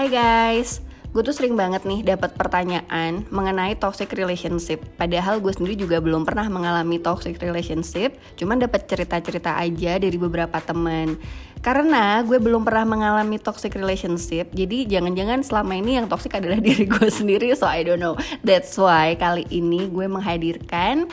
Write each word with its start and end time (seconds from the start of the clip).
Hai 0.00 0.08
guys, 0.08 0.80
gue 1.12 1.20
tuh 1.20 1.36
sering 1.36 1.60
banget 1.60 1.84
nih 1.84 2.00
dapat 2.00 2.32
pertanyaan 2.32 3.20
mengenai 3.28 3.76
toxic 3.76 4.08
relationship. 4.16 4.80
Padahal 4.96 5.44
gue 5.44 5.52
sendiri 5.52 5.76
juga 5.76 6.00
belum 6.00 6.24
pernah 6.24 6.48
mengalami 6.48 6.96
toxic 6.96 7.36
relationship, 7.36 8.16
cuman 8.40 8.64
dapat 8.64 8.88
cerita-cerita 8.88 9.60
aja 9.60 10.00
dari 10.00 10.16
beberapa 10.16 10.56
temen. 10.64 11.20
Karena 11.60 12.24
gue 12.24 12.40
belum 12.40 12.64
pernah 12.64 12.88
mengalami 12.88 13.36
toxic 13.36 13.76
relationship, 13.76 14.48
jadi 14.56 14.88
jangan-jangan 14.88 15.44
selama 15.44 15.76
ini 15.76 16.00
yang 16.00 16.08
toxic 16.08 16.32
adalah 16.32 16.64
diri 16.64 16.88
gue 16.88 17.08
sendiri, 17.12 17.52
so 17.52 17.68
I 17.68 17.84
don't 17.84 18.00
know. 18.00 18.16
That's 18.40 18.72
why 18.80 19.20
kali 19.20 19.52
ini 19.52 19.84
gue 19.92 20.08
menghadirkan 20.08 21.12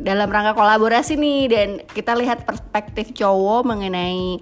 dalam 0.00 0.32
rangka 0.32 0.56
kolaborasi 0.56 1.20
nih 1.20 1.42
dan 1.52 1.68
kita 1.92 2.16
lihat 2.16 2.48
perspektif 2.48 3.12
cowok 3.12 3.68
mengenai 3.68 4.40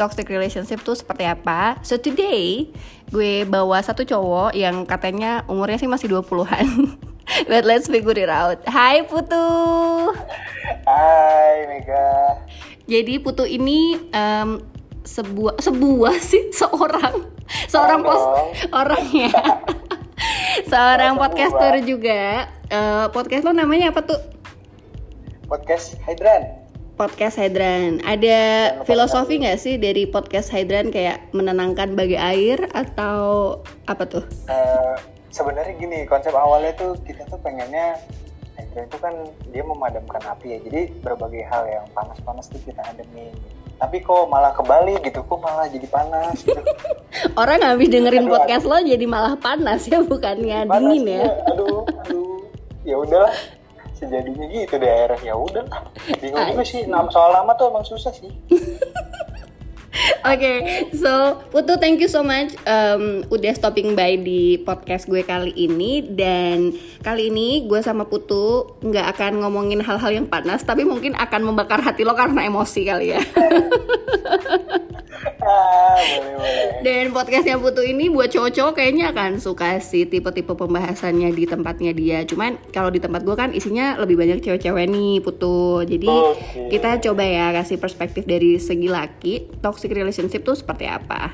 toxic 0.00 0.24
relationship 0.32 0.80
tuh 0.80 0.96
seperti 0.96 1.28
apa. 1.28 1.76
So 1.84 2.00
today 2.00 2.72
gue 3.12 3.44
bawa 3.44 3.84
satu 3.84 4.08
cowok 4.08 4.56
yang 4.56 4.88
katanya 4.88 5.44
umurnya 5.44 5.76
sih 5.76 5.90
masih 5.92 6.08
20-an. 6.08 6.96
But 7.52 7.68
let's 7.68 7.86
figure 7.86 8.16
it 8.16 8.32
out. 8.32 8.64
Hai 8.64 9.04
Putu. 9.04 9.44
Hai 10.88 11.68
Mega. 11.68 12.40
Jadi 12.88 13.20
Putu 13.20 13.44
ini 13.44 14.00
um, 14.16 14.64
sebuah 15.04 15.60
sebuah 15.60 16.16
sih 16.16 16.48
seorang 16.64 17.28
seorang 17.68 18.00
pos 18.00 18.22
orang 18.72 19.04
ya. 19.12 19.36
seorang 20.72 21.20
podcaster 21.20 21.84
juga. 21.84 22.48
Uh, 22.70 23.10
podcast 23.12 23.44
lo 23.44 23.52
namanya 23.52 23.92
apa 23.92 24.00
tuh? 24.06 24.20
Podcast 25.50 25.98
Hydran 26.06 26.59
podcast 27.00 27.40
Hydran. 27.40 28.04
Ada 28.04 28.38
filosofi 28.84 29.40
nggak 29.40 29.56
sih 29.56 29.80
dari 29.80 30.04
podcast 30.04 30.52
Hydran 30.52 30.92
kayak 30.92 31.32
menenangkan 31.32 31.96
bagai 31.96 32.20
air 32.20 32.68
atau 32.76 33.56
apa 33.88 34.04
tuh? 34.04 34.24
Uh, 34.44 35.00
Sebenarnya 35.32 35.80
gini, 35.80 36.04
konsep 36.04 36.36
awalnya 36.36 36.76
tuh 36.76 37.00
kita 37.08 37.24
tuh 37.32 37.40
pengennya 37.40 37.96
Hydran 38.60 38.84
itu 38.84 38.98
kan 39.00 39.14
dia 39.48 39.64
memadamkan 39.64 40.20
api 40.28 40.52
ya. 40.52 40.58
Jadi 40.60 40.92
berbagai 41.00 41.40
hal 41.48 41.64
yang 41.72 41.86
panas-panas 41.96 42.52
tuh 42.52 42.60
kita 42.68 42.84
ademin. 42.84 43.32
Tapi 43.80 44.04
kok 44.04 44.28
malah 44.28 44.52
kebalik 44.52 45.00
gitu, 45.00 45.24
kok 45.24 45.40
malah 45.40 45.64
jadi 45.72 45.88
panas 45.88 46.36
gitu. 46.44 46.60
Orang 47.40 47.64
habis 47.64 47.88
dengerin 47.88 48.28
aduh, 48.28 48.36
podcast 48.36 48.68
aduh. 48.68 48.76
lo 48.76 48.84
jadi 48.84 49.04
malah 49.08 49.40
panas 49.40 49.88
ya, 49.88 50.04
bukannya 50.04 50.68
panas, 50.68 50.76
dingin 50.84 51.08
ya. 51.08 51.16
ya. 51.16 51.32
Aduh, 51.48 51.80
aduh. 52.04 52.36
Ya 52.84 52.96
udahlah, 53.00 53.32
sejadinya 54.00 54.46
gitu 54.48 54.74
deh 54.80 54.88
akhirnya. 54.88 55.30
Ya 55.30 55.34
udah 55.36 55.62
bingung 56.18 56.44
juga 56.56 56.64
sih 56.64 56.82
soal 57.12 57.30
nama 57.36 57.52
tuh 57.54 57.68
emang 57.68 57.84
susah 57.84 58.10
sih 58.16 58.32
okay, 60.22 60.86
so 60.94 61.42
Putu 61.50 61.76
thank 61.82 61.98
you 61.98 62.10
so 62.10 62.22
much 62.22 62.54
um, 62.66 63.26
udah 63.28 63.52
stopping 63.54 63.98
by 63.98 64.14
di 64.18 64.60
podcast 64.62 65.10
gue 65.10 65.22
kali 65.26 65.50
ini 65.54 66.04
dan 66.04 66.74
kali 67.02 67.30
ini 67.32 67.66
gue 67.66 67.80
sama 67.82 68.06
Putu 68.06 68.76
nggak 68.84 69.06
akan 69.16 69.32
ngomongin 69.42 69.82
hal-hal 69.82 70.10
yang 70.14 70.26
panas 70.30 70.62
tapi 70.62 70.86
mungkin 70.86 71.16
akan 71.18 71.42
membakar 71.42 71.82
hati 71.82 72.06
lo 72.06 72.14
karena 72.14 72.46
emosi 72.46 72.80
kali 72.86 73.06
ya. 73.16 73.20
ah, 75.40 75.96
boleh, 75.96 76.34
boleh. 76.36 76.68
Dan 76.84 77.12
podcastnya 77.12 77.56
Putu 77.56 77.82
ini 77.84 78.12
buat 78.12 78.28
cowok-cowok 78.32 78.72
kayaknya 78.76 79.12
akan 79.12 79.40
suka 79.40 79.80
sih 79.80 80.08
tipe-tipe 80.08 80.52
pembahasannya 80.52 81.32
di 81.32 81.44
tempatnya 81.48 81.92
dia. 81.96 82.22
Cuman 82.24 82.60
kalau 82.72 82.92
di 82.92 83.00
tempat 83.00 83.24
gue 83.24 83.36
kan 83.36 83.50
isinya 83.56 83.96
lebih 84.00 84.20
banyak 84.20 84.44
cewek-cewek 84.44 84.86
nih 84.88 85.20
Putu. 85.24 85.84
Jadi 85.84 86.08
okay. 86.08 86.68
kita 86.76 87.00
coba 87.10 87.24
ya 87.24 87.46
kasih 87.56 87.80
perspektif 87.80 88.28
dari 88.28 88.60
segi 88.60 88.88
laki 88.88 89.60
toxic 89.64 89.79
relationship 89.88 90.44
tuh 90.44 90.52
seperti 90.52 90.84
apa. 90.84 91.32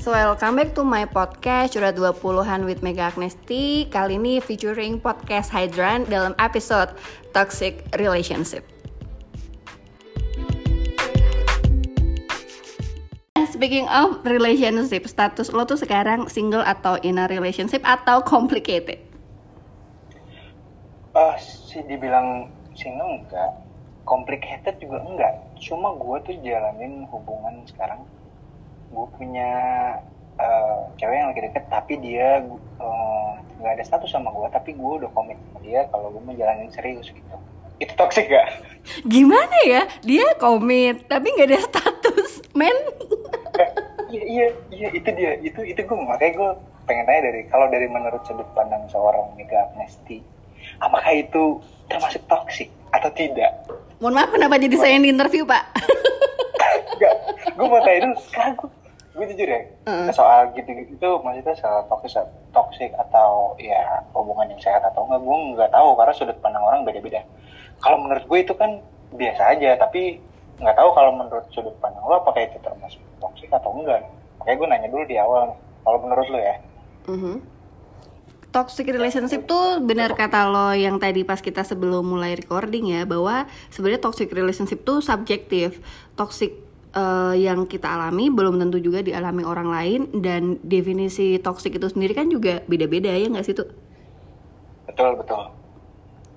So 0.00 0.12
welcome 0.12 0.60
back 0.60 0.76
to 0.76 0.84
my 0.84 1.08
podcast 1.08 1.76
Curhat 1.76 1.96
20-an 1.96 2.68
with 2.68 2.84
Mega 2.84 3.08
Agnesti 3.08 3.88
Kali 3.88 4.20
ini 4.20 4.40
featuring 4.40 5.00
podcast 5.00 5.48
Hydran 5.52 6.08
dalam 6.08 6.36
episode 6.36 6.92
Toxic 7.32 7.84
Relationship 7.96 8.64
speaking 13.60 13.84
of 13.92 14.24
relationship, 14.24 15.04
status 15.04 15.52
lo 15.52 15.68
tuh 15.68 15.76
sekarang 15.76 16.32
single 16.32 16.64
atau 16.64 16.96
in 17.04 17.20
a 17.20 17.28
relationship 17.28 17.84
atau 17.84 18.24
complicated? 18.24 18.96
Uh, 21.12 21.36
sih 21.36 21.84
dibilang 21.84 22.48
single 22.72 23.20
enggak, 23.20 23.52
complicated 24.08 24.80
juga 24.80 25.04
enggak. 25.04 25.49
Cuma 25.60 25.92
gue 25.94 26.16
tuh 26.24 26.34
jalanin 26.40 27.04
hubungan 27.12 27.62
sekarang. 27.68 28.02
Gue 28.90 29.06
punya 29.14 29.52
uh, 30.40 30.88
cewek 30.98 31.14
yang 31.14 31.30
lagi 31.30 31.46
deket, 31.46 31.64
tapi 31.70 32.00
dia 32.00 32.42
uh, 32.82 33.32
nggak 33.60 33.78
ada 33.78 33.84
status 33.84 34.10
sama 34.10 34.32
gue, 34.32 34.48
tapi 34.50 34.74
gue 34.74 34.92
udah 35.04 35.10
komit 35.12 35.36
sama 35.38 35.60
dia 35.62 35.86
kalau 35.92 36.10
gue 36.10 36.22
mau 36.24 36.34
jalanin 36.34 36.72
serius 36.72 37.12
gitu. 37.12 37.36
Itu 37.80 37.92
toxic 37.96 38.28
gak? 38.28 38.60
Gimana 39.08 39.56
ya? 39.64 39.88
Dia 40.04 40.36
komit, 40.36 41.08
tapi 41.08 41.32
nggak 41.32 41.48
ada 41.48 41.60
status, 41.64 42.44
men 42.52 42.76
iya 44.10 44.24
iya 44.26 44.46
iya 44.74 44.88
itu 44.90 45.08
dia 45.14 45.32
itu 45.40 45.60
itu 45.62 45.80
gue 45.80 45.96
makanya 45.96 46.32
gue 46.34 46.50
pengen 46.90 47.04
tanya 47.06 47.20
dari 47.30 47.40
kalau 47.46 47.66
dari 47.70 47.86
menurut 47.86 48.22
sudut 48.26 48.46
pandang 48.52 48.82
seorang 48.90 49.30
Mega 49.38 49.70
Amnesty 49.70 50.20
apakah 50.80 51.12
itu 51.14 51.60
termasuk 51.86 52.22
toksik 52.26 52.68
atau 52.90 53.08
tidak? 53.14 53.52
Mohon 54.00 54.14
maaf 54.16 54.30
kenapa 54.32 54.54
jadi 54.56 54.76
saya 54.80 54.92
yang 54.96 55.04
di 55.04 55.12
interview 55.12 55.44
pak? 55.44 55.64
Enggak, 56.96 57.14
gue 57.56 57.66
mau 57.68 57.80
tanya 57.84 57.98
dulu. 58.08 58.16
Sekarang 58.28 58.52
gue 58.56 58.68
gue 59.10 59.26
jujur 59.36 59.48
ya 59.52 59.60
uh. 59.90 60.08
soal 60.14 60.48
gitu-gitu 60.56 60.96
itu 60.96 61.10
maksudnya 61.20 61.52
soal 61.58 61.82
toksik 61.90 62.24
toksik 62.56 62.88
atau 62.94 63.52
ya 63.60 64.00
hubungan 64.14 64.48
yang 64.48 64.62
sehat 64.62 64.80
atau 64.86 65.04
enggak 65.04 65.20
gue 65.20 65.36
nggak 65.58 65.70
tahu 65.74 65.88
karena 65.98 66.12
sudut 66.16 66.38
pandang 66.40 66.64
orang 66.64 66.86
beda-beda. 66.88 67.20
Kalau 67.84 68.00
menurut 68.00 68.24
gue 68.24 68.38
itu 68.40 68.54
kan 68.56 68.80
biasa 69.12 69.58
aja 69.58 69.76
tapi 69.76 70.22
nggak 70.62 70.76
tahu 70.78 70.88
kalau 70.96 71.12
menurut 71.20 71.44
sudut 71.52 71.74
pandang 71.84 72.00
lo 72.06 72.22
apakah 72.22 72.48
itu 72.48 72.56
termasuk 72.64 73.02
toksik 73.20 73.50
atau 73.52 73.76
enggak. 73.76 74.00
Makanya 74.40 74.56
gue 74.56 74.68
nanya 74.72 74.88
dulu 74.88 75.04
di 75.04 75.16
awal 75.20 75.52
kalau 75.84 75.98
menurut 76.00 76.26
lo 76.32 76.40
ya. 76.40 76.56
Mm-hmm. 77.10 77.36
Toxic 78.50 78.90
relationship 78.90 79.46
tuh 79.46 79.78
benar 79.82 80.14
kata 80.18 80.50
lo 80.50 80.74
yang 80.74 80.98
tadi 80.98 81.22
pas 81.22 81.38
kita 81.38 81.62
sebelum 81.62 82.02
mulai 82.02 82.34
recording 82.34 82.90
ya 82.94 83.06
bahwa 83.06 83.46
sebenarnya 83.70 84.02
toxic 84.02 84.30
relationship 84.34 84.82
tuh 84.82 84.98
subjektif. 84.98 85.78
Toxic 86.18 86.70
uh, 86.94 87.34
yang 87.34 87.66
kita 87.66 87.86
alami 87.86 88.30
belum 88.30 88.58
tentu 88.58 88.82
juga 88.82 89.02
dialami 89.02 89.42
orang 89.46 89.68
lain 89.70 90.00
dan 90.18 90.58
definisi 90.62 91.38
toxic 91.38 91.78
itu 91.78 91.86
sendiri 91.90 92.12
kan 92.14 92.26
juga 92.30 92.62
beda-beda 92.66 93.10
ya 93.10 93.30
nggak 93.30 93.46
sih 93.46 93.54
tuh 93.54 93.68
betul 94.90 95.14
betul 95.22 95.59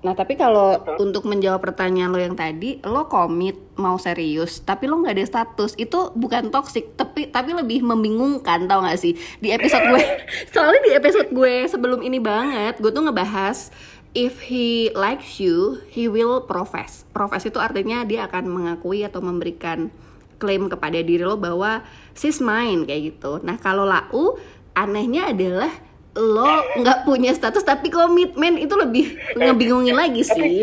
Nah 0.04 0.12
tapi 0.12 0.36
kalau 0.36 0.76
untuk 1.00 1.24
menjawab 1.24 1.64
pertanyaan 1.64 2.12
lo 2.12 2.20
yang 2.20 2.36
tadi, 2.36 2.76
lo 2.84 3.08
komit 3.08 3.56
mau 3.80 3.96
serius, 3.96 4.60
tapi 4.60 4.84
lo 4.84 5.00
nggak 5.00 5.16
ada 5.16 5.24
status, 5.24 5.72
itu 5.80 6.12
bukan 6.12 6.52
toxic, 6.52 6.92
tapi 6.92 7.32
tapi 7.32 7.56
lebih 7.56 7.80
membingungkan, 7.80 8.68
tau 8.68 8.84
gak 8.84 9.00
sih? 9.00 9.16
Di 9.40 9.56
episode 9.56 9.88
gue, 9.88 10.04
soalnya 10.52 10.80
di 10.84 10.92
episode 10.92 11.32
gue 11.32 11.64
sebelum 11.66 12.04
ini 12.04 12.20
banget, 12.20 12.78
gue 12.84 12.92
tuh 12.92 13.00
ngebahas 13.00 13.72
if 14.12 14.44
he 14.46 14.92
likes 14.94 15.40
you, 15.42 15.82
he 15.90 16.06
will 16.06 16.44
profess. 16.44 17.08
Profess 17.16 17.48
itu 17.48 17.56
artinya 17.58 18.06
dia 18.06 18.28
akan 18.28 18.46
mengakui 18.46 19.02
atau 19.02 19.24
memberikan 19.24 19.88
klaim 20.36 20.68
kepada 20.68 21.00
diri 21.00 21.24
lo 21.24 21.40
bahwa 21.40 21.82
she's 22.12 22.44
mine 22.44 22.86
kayak 22.86 23.16
gitu. 23.16 23.42
Nah 23.42 23.56
kalau 23.58 23.88
lau, 23.88 24.38
anehnya 24.76 25.32
adalah 25.32 25.72
lo 26.14 26.62
nggak 26.78 27.02
punya 27.02 27.34
status 27.34 27.66
tapi 27.66 27.90
komitmen 27.90 28.54
itu 28.54 28.74
lebih 28.78 29.18
ngebingungin 29.34 29.98
lagi 29.98 30.22
sih. 30.22 30.30
Tapi, 30.30 30.54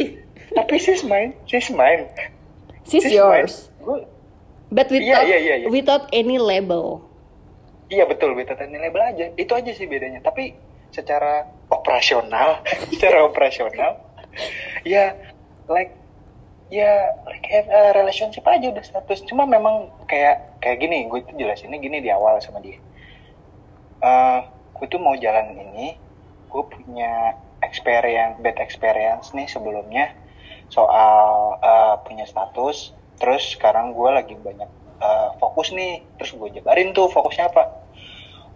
tapi 0.56 0.76
sis 0.80 1.04
main, 1.04 1.36
sis 1.44 1.68
main. 1.76 2.08
Sis, 2.88 3.04
sis 3.04 3.14
yours. 3.16 3.68
Mine. 3.84 4.08
But 4.72 4.88
without 4.88 5.28
iya, 5.28 5.38
iya, 5.38 5.56
iya, 5.64 5.68
without 5.68 6.08
any 6.16 6.40
label. 6.40 7.04
Iya 7.92 8.08
betul, 8.08 8.32
without 8.40 8.64
any 8.64 8.80
label 8.80 9.04
aja. 9.04 9.36
Itu 9.36 9.52
aja 9.52 9.76
sih 9.76 9.84
bedanya. 9.84 10.24
Tapi 10.24 10.56
secara 10.96 11.44
operasional, 11.68 12.64
secara 12.96 13.28
operasional, 13.28 14.00
ya 14.88 15.12
like 15.68 15.92
ya 16.72 17.20
like 17.28 17.44
have 17.52 17.68
a 17.68 17.84
relationship 18.00 18.48
aja 18.48 18.72
udah 18.72 18.80
status. 18.80 19.28
Cuma 19.28 19.44
memang 19.44 19.92
kayak 20.08 20.64
kayak 20.64 20.80
gini, 20.80 21.12
gue 21.12 21.20
itu 21.20 21.36
jelasinnya 21.36 21.76
gini 21.84 22.00
di 22.00 22.08
awal 22.08 22.40
sama 22.40 22.64
dia. 22.64 22.80
Uh, 24.00 24.48
gue 24.82 24.90
tuh 24.90 24.98
mau 24.98 25.14
jalan 25.14 25.54
ini 25.54 25.94
gue 26.50 26.64
punya 26.66 27.38
experience 27.62 28.42
bad 28.42 28.58
experience 28.58 29.30
nih 29.38 29.46
sebelumnya 29.46 30.10
soal 30.74 31.56
uh, 31.62 32.02
punya 32.02 32.26
status. 32.26 32.98
Terus 33.22 33.54
sekarang 33.54 33.94
gue 33.94 34.10
lagi 34.10 34.34
banyak 34.34 34.66
uh, 34.98 35.38
fokus 35.38 35.70
nih. 35.70 36.02
Terus 36.18 36.34
gue 36.34 36.50
jabarin 36.58 36.98
tuh 36.98 37.14
fokusnya 37.14 37.54
apa? 37.54 37.86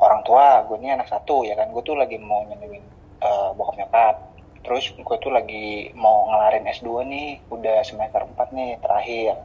Orang 0.01 0.25
tua 0.25 0.65
gue 0.65 0.81
ini 0.81 0.97
anak 0.97 1.13
satu 1.13 1.45
ya 1.45 1.53
kan? 1.53 1.69
Gue 1.69 1.85
tuh 1.85 1.93
lagi 1.93 2.17
mau 2.17 2.41
nyenengin 2.49 2.81
uh, 3.21 3.53
bokap 3.53 3.77
nyokap 3.77 4.15
terus 4.65 4.89
gue 4.97 5.17
tuh 5.21 5.29
lagi 5.29 5.93
mau 5.93 6.25
ngelarin 6.25 6.65
S2 6.65 7.05
nih 7.05 7.37
udah 7.53 7.85
semester 7.85 8.25
4 8.25 8.49
nih 8.49 8.81
terakhir. 8.81 9.37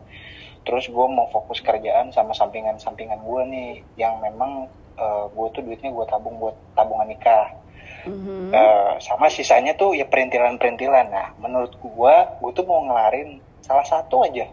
Terus 0.64 0.88
gue 0.88 1.06
mau 1.12 1.28
fokus 1.28 1.60
kerjaan 1.60 2.08
sama 2.08 2.32
sampingan-sampingan 2.32 3.20
gue 3.20 3.42
nih 3.52 3.70
yang 4.00 4.16
memang 4.24 4.72
uh, 5.00 5.24
gue 5.32 5.46
tuh 5.56 5.62
duitnya 5.64 5.90
gue 5.90 6.06
tabung 6.06 6.36
buat 6.36 6.54
tabungan 6.76 7.08
nikah. 7.08 7.56
Mhm. 8.00 8.52
Eh, 8.52 8.92
sama 9.04 9.28
sisanya 9.28 9.76
tuh 9.76 9.92
ya 9.92 10.08
perintilan-perintilan. 10.08 11.06
Nah 11.12 11.36
menurut 11.40 11.72
gue 11.80 12.14
gue 12.40 12.50
tuh 12.52 12.64
mau 12.68 12.84
ngelarin 12.84 13.40
salah 13.64 13.84
satu 13.84 14.24
aja. 14.24 14.48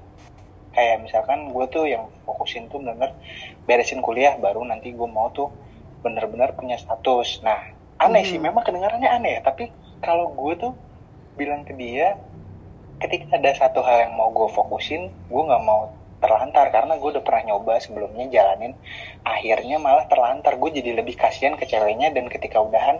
Kayak 0.76 0.98
misalkan 1.04 1.52
gue 1.56 1.66
tuh 1.72 1.88
yang 1.88 2.12
fokusin 2.28 2.68
tuh 2.68 2.84
bener-bener 2.84 3.16
beresin 3.64 4.04
kuliah 4.04 4.36
baru 4.36 4.64
nanti 4.68 4.92
gue 4.92 5.08
mau 5.08 5.32
tuh 5.32 5.52
bener-bener 6.04 6.52
punya 6.56 6.76
status. 6.76 7.40
Nah 7.44 7.72
aneh 7.98 8.24
sih 8.28 8.38
Hmm. 8.40 8.52
memang 8.52 8.64
kedengarannya 8.68 9.10
aneh 9.10 9.32
ya. 9.40 9.42
Tapi 9.48 9.72
kalau 10.04 10.32
gue 10.36 10.54
tuh 10.60 10.74
bilang 11.40 11.64
ke 11.64 11.72
dia 11.72 12.20
ketika 12.98 13.38
ada 13.38 13.54
satu 13.54 13.80
hal 13.86 14.10
yang 14.10 14.14
mau 14.18 14.34
gue 14.34 14.50
fokusin 14.52 15.08
gue 15.08 15.42
nggak 15.48 15.64
mau 15.64 15.94
terlantar 16.18 16.74
karena 16.74 16.98
gue 16.98 17.10
udah 17.14 17.24
pernah 17.24 17.54
nyoba 17.54 17.78
sebelumnya 17.78 18.25
jalanin 18.34 18.74
akhirnya 19.22 19.78
malah 19.78 20.06
terlantar. 20.10 20.58
Gue 20.58 20.74
jadi 20.74 20.98
lebih 20.98 21.14
kasihan 21.14 21.54
ke 21.54 21.66
ceweknya 21.66 22.10
dan 22.10 22.25
ketika 22.28 22.58
udahan 22.62 22.98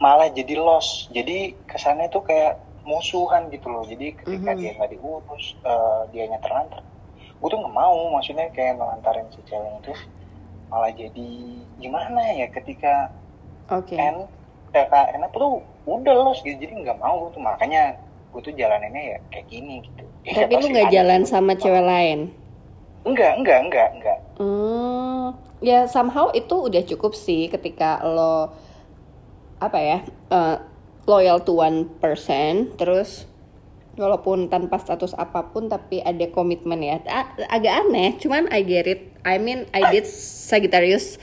malah 0.00 0.28
jadi 0.28 0.56
loss 0.56 1.08
jadi 1.12 1.52
kesannya 1.68 2.08
tuh 2.08 2.24
kayak 2.24 2.56
musuhan 2.84 3.48
gitu 3.52 3.68
loh. 3.68 3.84
Jadi 3.84 4.16
ketika 4.16 4.50
Mhm. 4.52 4.58
dia 4.60 4.70
nggak 4.76 4.90
diurus 4.92 5.44
eh, 5.62 6.02
dianya 6.12 6.40
terlantar 6.40 6.80
gue 7.40 7.48
tuh 7.48 7.56
nggak 7.56 7.72
mau. 7.74 8.12
Maksudnya 8.12 8.52
kayak 8.52 8.76
ngelantarin 8.76 9.26
si 9.32 9.40
cewek 9.48 9.72
itu 9.80 9.92
malah 10.70 10.92
jadi 10.92 11.30
gimana 11.80 12.22
ya 12.36 12.46
ketika 12.52 13.10
Oke. 13.72 13.96
N 13.96 14.28
TKN 14.70 15.26
apa 15.26 15.34
tuh 15.34 15.64
udah 15.88 16.14
loss 16.14 16.44
gitu. 16.44 16.60
Jadi 16.60 16.84
nggak 16.84 17.00
mau 17.00 17.26
gue 17.26 17.30
tuh. 17.34 17.42
Makanya 17.42 17.96
gue 18.30 18.40
tuh 18.44 18.54
jalaninnya 18.54 19.16
ya 19.16 19.18
kayak 19.32 19.46
gini 19.48 19.82
gitu. 19.82 20.04
Ya, 20.22 20.32
Tapi 20.46 20.52
lu 20.60 20.66
nggak 20.70 20.92
jalan 20.92 21.22
sama 21.24 21.56
cewek 21.56 21.82
lain? 21.82 22.30
Enggak 23.02 23.32
enggak 23.38 23.58
enggak 23.64 23.88
enggak 23.94 24.18
Hmm, 24.40 25.36
ya 25.60 25.84
somehow 25.84 26.32
itu 26.32 26.56
udah 26.56 26.80
cukup 26.82 27.12
sih 27.12 27.46
ketika 27.46 28.00
lo 28.00 28.48
apa 29.60 29.78
ya 29.78 29.98
eh, 30.30 30.56
loyal 31.04 31.40
to 31.40 31.52
one 31.54 31.84
person, 32.00 32.72
terus 32.74 33.28
walaupun 33.94 34.48
tanpa 34.48 34.80
status 34.80 35.12
apa 35.12 35.50
pun 35.50 35.68
tapi 35.68 36.00
ada 36.00 36.24
komitmen 36.30 36.80
ya. 36.80 37.04
A- 37.04 37.36
agak 37.52 37.84
aneh, 37.84 38.16
cuman 38.16 38.48
I 38.48 38.64
get 38.64 38.88
it. 38.88 39.12
I 39.20 39.36
mean 39.36 39.68
I 39.76 39.92
did 39.92 40.08
Sagittarius 40.08 41.20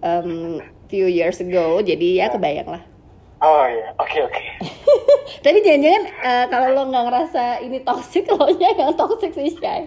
um, 0.00 0.58
few 0.88 1.06
years 1.06 1.38
ago, 1.38 1.78
jadi 1.78 2.24
ya 2.24 2.28
kebayang 2.28 2.66
lah. 2.66 2.82
oh 3.36 3.68
iya 3.68 3.92
oke 4.00 4.16
oke 4.26 4.42
Tapi 5.44 5.60
jangan-jangan 5.60 6.02
eh, 6.08 6.44
kalau 6.48 6.68
lo 6.72 6.82
nggak 6.88 7.04
ngerasa 7.06 7.42
ini 7.62 7.78
toxic, 7.84 8.26
lo 8.34 8.48
nya 8.56 8.74
yang 8.74 8.96
toxic 8.96 9.30
sih 9.30 9.52
Shay. 9.54 9.86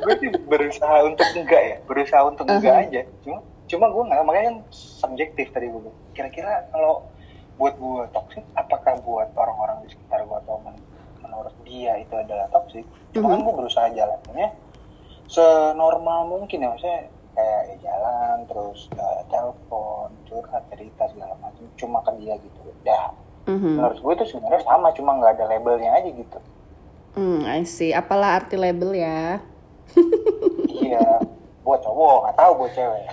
Gue 0.00 0.14
sih 0.18 0.30
berusaha 0.44 0.96
untuk 1.02 1.26
enggak 1.34 1.62
ya 1.62 1.76
berusaha 1.84 2.22
untuk 2.24 2.46
enggak 2.46 2.72
Uh-huh. 2.72 2.84
aja. 2.86 3.00
Cuma 3.20 3.38
cuma 3.66 3.86
gue 3.86 4.02
nggak 4.04 4.20
makanya 4.22 4.46
kan 4.46 4.56
subjektif 4.72 5.46
tadi 5.50 5.66
gue 5.66 5.80
kira-kira 6.10 6.66
kalau 6.68 7.06
buat 7.54 7.74
gue 7.76 8.02
toxic 8.10 8.42
apakah 8.54 8.98
buat 9.00 9.30
orang-orang 9.32 9.84
di 9.84 9.88
sekitar 9.90 10.22
gue 10.22 10.38
atau 10.38 10.58
men- 10.60 10.82
menurut 11.20 11.54
dia 11.62 11.94
itu 11.96 12.14
adalah 12.14 12.48
toxic? 12.48 12.82
Cuma 13.10 13.30
kan 13.30 13.40
gue 13.40 13.54
berusaha 13.54 13.86
jalannya 13.90 14.48
senormal 15.26 16.26
mungkin 16.26 16.58
ya 16.58 16.68
maksudnya 16.68 17.00
kayak 17.30 17.62
ya 17.64 17.76
jalan 17.84 18.36
terus 18.44 18.90
eh, 18.92 19.22
telepon 19.28 20.10
curhat 20.26 20.66
cerita 20.68 21.06
segala 21.08 21.34
macam. 21.38 21.62
Cuma 21.76 22.02
ke 22.02 22.10
dia 22.18 22.34
gitu. 22.36 22.58
Dah. 22.80 23.12
Mhm. 23.40 23.80
menurut 23.80 23.98
gue 23.98 24.12
itu 24.14 24.24
sebenarnya 24.30 24.62
sama 24.62 24.92
cuma 24.92 25.16
nggak 25.16 25.32
ada 25.34 25.44
labelnya 25.48 25.90
aja 25.96 26.06
gitu 26.06 26.38
Hmm, 27.14 27.42
I 27.42 27.66
see. 27.66 27.90
Apalah 27.90 28.42
arti 28.42 28.54
label 28.54 28.94
ya? 28.94 29.42
iya 30.70 31.02
buat 31.66 31.82
cowok 31.82 32.30
tahu 32.38 32.52
buat 32.62 32.72
cewek 32.74 33.04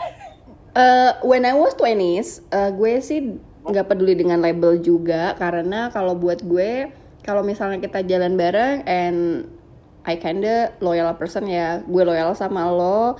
Eh, 0.77 1.11
when 1.25 1.41
I 1.41 1.57
was 1.57 1.73
20s, 1.73 2.45
eh, 2.53 2.69
gue 2.69 3.01
sih 3.01 3.33
nggak 3.65 3.89
peduli 3.89 4.13
dengan 4.13 4.37
label 4.45 4.77
juga 4.77 5.33
karena 5.33 5.89
kalau 5.89 6.13
buat 6.13 6.45
gue 6.45 6.93
kalau 7.25 7.41
misalnya 7.41 7.81
kita 7.81 8.05
jalan 8.05 8.37
bareng 8.37 8.85
and 8.85 9.49
I 10.05 10.21
kinda 10.21 10.77
loyal 10.77 11.09
person 11.17 11.49
ya, 11.49 11.81
gue 11.81 12.03
loyal 12.05 12.37
sama 12.37 12.69
lo. 12.69 13.17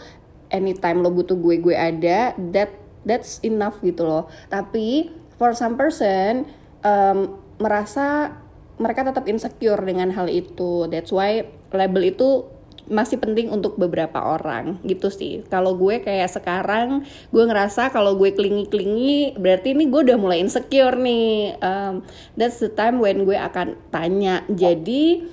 Anytime 0.53 1.01
lo 1.01 1.09
butuh 1.09 1.33
gue, 1.35 1.57
gue 1.57 1.73
ada. 1.73 2.37
That 2.37 2.71
that's 3.03 3.41
enough 3.41 3.81
gitu 3.81 4.05
loh. 4.05 4.29
Tapi 4.53 5.09
for 5.41 5.51
some 5.57 5.75
person 5.75 6.45
em, 6.85 7.17
merasa 7.57 8.37
mereka 8.77 9.05
tetap 9.05 9.25
insecure 9.25 9.81
dengan 9.81 10.13
hal 10.13 10.29
itu. 10.29 10.85
That's 10.89 11.09
why 11.09 11.45
label 11.73 12.03
itu 12.05 12.45
masih 12.87 13.19
penting 13.19 13.51
untuk 13.51 13.75
beberapa 13.75 14.15
orang 14.15 14.79
gitu 14.87 15.11
sih. 15.11 15.43
Kalau 15.51 15.75
gue 15.75 15.99
kayak 15.99 16.31
sekarang 16.31 17.03
gue 17.35 17.43
ngerasa 17.43 17.91
kalau 17.91 18.15
gue 18.15 18.31
klingi-klingi 18.31 19.35
berarti 19.35 19.75
ini 19.75 19.91
gue 19.91 20.01
udah 20.07 20.17
mulai 20.17 20.39
insecure 20.39 20.95
nih. 20.95 21.59
Um, 21.59 22.07
that's 22.39 22.63
the 22.63 22.71
time 22.71 23.03
when 23.03 23.27
gue 23.27 23.35
akan 23.35 23.75
tanya. 23.91 24.47
Jadi 24.47 25.27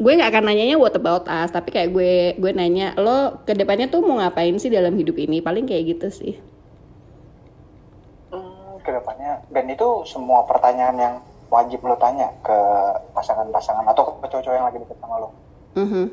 gue 0.00 0.12
nggak 0.16 0.30
akan 0.32 0.44
nanyanya 0.48 0.80
what 0.80 0.94
about 0.96 1.26
us, 1.28 1.50
tapi 1.50 1.74
kayak 1.74 1.90
gue 1.92 2.38
gue 2.38 2.52
nanya 2.54 2.94
lo 2.96 3.42
ke 3.42 3.52
depannya 3.52 3.90
tuh 3.90 4.00
mau 4.00 4.22
ngapain 4.22 4.54
sih 4.56 4.70
dalam 4.70 4.94
hidup 4.94 5.18
ini? 5.18 5.42
Paling 5.42 5.66
kayak 5.66 5.98
gitu 5.98 6.08
sih. 6.14 6.34
Hmm, 8.30 8.78
ke 8.86 8.90
depannya 8.94 9.42
dan 9.50 9.66
itu 9.66 10.06
semua 10.06 10.46
pertanyaan 10.46 10.96
yang 10.96 11.14
wajib 11.50 11.82
lo 11.82 11.96
tanya 11.96 12.30
ke 12.40 12.56
pasangan-pasangan 13.12 13.82
atau 13.84 14.02
ke 14.14 14.24
cowok-cowok 14.24 14.54
yang 14.54 14.64
lagi 14.64 14.78
deket 14.78 14.96
sama 14.96 15.16
lo 15.18 15.28
Mhm. 15.72 16.04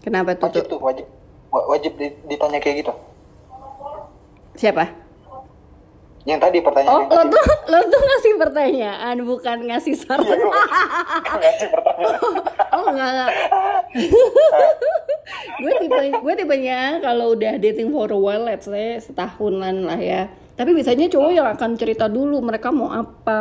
Kenapa 0.00 0.30
tuh? 0.32 0.46
wajib 0.46 0.64
tuh? 0.68 0.78
wajib 0.78 1.06
wa- 1.48 1.66
wajib 1.68 1.92
di- 1.94 2.18
ditanya 2.24 2.58
kayak 2.58 2.82
gitu 2.82 2.92
Siapa? 4.54 4.84
yang 6.24 6.36
tadi 6.36 6.60
pertanyaan 6.60 6.92
Oh, 6.92 7.00
yang 7.00 7.08
lo 7.08 7.16
tadi 7.16 7.32
tuh 7.32 7.44
lo 7.64 7.78
tuh 7.84 8.00
ngasih 8.04 8.32
pertanyaan 8.36 9.16
bukan 9.22 9.58
ngasih 9.64 9.94
Iya, 9.96 10.02
saran. 10.04 10.28
gue 10.28 10.50
ngasih 11.38 11.68
pertanyaan 11.68 12.20
oh 12.74 12.84
enggak 12.86 13.08
enggak. 13.08 13.32
gue 15.58 15.72
tipe 15.78 15.96
gue 16.14 16.34
tipenya 16.36 16.80
kalau 17.00 17.32
udah 17.32 17.54
dating 17.56 17.88
for 17.88 18.06
a 18.06 18.16
while 18.16 18.44
let's 18.44 18.64
say 18.64 18.98
setahunan 18.98 19.84
lah 19.84 19.96
ya. 19.96 20.22
Tapi 20.52 20.74
biasanya 20.74 21.06
cowok 21.08 21.30
yang 21.32 21.48
akan 21.48 21.70
cerita 21.74 22.06
dulu 22.06 22.38
mereka 22.40 22.68
mau 22.68 22.90
apa. 22.90 23.40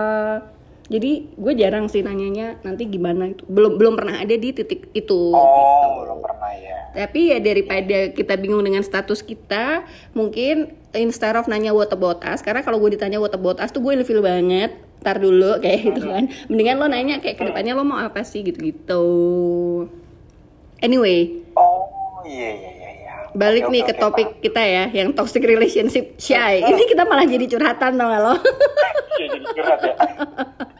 Jadi 0.88 1.36
gue 1.36 1.54
jarang 1.60 1.92
sih 1.92 2.00
nanyanya 2.00 2.64
nanti 2.64 2.88
gimana 2.88 3.28
itu. 3.28 3.44
Belum 3.52 3.76
belum 3.76 4.00
pernah 4.00 4.24
ada 4.24 4.32
di 4.32 4.56
titik 4.56 4.88
itu. 4.96 5.36
oh 5.36 6.04
belum 6.04 6.24
pernah 6.24 6.52
ya 6.56 6.78
Tapi 6.96 7.36
ya 7.36 7.38
daripada 7.44 8.16
kita 8.16 8.40
bingung 8.40 8.64
dengan 8.64 8.80
status 8.80 9.20
kita, 9.20 9.84
mungkin 10.16 10.72
instead 10.96 11.36
of 11.36 11.52
nanya 11.52 11.76
what 11.76 11.92
about 11.92 12.24
us, 12.24 12.40
karena 12.40 12.64
kalau 12.64 12.80
gue 12.80 12.96
ditanya 12.96 13.20
what 13.20 13.36
about 13.36 13.60
us 13.60 13.76
tuh 13.76 13.84
gue 13.84 14.00
ilfil 14.00 14.24
banget. 14.24 14.80
Ntar 15.04 15.20
dulu 15.20 15.58
kayak 15.64 15.92
gitu 15.92 16.02
kan. 16.08 16.32
Mendingan 16.48 16.80
lo 16.80 16.88
nanya 16.88 17.20
kayak 17.20 17.36
ke 17.36 17.44
depannya 17.44 17.76
lo 17.76 17.84
mau 17.84 18.00
apa 18.00 18.24
sih 18.24 18.48
gitu-gitu. 18.48 19.04
Anyway, 20.80 21.44
oh 21.60 22.24
iya 22.24 22.50
iya 22.54 22.72
iya 22.80 22.90
iya 23.04 23.14
balik 23.36 23.70
Oke, 23.70 23.74
nih 23.76 23.82
oke, 23.84 23.90
ke 23.92 23.94
topik 23.98 24.30
paham. 24.34 24.42
kita 24.42 24.62
ya, 24.64 24.84
yang 24.94 25.10
toxic 25.12 25.44
relationship 25.44 26.16
shy. 26.18 26.64
Ini 26.70 26.84
kita 26.90 27.04
malah 27.06 27.28
jadi 27.28 27.46
curhatan 27.46 27.92
tau 27.98 28.08
gak 28.08 28.22
lo? 28.24 28.34
Iya, 29.18 29.28
jadi 29.36 29.46
curhat 29.54 29.80
ya 29.84 29.96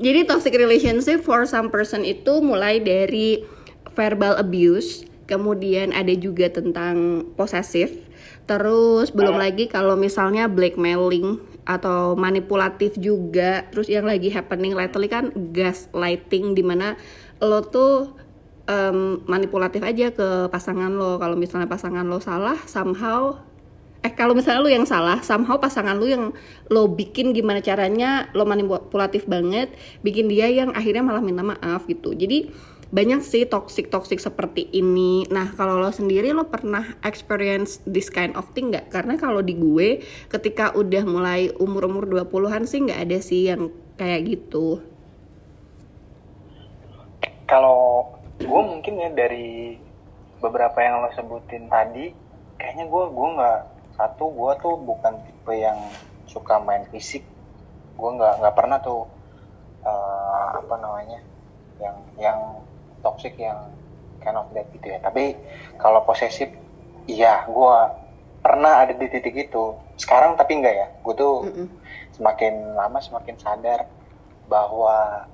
Jadi 0.00 0.24
toxic 0.24 0.54
relationship 0.56 1.20
for 1.20 1.44
some 1.44 1.68
person 1.68 2.06
itu 2.06 2.40
mulai 2.40 2.80
dari 2.80 3.44
verbal 3.92 4.38
abuse, 4.38 5.04
kemudian 5.28 5.92
ada 5.92 6.14
juga 6.16 6.48
tentang 6.48 7.26
posesif, 7.34 7.92
terus 8.48 9.12
belum 9.12 9.36
lagi 9.36 9.68
kalau 9.68 9.98
misalnya 9.98 10.46
blackmailing 10.48 11.38
atau 11.68 12.16
manipulatif 12.16 12.96
juga, 12.96 13.68
terus 13.70 13.86
yang 13.86 14.08
lagi 14.08 14.32
happening 14.32 14.74
lately 14.74 15.06
kan 15.06 15.30
gaslighting 15.52 16.56
di 16.56 16.64
mana 16.64 16.96
lo 17.38 17.62
tuh 17.62 18.16
em, 18.66 19.20
manipulatif 19.28 19.84
aja 19.84 20.10
ke 20.10 20.48
pasangan 20.48 20.90
lo, 20.90 21.20
kalau 21.20 21.36
misalnya 21.36 21.68
pasangan 21.68 22.06
lo 22.08 22.18
salah 22.18 22.56
somehow 22.64 23.38
eh 24.00 24.12
kalau 24.16 24.32
misalnya 24.32 24.64
lu 24.64 24.72
yang 24.72 24.88
salah 24.88 25.20
somehow 25.20 25.60
pasangan 25.60 25.92
lu 26.00 26.08
yang 26.08 26.24
lo 26.72 26.88
bikin 26.88 27.36
gimana 27.36 27.60
caranya 27.60 28.32
lo 28.32 28.48
manipulatif 28.48 29.28
banget 29.28 29.76
bikin 30.00 30.24
dia 30.24 30.48
yang 30.48 30.72
akhirnya 30.72 31.04
malah 31.04 31.20
minta 31.20 31.44
maaf 31.44 31.84
gitu. 31.84 32.16
Jadi 32.16 32.48
banyak 32.90 33.22
sih 33.22 33.46
toxic 33.46 33.92
toxic 33.92 34.18
seperti 34.18 34.66
ini. 34.74 35.28
Nah 35.30 35.54
kalau 35.54 35.78
lo 35.78 35.92
sendiri 35.94 36.34
lo 36.34 36.50
pernah 36.50 36.82
experience 37.06 37.84
this 37.86 38.10
kind 38.10 38.34
of 38.34 38.48
thing 38.56 38.74
nggak? 38.74 38.90
Karena 38.90 39.14
kalau 39.20 39.44
di 39.44 39.54
gue 39.54 40.02
ketika 40.32 40.74
udah 40.74 41.04
mulai 41.06 41.52
umur 41.60 41.86
umur 41.86 42.08
20-an 42.08 42.66
sih 42.66 42.82
nggak 42.82 43.00
ada 43.04 43.18
sih 43.22 43.52
yang 43.52 43.70
kayak 43.94 44.26
gitu. 44.26 44.82
Kalau 47.46 48.16
gue 48.40 48.62
mungkin 48.64 48.96
ya 48.96 49.12
dari 49.12 49.76
beberapa 50.40 50.80
yang 50.80 51.04
lo 51.04 51.12
sebutin 51.12 51.68
tadi 51.68 52.10
kayaknya 52.58 52.90
gue 52.90 53.04
gue 53.12 53.28
nggak 53.38 53.60
satu 54.00 54.32
gue 54.32 54.52
tuh 54.64 54.74
bukan 54.80 55.20
tipe 55.28 55.52
yang 55.52 55.76
suka 56.24 56.56
main 56.56 56.88
fisik. 56.88 57.20
Gue 58.00 58.10
nggak 58.16 58.40
nggak 58.40 58.56
pernah 58.56 58.80
tuh 58.80 59.04
eh, 59.84 60.44
apa 60.56 60.74
namanya 60.80 61.20
yang 61.76 61.96
yang 62.16 62.38
toxic 63.04 63.36
yang 63.36 63.68
kind 64.24 64.40
of 64.40 64.48
that 64.56 64.64
gitu 64.72 64.88
ya. 64.88 65.04
Tapi 65.04 65.36
kalau 65.76 66.00
posesif 66.08 66.48
iya 67.04 67.44
gue 67.44 67.76
pernah 68.40 68.80
ada 68.80 68.96
di 68.96 69.04
titik 69.12 69.36
itu. 69.36 69.76
Sekarang 70.00 70.32
tapi 70.40 70.56
enggak 70.56 70.74
ya. 70.80 70.88
Gue 71.04 71.14
tuh 71.20 71.44
Mm-mm. 71.44 71.68
semakin 72.16 72.72
lama 72.72 73.04
semakin 73.04 73.36
sadar 73.36 73.84
bahwa 74.48 75.28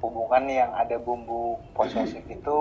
hubungan 0.00 0.48
yang 0.48 0.72
ada 0.72 0.96
bumbu 0.96 1.60
posesif 1.76 2.24
itu 2.24 2.58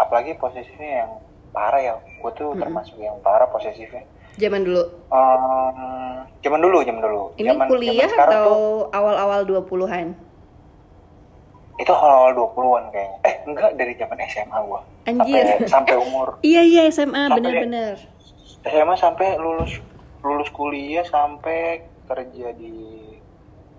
apalagi 0.00 0.32
posesifnya 0.40 1.04
yang 1.04 1.12
parah 1.52 1.82
ya. 1.84 1.94
Gue 2.24 2.32
tuh 2.32 2.56
Mm-mm. 2.56 2.60
termasuk 2.64 2.96
yang 2.96 3.20
parah 3.20 3.52
posesifnya 3.52 4.08
Zaman 4.40 4.60
dulu. 4.64 4.82
Em, 5.10 6.16
zaman 6.40 6.58
dulu 6.58 6.76
zaman 6.80 7.02
dulu 7.02 7.22
Ini 7.36 7.52
zaman, 7.52 7.66
kuliah 7.68 8.08
zaman 8.08 8.10
sekarang 8.10 8.32
atau 8.32 8.48
tuh 8.48 8.64
awal-awal 8.90 9.40
20-an? 9.44 10.08
itu 11.76 11.92
awal 11.92 12.36
20-an 12.36 12.92
kayaknya 12.92 13.18
eh 13.24 13.34
enggak 13.46 13.72
dari 13.72 13.96
zaman 13.96 14.20
SMA 14.28 14.58
gua 14.62 14.84
Anjir. 15.04 15.44
sampai 15.64 15.64
sampai 15.64 15.94
umur 15.96 16.28
Iya 16.44 16.60
iya 16.60 16.82
SMA 16.88 17.32
bener-bener. 17.32 17.96
SMA 18.62 18.94
sampai 18.94 19.40
lulus 19.40 19.80
lulus 20.20 20.52
kuliah 20.52 21.00
sampai 21.02 21.80
kerja 22.04 22.52
di 22.52 23.00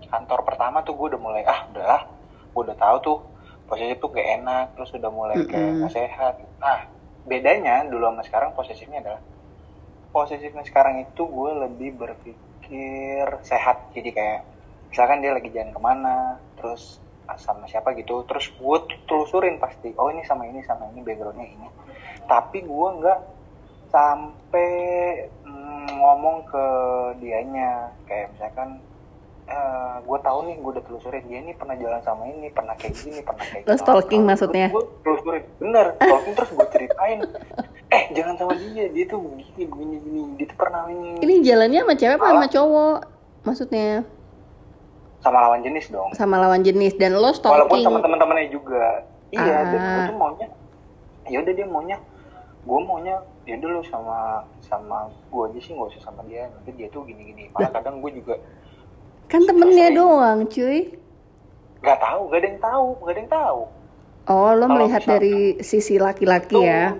kantor 0.02 0.42
pertama 0.42 0.82
tuh 0.82 0.92
gue 0.92 1.14
udah 1.14 1.20
mulai 1.22 1.46
ah 1.46 1.62
udahlah 1.70 2.02
gue 2.50 2.62
udah 2.66 2.74
tahu 2.74 2.96
tuh 3.00 3.18
posisi 3.64 3.94
tuh 3.96 4.10
gak 4.10 4.28
enak 4.36 4.64
terus 4.74 4.90
udah 4.92 5.08
mulai 5.08 5.38
kayak 5.46 5.54
Mm-mm. 5.62 5.78
nggak 5.80 5.92
sehat 5.94 6.34
nah 6.58 6.82
bedanya 7.22 7.86
dulu 7.86 8.10
sama 8.10 8.22
sekarang 8.26 8.50
posisinya 8.52 8.98
adalah 8.98 9.20
posisinya 10.12 10.62
sekarang 10.62 11.02
itu 11.02 11.24
gue 11.24 11.50
lebih 11.66 11.96
berpikir 11.96 13.26
sehat. 13.42 13.90
Jadi 13.96 14.12
kayak 14.12 14.40
misalkan 14.92 15.24
dia 15.24 15.32
lagi 15.32 15.48
jalan 15.48 15.72
ke 15.72 15.80
mana 15.80 16.36
terus 16.60 17.00
ah, 17.24 17.40
sama 17.40 17.64
siapa 17.64 17.96
gitu 17.96 18.28
terus 18.28 18.52
gue 18.52 18.78
telusurin 19.08 19.56
pasti 19.56 19.96
oh 19.96 20.12
ini 20.12 20.20
sama 20.28 20.44
ini 20.44 20.60
sama 20.62 20.92
ini 20.92 21.00
backgroundnya 21.00 21.48
ini. 21.48 21.68
Tapi 22.28 22.62
gue 22.62 22.88
nggak 23.00 23.20
sampai 23.88 24.70
mm, 25.48 25.88
ngomong 25.98 26.44
ke 26.46 26.66
dianya. 27.18 27.90
Kayak 28.04 28.36
misalkan 28.36 28.91
gue 30.02 30.18
tahu 30.20 30.38
nih 30.44 30.56
gue 30.56 30.70
udah 30.72 30.84
telusurin. 30.84 31.22
Dia 31.24 31.38
ini 31.40 31.52
pernah 31.52 31.74
jalan 31.74 32.00
sama 32.00 32.22
ini 32.26 32.48
pernah 32.48 32.74
kayak 32.74 32.94
gini 32.94 33.20
pernah 33.20 33.44
kayak 33.44 33.64
Lo 33.64 33.74
stalking 33.74 34.22
maksudnya? 34.22 34.68
gue 34.68 34.84
telusurin. 35.00 35.44
Bener 35.58 35.86
stalking 35.96 36.34
terus 36.34 36.50
gue 36.50 36.66
ceritain. 36.68 37.18
Eh 37.88 38.02
jangan 38.10 38.34
sama 38.36 38.52
dia 38.54 38.88
dia 38.88 39.04
tuh 39.04 39.18
begini 39.20 39.62
begini 39.64 39.96
begini. 39.98 40.22
Dia 40.36 40.46
tuh 40.46 40.56
pernah 40.56 40.80
ini. 40.86 41.10
Ini 41.18 41.34
jalannya 41.42 41.80
sama 41.80 41.94
cewek 41.94 42.16
apa 42.16 42.26
sama 42.26 42.46
cowok? 42.48 42.98
Maksudnya? 43.42 43.88
Sama 45.18 45.38
lawan 45.40 45.60
jenis 45.62 45.86
dong. 45.88 46.10
Sama 46.12 46.34
lawan 46.36 46.60
jenis 46.60 46.92
dan 46.96 47.14
lo 47.14 47.30
walaupun 47.30 47.38
stalking. 47.38 47.84
sama 47.84 47.98
teman-temannya 48.00 48.48
juga. 48.48 49.06
Iya 49.30 49.40
dan 49.64 49.70
gue 49.70 49.80
Ah. 49.80 50.06
tuh 50.06 50.18
maunya 50.18 50.48
ya 51.24 51.38
udah 51.38 51.54
dia 51.54 51.64
maunya 51.64 51.96
gue 52.62 52.78
maunya 52.78 53.14
ya 53.42 53.56
dulu 53.56 53.82
sama 53.82 54.42
sama 54.60 55.06
gue 55.08 55.42
aja 55.46 55.58
sih 55.58 55.72
nggak 55.72 55.88
usah 55.90 56.02
sama 56.04 56.20
dia. 56.26 56.46
Nanti 56.48 56.70
dia 56.74 56.88
tuh 56.88 57.02
gini-gini. 57.02 57.48
Malah 57.50 57.70
kadang 57.72 57.98
gue 57.98 58.10
juga 58.12 58.34
Kan 59.26 59.42
temennya 59.42 59.88
Sering. 59.88 59.98
doang, 59.98 60.38
cuy. 60.46 60.80
nggak 61.78 61.98
tahu 61.98 62.20
gak 62.24 62.38
ada 62.38 62.46
yang 62.46 62.60
tahu 62.60 62.86
gak 62.96 63.10
ada 63.10 63.18
yang 63.18 63.32
tahu 63.32 63.60
Oh, 64.24 64.50
lo 64.50 64.60
Kalau 64.60 64.66
melihat 64.72 65.00
misalkan- 65.00 65.14
dari 65.18 65.36
sisi 65.60 65.94
laki-laki 65.96 66.54
Tuh. 66.54 66.62
ya. 66.62 66.94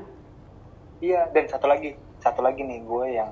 iya 0.98 1.22
dan 1.28 1.46
satu 1.46 1.66
lagi 1.66 1.94
satu 2.18 2.40
lagi 2.40 2.60
nih 2.60 2.80
gue 2.80 3.06
yang 3.12 3.30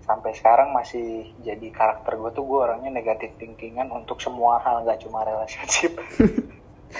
sampai 0.00 0.32
sekarang 0.32 0.70
masih 0.70 1.04
jadi 1.38 1.68
karakter 1.68 2.12
gue 2.14 2.30
tuh 2.30 2.42
gue 2.42 2.58
orangnya 2.58 2.88
negatif 2.90 3.36
thinkingan 3.36 3.88
untuk 3.90 4.18
semua 4.18 4.56
hal 4.58 4.82
nggak 4.82 5.00
cuma 5.00 5.20
relationship 5.22 6.00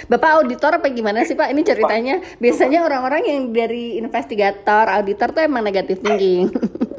Bapak 0.07 0.31
auditor 0.39 0.77
apa 0.77 0.87
gimana 0.89 1.25
sih 1.25 1.35
Pak? 1.35 1.51
Ini 1.51 1.63
ceritanya 1.65 2.15
biasanya 2.37 2.87
orang-orang 2.87 3.27
yang 3.27 3.51
dari 3.51 3.97
investigator, 3.97 4.87
auditor 4.87 5.35
tuh 5.35 5.43
emang 5.43 5.67
negatif 5.67 5.99
thinking. 5.99 6.47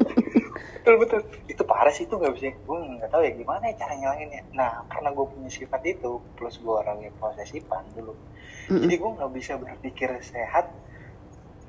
betul 0.82 0.98
betul. 0.98 1.20
Itu 1.46 1.62
parah 1.62 1.94
sih 1.94 2.10
itu 2.10 2.18
nggak 2.18 2.34
bisa 2.34 2.50
gue 2.58 2.78
nggak 2.98 3.10
tahu 3.14 3.22
ya 3.22 3.32
gimana 3.38 3.70
ya 3.70 3.74
cara 3.78 3.94
ngilanginnya 3.94 4.42
nah 4.50 4.82
karena 4.90 5.14
gue 5.14 5.26
punya 5.30 5.46
sifat 5.46 5.78
itu 5.86 6.18
plus 6.34 6.58
gue 6.58 6.74
orangnya 6.74 7.14
posesifan 7.22 7.86
dulu. 7.94 8.18
Mm-mm. 8.66 8.82
jadi 8.82 8.94
gue 8.98 9.10
nggak 9.14 9.32
bisa 9.38 9.52
berpikir 9.62 10.10
sehat 10.22 10.66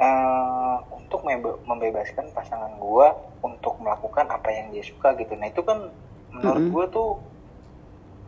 eh, 0.01 0.77
untuk 0.97 1.21
membe- 1.25 1.61
membebaskan 1.69 2.33
pasangan 2.33 2.73
gue 2.81 3.07
untuk 3.45 3.77
melakukan 3.77 4.25
apa 4.33 4.49
yang 4.49 4.73
dia 4.73 4.81
suka 4.81 5.13
gitu. 5.21 5.37
Nah 5.37 5.53
itu 5.53 5.61
kan 5.61 5.93
menurut 6.33 6.65
Mm-mm. 6.65 6.73
gue 6.73 6.85
tuh 6.89 7.09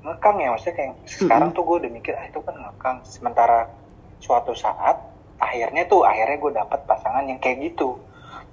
ngekang 0.05 0.37
ya 0.37 0.53
maksudnya 0.53 0.75
kayak 0.77 0.93
sekarang 1.09 1.49
tuh 1.57 1.65
gue 1.65 1.75
udah 1.81 1.91
mikir 1.91 2.13
ah 2.13 2.25
itu 2.29 2.37
kan 2.45 2.53
ngekang. 2.53 2.97
Sementara 3.09 3.73
suatu 4.21 4.53
saat 4.53 5.01
akhirnya 5.41 5.89
tuh 5.89 6.05
akhirnya 6.05 6.37
gue 6.37 6.51
dapat 6.53 6.79
pasangan 6.85 7.25
yang 7.25 7.41
kayak 7.41 7.73
gitu. 7.73 7.97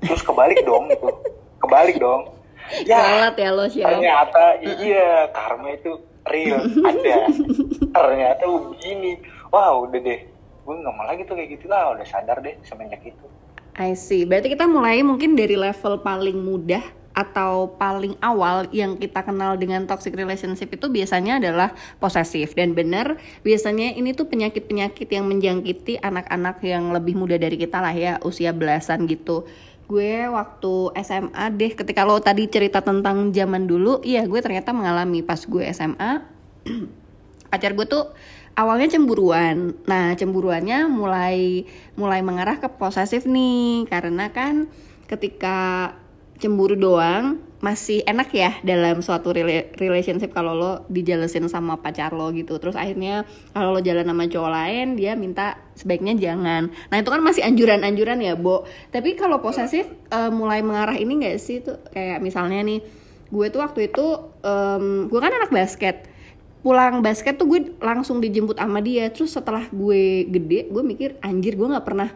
Terus 0.01 0.25
kebalik 0.25 0.65
dong 0.65 0.89
itu 0.89 1.09
kebalik 1.63 1.97
dong. 2.03 2.35
Ya 2.87 2.99
Galat 2.99 3.37
ya 3.39 3.51
lo, 3.51 3.65
Syam. 3.67 3.89
ternyata 3.91 4.45
iya 4.63 5.29
karma 5.35 5.75
itu 5.75 5.93
real 6.31 6.63
ada. 6.87 7.19
Ternyata 7.91 8.43
begini. 8.47 9.19
Wow 9.51 9.91
udah 9.91 10.01
deh. 10.01 10.21
Gue 10.63 10.75
nggak 10.79 10.95
mau 10.95 11.05
lagi 11.07 11.23
tuh 11.27 11.35
kayak 11.35 11.59
gitu. 11.59 11.67
Lah 11.67 11.95
udah 11.95 12.07
sadar 12.07 12.39
deh 12.41 12.55
semenjak 12.63 13.03
itu. 13.03 13.27
I 13.77 13.97
see. 13.97 14.29
Berarti 14.29 14.53
kita 14.53 14.69
mulai 14.69 15.01
mungkin 15.03 15.35
dari 15.35 15.57
level 15.59 16.01
paling 16.05 16.39
mudah 16.39 16.85
atau 17.13 17.77
paling 17.77 18.17
awal 18.25 18.65
yang 18.73 18.97
kita 18.97 19.21
kenal 19.21 19.53
dengan 19.61 19.85
toxic 19.85 20.17
relationship 20.17 20.73
itu 20.73 20.89
biasanya 20.89 21.37
adalah 21.41 21.77
posesif. 22.01 22.57
Dan 22.57 22.73
benar 22.73 23.21
biasanya 23.45 23.93
ini 23.93 24.17
tuh 24.17 24.29
penyakit-penyakit 24.29 25.09
yang 25.13 25.29
menjangkiti 25.29 26.01
anak-anak 26.01 26.61
yang 26.65 26.93
lebih 26.93 27.17
muda 27.17 27.37
dari 27.37 27.61
kita 27.61 27.85
lah 27.85 27.93
ya 27.93 28.17
usia 28.25 28.55
belasan 28.57 29.05
gitu 29.09 29.45
gue 29.87 30.27
waktu 30.31 30.75
SMA 31.05 31.45
deh 31.59 31.73
ketika 31.77 32.07
lo 32.07 32.17
tadi 32.23 32.49
cerita 32.49 32.81
tentang 32.81 33.35
zaman 33.35 33.69
dulu 33.69 34.01
iya 34.07 34.25
gue 34.25 34.41
ternyata 34.41 34.73
mengalami 34.73 35.21
pas 35.21 35.43
gue 35.43 35.65
SMA 35.75 36.23
pacar 37.53 37.77
gue 37.77 37.85
tuh 37.85 38.09
awalnya 38.57 38.89
cemburuan. 38.93 39.77
Nah, 39.89 40.13
cemburuannya 40.17 40.89
mulai 40.89 41.69
mulai 41.97 42.21
mengarah 42.21 42.61
ke 42.61 42.69
posesif 42.69 43.25
nih 43.25 43.89
karena 43.89 44.33
kan 44.33 44.69
ketika 45.09 45.93
cemburu 46.43 46.75
doang 46.75 47.39
masih 47.63 48.03
enak 48.03 48.35
ya 48.35 48.59
dalam 48.67 48.99
suatu 49.07 49.31
rela- 49.31 49.71
relationship 49.79 50.35
kalau 50.35 50.51
lo 50.59 50.73
dijelasin 50.91 51.47
sama 51.47 51.79
pacar 51.79 52.11
lo 52.11 52.35
gitu. 52.35 52.59
Terus 52.59 52.75
akhirnya 52.75 53.23
kalau 53.55 53.79
lo 53.79 53.81
jalan 53.81 54.03
sama 54.03 54.27
cowok 54.27 54.51
lain 54.51 54.87
dia 54.99 55.15
minta 55.15 55.63
sebaiknya 55.79 56.19
jangan. 56.19 56.75
Nah, 56.91 56.97
itu 56.99 57.07
kan 57.07 57.23
masih 57.23 57.47
anjuran-anjuran 57.47 58.19
ya, 58.19 58.35
Bo. 58.35 58.67
Tapi 58.91 59.15
kalau 59.15 59.39
posesif 59.39 59.87
eh, 60.11 60.31
mulai 60.35 60.67
mengarah 60.67 60.99
ini 60.99 61.23
gak 61.23 61.39
sih 61.39 61.63
tuh 61.63 61.79
kayak 61.95 62.19
misalnya 62.19 62.67
nih 62.67 62.83
gue 63.33 63.47
tuh 63.49 63.65
waktu 63.65 63.89
itu 63.89 64.07
em, 64.45 65.09
gue 65.09 65.17
kan 65.17 65.33
anak 65.33 65.49
basket 65.49 66.05
pulang 66.61 67.01
basket 67.03 67.41
tuh 67.41 67.49
gue 67.49 67.75
langsung 67.81 68.21
dijemput 68.21 68.61
sama 68.61 68.79
dia 68.85 69.09
terus 69.09 69.33
setelah 69.35 69.67
gue 69.73 70.29
gede 70.29 70.69
gue 70.69 70.83
mikir 70.85 71.17
anjir 71.25 71.57
gue 71.57 71.67
nggak 71.67 71.83
pernah 71.83 72.13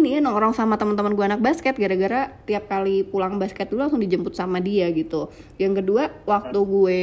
ini 0.00 0.22
nongkrong 0.22 0.56
sama 0.56 0.80
teman-teman 0.80 1.12
gue 1.12 1.24
anak 1.26 1.42
basket 1.44 1.76
gara-gara 1.76 2.32
tiap 2.48 2.70
kali 2.70 3.04
pulang 3.04 3.36
basket 3.36 3.68
dulu 3.68 3.84
langsung 3.84 4.00
dijemput 4.00 4.32
sama 4.32 4.62
dia 4.62 4.88
gitu. 4.94 5.28
Yang 5.60 5.84
kedua 5.84 6.08
waktu 6.24 6.58
gue 6.62 7.02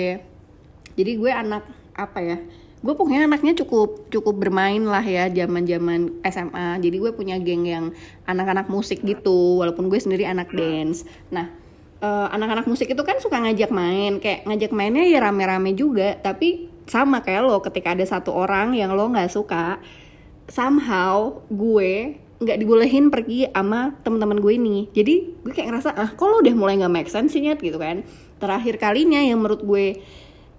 jadi 0.97 1.11
gue 1.13 1.31
anak 1.31 1.63
apa 1.93 2.19
ya 2.23 2.37
gue 2.79 2.93
pokoknya 2.95 3.27
anaknya 3.27 3.59
cukup 3.59 4.07
cukup 4.07 4.39
bermain 4.39 4.79
lah 4.79 5.03
ya 5.03 5.27
zaman 5.27 5.67
zaman 5.67 6.23
SMA 6.23 6.79
jadi 6.79 6.95
gue 6.95 7.11
punya 7.11 7.35
geng 7.35 7.67
yang 7.67 7.85
anak-anak 8.23 8.71
musik 8.71 9.03
gitu 9.03 9.59
walaupun 9.59 9.91
gue 9.91 9.99
sendiri 9.99 10.23
anak 10.23 10.47
dance. 10.55 11.03
Nah 11.27 11.51
eh, 11.99 12.27
anak-anak 12.31 12.71
musik 12.71 12.87
itu 12.87 13.03
kan 13.03 13.19
suka 13.19 13.43
ngajak 13.43 13.71
main 13.75 14.23
kayak 14.23 14.47
ngajak 14.47 14.71
mainnya 14.71 15.03
ya 15.03 15.19
rame-rame 15.19 15.75
juga 15.75 16.15
tapi 16.23 16.71
sama 16.87 17.19
kayak 17.19 17.43
lo 17.43 17.59
ketika 17.59 17.93
ada 17.93 18.05
satu 18.07 18.31
orang 18.31 18.73
yang 18.73 18.95
lo 18.95 19.11
nggak 19.11 19.27
suka 19.27 19.83
somehow 20.47 21.43
gue 21.51 22.15
nggak 22.39 22.57
dibolehin 22.63 23.11
pergi 23.11 23.51
sama 23.51 23.95
teman-teman 23.99 24.39
gue 24.39 24.53
ini. 24.55 24.77
Jadi 24.95 25.43
gue 25.43 25.51
kayak 25.51 25.75
ngerasa 25.75 25.89
ah 25.91 26.09
kok 26.15 26.23
lo 26.23 26.39
udah 26.39 26.55
mulai 26.55 26.79
nggak 26.79 26.93
make 26.93 27.11
sense 27.11 27.35
sih 27.35 27.43
Nyet?" 27.43 27.59
gitu 27.59 27.75
kan. 27.75 28.07
Terakhir 28.39 28.79
kalinya 28.79 29.19
yang 29.19 29.43
menurut 29.43 29.59
gue 29.63 29.99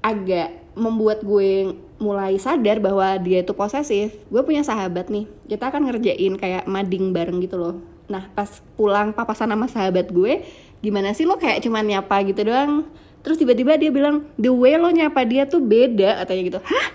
agak 0.04 0.60
membuat 0.76 1.24
gue 1.24 1.72
mulai 2.00 2.36
sadar 2.40 2.80
bahwa 2.80 3.20
dia 3.20 3.44
itu 3.44 3.52
posesif 3.52 4.12
gue 4.28 4.42
punya 4.44 4.60
sahabat 4.60 5.08
nih. 5.08 5.24
Kita 5.48 5.72
akan 5.72 5.88
ngerjain 5.88 6.36
kayak 6.36 6.68
mading 6.68 7.16
bareng 7.16 7.40
gitu 7.40 7.56
loh. 7.56 7.80
Nah 8.12 8.28
pas 8.36 8.60
pulang 8.76 9.16
papasan 9.16 9.48
sama 9.48 9.64
sahabat 9.64 10.12
gue 10.12 10.44
gimana 10.84 11.16
sih 11.16 11.24
lo? 11.24 11.40
Kayak 11.40 11.64
cuman 11.64 11.84
nyapa 11.88 12.16
gitu 12.28 12.44
doang. 12.44 12.84
Terus 13.24 13.40
tiba-tiba 13.40 13.80
dia 13.80 13.88
bilang 13.88 14.28
the 14.36 14.52
way 14.52 14.76
lo 14.76 14.92
nyapa 14.92 15.24
dia 15.24 15.48
tuh 15.48 15.64
beda 15.64 16.24
katanya 16.24 16.42
gitu. 16.44 16.60
Hah? 16.60 16.86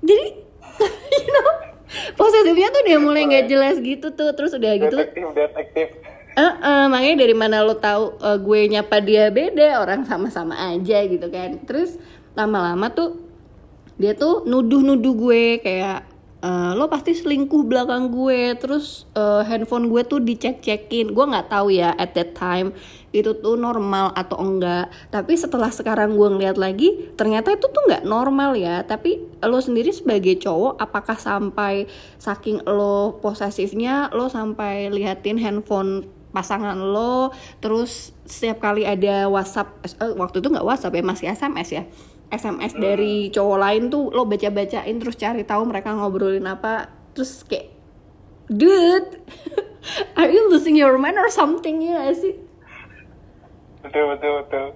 Jadi 0.00 0.26
you 1.20 1.28
know 1.28 1.69
posesifnya 2.14 2.68
tuh 2.70 2.80
udah 2.86 2.98
mulai 3.02 3.22
nggak 3.26 3.46
jelas 3.50 3.76
gitu 3.82 4.14
tuh 4.14 4.30
terus 4.34 4.54
udah 4.54 4.72
gitu 4.78 4.96
detektif 4.96 5.26
detektif. 5.34 5.88
Eh, 6.30 6.46
eh, 6.46 6.84
makanya 6.86 7.26
dari 7.26 7.34
mana 7.34 7.66
lo 7.66 7.74
tahu 7.74 8.14
eh, 8.22 8.38
gue 8.38 8.60
nyapa 8.70 9.02
dia 9.02 9.28
beda 9.34 9.82
orang 9.82 10.06
sama-sama 10.06 10.54
aja 10.54 11.02
gitu 11.04 11.26
kan. 11.26 11.58
Terus 11.66 11.98
lama-lama 12.38 12.86
tuh 12.94 13.18
dia 13.98 14.14
tuh 14.14 14.46
nuduh-nuduh 14.46 15.14
gue 15.18 15.42
kayak 15.60 16.06
eh, 16.40 16.72
lo 16.76 16.88
pasti 16.88 17.12
selingkuh 17.16 17.68
belakang 17.68 18.12
gue 18.12 18.56
terus 18.56 19.06
eh, 19.16 19.42
handphone 19.46 19.88
gue 19.88 20.02
tuh 20.04 20.20
dicek-cekin. 20.20 21.12
Gue 21.12 21.24
nggak 21.28 21.52
tahu 21.52 21.72
ya 21.72 21.92
at 21.96 22.16
that 22.16 22.36
time 22.36 22.72
itu 23.10 23.34
tuh 23.38 23.54
normal 23.60 24.12
atau 24.16 24.40
enggak. 24.40 24.88
Tapi 25.12 25.36
setelah 25.36 25.68
sekarang 25.68 26.16
gue 26.16 26.28
ngeliat 26.30 26.56
lagi 26.56 27.12
ternyata 27.14 27.52
itu 27.54 27.68
tuh 27.68 27.82
nggak 27.86 28.04
normal 28.08 28.56
ya. 28.56 28.82
Tapi 28.84 29.20
lo 29.44 29.60
sendiri 29.60 29.92
sebagai 29.92 30.36
cowok 30.40 30.80
apakah 30.80 31.16
sampai 31.16 31.88
saking 32.20 32.64
lo 32.68 33.20
posesifnya 33.20 34.12
lo 34.12 34.28
sampai 34.28 34.92
liatin 34.92 35.40
handphone 35.40 36.20
pasangan 36.30 36.78
lo 36.78 37.34
terus 37.58 38.14
setiap 38.24 38.62
kali 38.62 38.86
ada 38.86 39.26
WhatsApp 39.26 39.82
eh, 39.82 40.14
waktu 40.14 40.38
itu 40.38 40.48
nggak 40.48 40.66
WhatsApp 40.66 40.94
ya 40.94 41.02
masih 41.02 41.26
SMS 41.34 41.68
ya 41.74 41.82
SMS 42.30 42.78
dari 42.78 43.28
cowok 43.34 43.58
lain 43.58 43.82
tuh 43.90 44.14
lo 44.14 44.22
baca-bacain 44.24 44.96
terus 45.02 45.18
cari 45.18 45.42
tahu 45.42 45.66
mereka 45.66 45.90
ngobrolin 45.92 46.46
apa 46.46 46.86
terus 47.12 47.42
kayak 47.42 47.74
dude 48.46 49.18
are 50.18 50.30
you 50.30 50.50
losing 50.50 50.76
your 50.76 50.96
mind 50.98 51.18
or 51.18 51.30
something? 51.30 51.82
Ya 51.82 52.10
sih? 52.14 52.36
Betul 53.82 54.16
betul 54.16 54.32
betul. 54.44 54.66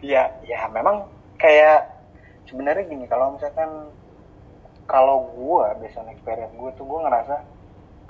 Ya 0.00 0.32
ya 0.44 0.66
memang 0.72 1.06
kayak 1.36 1.88
sebenarnya 2.48 2.88
gini 2.88 3.06
kalau 3.06 3.36
misalkan 3.36 3.92
kalau 4.90 5.30
gua 5.38 5.76
based 5.78 5.96
on 6.00 6.10
experience 6.10 6.50
gue 6.50 6.70
tuh 6.74 6.82
gue 6.82 7.00
ngerasa 7.06 7.36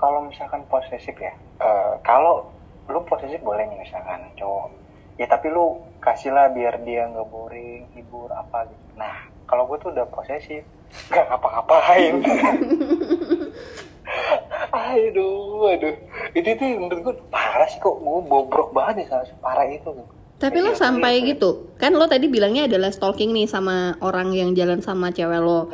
kalau 0.00 0.25
misalkan 0.25 0.64
posesif 0.73 1.12
ya 1.21 1.35
eh, 1.61 1.95
kalau 2.00 2.49
lu 2.88 3.05
posesif 3.05 3.37
boleh 3.45 3.69
nih 3.69 3.85
misalkan 3.85 4.33
cowok 4.40 4.73
ya 5.21 5.29
tapi 5.29 5.53
lu 5.53 5.85
kasihlah 6.00 6.49
biar 6.57 6.81
dia 6.81 7.05
nggak 7.12 7.29
boring 7.29 7.93
hibur 7.93 8.33
apa 8.33 8.65
gitu. 8.73 8.85
Nah 8.97 9.29
kalau 9.45 9.69
gue 9.69 9.77
tuh 9.85 9.93
udah 9.93 10.09
posesif. 10.09 10.65
Nggak 11.12 11.27
ngapa-ngapain. 11.31 12.15
Aduh 14.71 15.71
aduh. 15.71 15.95
Itu 16.35 16.49
tuh 16.59 16.67
menurut 16.83 17.00
gue 17.05 17.15
parah 17.31 17.69
sih 17.71 17.79
kok. 17.79 18.03
Gue 18.03 18.23
bobrok 18.27 18.75
banget 18.75 19.07
ya 19.07 19.23
parah 19.39 19.71
itu 19.71 19.93
tapi 20.41 20.59
lo 20.65 20.73
sampai 20.73 21.21
gitu. 21.21 21.77
kan 21.77 21.93
lo 21.93 22.09
tadi 22.09 22.25
bilangnya 22.25 22.65
adalah 22.65 22.89
stalking 22.89 23.37
nih 23.37 23.45
sama 23.45 24.00
orang 24.00 24.33
yang 24.33 24.57
jalan 24.57 24.81
sama 24.81 25.12
cewek 25.12 25.37
lo. 25.37 25.69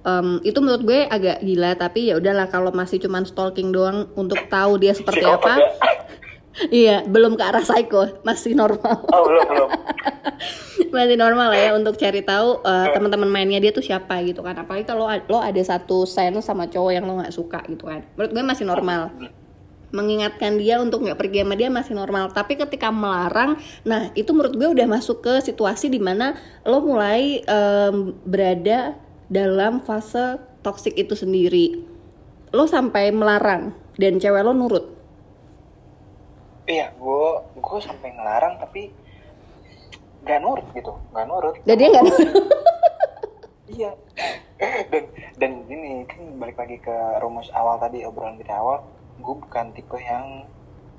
Em, 0.00 0.40
itu 0.44 0.60
menurut 0.60 0.84
gue 0.84 1.08
agak 1.08 1.40
gila 1.40 1.72
tapi 1.76 2.12
ya 2.12 2.20
udahlah 2.20 2.48
kalau 2.52 2.68
masih 2.72 3.00
cuman 3.00 3.24
stalking 3.24 3.72
doang 3.72 4.12
untuk 4.16 4.36
tahu 4.52 4.76
dia 4.76 4.92
seperti 4.92 5.24
Psikopat 5.24 5.56
apa 5.56 5.60
ya? 5.60 5.68
iya 6.68 7.00
belum 7.08 7.40
ke 7.40 7.44
arah 7.44 7.64
psycho 7.64 8.20
masih 8.20 8.52
normal. 8.52 9.00
Oh 9.08 9.24
belum 9.24 9.46
belum. 9.48 9.70
Masih 10.90 11.14
normal 11.14 11.54
lah 11.54 11.60
ya 11.60 11.70
untuk 11.78 11.94
cari 11.94 12.18
tahu 12.26 12.66
uh, 12.66 12.90
teman-teman 12.90 13.30
mainnya 13.30 13.62
dia 13.62 13.70
tuh 13.70 13.84
siapa 13.84 14.18
gitu 14.26 14.42
kan. 14.42 14.58
Apalagi 14.58 14.82
kalau 14.90 15.06
lo 15.06 15.38
ada 15.38 15.62
satu 15.62 16.02
sense 16.02 16.42
sama 16.42 16.66
cowok 16.66 16.90
yang 16.90 17.06
lo 17.06 17.22
nggak 17.22 17.30
suka 17.30 17.62
gitu 17.70 17.86
kan. 17.86 18.02
Menurut 18.18 18.30
gue 18.34 18.42
masih 18.42 18.66
normal. 18.66 19.14
Mengingatkan 19.94 20.58
dia 20.58 20.82
untuk 20.82 21.06
nggak 21.06 21.14
pergi 21.14 21.46
sama 21.46 21.54
dia 21.54 21.70
masih 21.70 21.94
normal. 21.94 22.34
Tapi 22.34 22.58
ketika 22.58 22.90
melarang 22.90 23.54
nah 23.86 24.10
itu 24.18 24.34
menurut 24.34 24.58
gue 24.58 24.66
udah 24.66 24.86
masuk 24.90 25.22
ke 25.22 25.38
situasi 25.46 25.86
di 25.94 26.02
mana 26.02 26.34
lo 26.66 26.82
mulai 26.82 27.38
em, 27.46 28.10
berada 28.26 28.98
dalam 29.30 29.78
fase 29.86 30.42
toxic 30.66 30.98
itu 30.98 31.14
sendiri. 31.14 31.86
Lo 32.50 32.66
sampai 32.66 33.14
melarang 33.14 33.78
dan 33.94 34.18
cewek 34.18 34.42
lo 34.42 34.50
nurut 34.50 34.99
iya 36.70 36.86
gue 36.94 37.24
gue 37.58 37.78
sampai 37.82 38.14
ngelarang 38.14 38.54
tapi 38.62 38.94
nggak 40.22 40.38
nurut 40.38 40.66
gitu 40.70 40.92
nggak 41.10 41.26
nurut. 41.26 41.54
Dan 41.66 41.74
dia 41.76 41.88
nggak 41.90 42.06
nurut. 42.06 42.30
Iya. 43.70 43.94
Dan 44.90 45.04
dan 45.38 45.50
gini 45.70 46.02
kan 46.10 46.20
balik 46.42 46.58
lagi 46.58 46.82
ke 46.82 46.96
rumus 47.22 47.46
awal 47.54 47.78
tadi 47.78 48.02
obrolan 48.02 48.34
kita 48.34 48.58
awal 48.58 48.82
gue 49.22 49.34
bukan 49.46 49.70
tipe 49.72 49.94
yang 49.94 50.42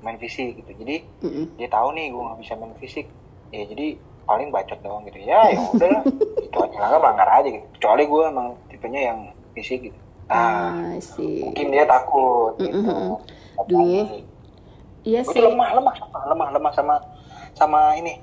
main 0.00 0.16
fisik 0.16 0.56
gitu. 0.56 0.72
Jadi 0.80 1.04
Mm-mm. 1.20 1.52
dia 1.60 1.68
tahu 1.68 1.92
nih 1.92 2.08
gue 2.08 2.22
nggak 2.24 2.40
bisa 2.40 2.56
main 2.56 2.72
fisik. 2.80 3.06
Ya 3.52 3.68
jadi 3.68 4.00
paling 4.24 4.48
bacot 4.48 4.80
doang 4.80 5.04
gitu. 5.04 5.20
Ya 5.20 5.52
ya 5.52 5.60
udahlah. 5.76 6.02
Itu 6.40 6.58
aja 6.64 6.78
lah 6.80 6.98
melanggar 6.98 7.28
aja 7.28 7.48
gitu. 7.52 7.66
Kecuali 7.76 8.02
gue 8.08 8.22
emang 8.24 8.48
tipenya 8.72 9.00
yang 9.12 9.20
fisik 9.52 9.92
gitu. 9.92 9.98
Nah 10.32 10.72
ah 10.72 10.96
sih 10.96 11.44
mungkin 11.44 11.76
dia 11.76 11.84
takut 11.84 12.56
gitu. 12.56 12.72
Mm-mm. 12.72 13.20
Tapi 13.52 13.68
Duh. 13.68 14.06
Iya 15.02 15.20
gue 15.22 15.32
sih 15.34 15.42
lemah 15.42 15.74
lemah 15.74 15.94
sama 15.98 16.18
lemah 16.30 16.48
lemah 16.54 16.72
sama 16.72 16.94
sama 17.52 17.80
ini 17.94 18.18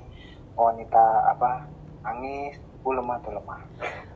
wanita 0.54 1.04
apa 1.30 1.64
nangis 2.02 2.56
gue 2.56 2.92
lemah 2.94 3.16
tuh 3.20 3.32
lemah 3.34 3.60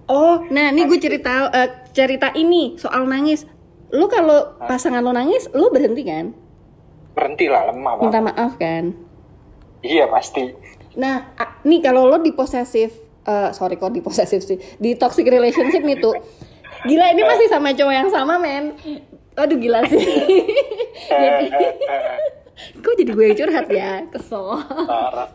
Oh, 0.05 0.44
nah 0.53 0.68
ini 0.68 0.85
gue 0.85 1.00
cerita 1.00 1.48
eh, 1.48 1.88
cerita 1.96 2.29
ini 2.37 2.77
soal 2.77 3.09
nangis. 3.09 3.48
Lu 3.88 4.05
kalau 4.05 4.53
pasangan 4.61 5.00
lo 5.00 5.16
nangis, 5.16 5.48
lu 5.57 5.72
berhenti 5.72 6.05
kan? 6.05 6.37
berhenti 7.14 7.46
lah 7.46 7.70
lemah 7.70 7.92
banget 7.96 8.11
Minta 8.11 8.20
maaf 8.20 8.53
kan? 8.59 8.85
iya 9.81 10.11
pasti 10.11 10.50
Nah, 10.94 11.35
nih 11.66 11.81
kalau 11.83 12.07
lo 12.07 12.22
di 12.22 12.31
posesif, 12.31 12.90
eh, 13.24 13.50
sorry 13.50 13.74
kok 13.74 13.90
di 13.90 13.98
posesif 13.98 14.46
sih, 14.46 14.59
di 14.79 14.94
toxic 14.94 15.27
relationship 15.27 15.83
nih 15.83 15.98
tuh, 15.98 16.14
gila 16.87 17.11
ini 17.11 17.22
masih 17.24 17.50
sama 17.50 17.74
cowok 17.74 17.94
yang 17.94 18.11
sama 18.11 18.38
men. 18.38 18.79
Aduh 19.35 19.59
gila 19.59 19.83
sih. 19.90 19.98
jadi, 21.11 21.46
kok 22.72 22.94
jadi 22.96 23.11
gue 23.12 23.24
yang 23.29 23.38
curhat 23.38 23.66
ya, 23.70 23.92
kesel. 24.12 24.46
parah. 24.88 25.29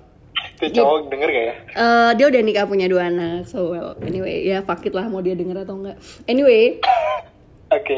Itu 0.59 0.83
cowok 0.83 1.07
denger 1.07 1.29
gak 1.31 1.45
ya? 1.47 1.55
Eh, 1.71 2.11
dia 2.19 2.25
udah 2.27 2.41
nikah 2.43 2.65
punya 2.67 2.91
dua 2.91 3.07
anak, 3.07 3.47
so 3.47 3.71
well. 3.71 3.95
Anyway, 4.03 4.43
ya 4.43 4.59
fuck 4.63 4.83
it 4.83 4.91
lah 4.91 5.07
mau 5.07 5.23
dia 5.23 5.35
denger 5.35 5.63
atau 5.63 5.79
enggak. 5.79 5.95
Anyway, 6.27 6.83
oke. 7.75 7.97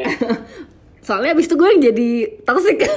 Soalnya 1.05 1.33
abis 1.33 1.49
itu 1.49 1.57
gue 1.57 1.69
yang 1.73 1.81
jadi 1.81 2.09
toxic. 2.45 2.77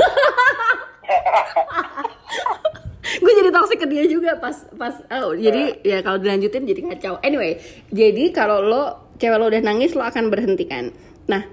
Gue 3.14 3.32
jadi 3.36 3.50
toxic 3.54 3.78
ke 3.78 3.86
dia 3.86 4.04
juga 4.10 4.36
pas 4.40 4.64
pas 4.74 4.96
oh, 5.22 5.36
jadi 5.36 5.78
ya 5.86 6.02
kalau 6.02 6.18
dilanjutin 6.18 6.66
jadi 6.66 6.80
kacau 6.92 7.20
anyway 7.22 7.60
jadi 7.92 8.32
kalau 8.34 8.58
lo 8.58 9.12
cewek 9.20 9.38
lo 9.38 9.46
udah 9.52 9.62
nangis 9.62 9.94
lo 9.94 10.02
akan 10.02 10.32
berhenti 10.32 10.66
kan? 10.66 10.90
Nah 11.30 11.46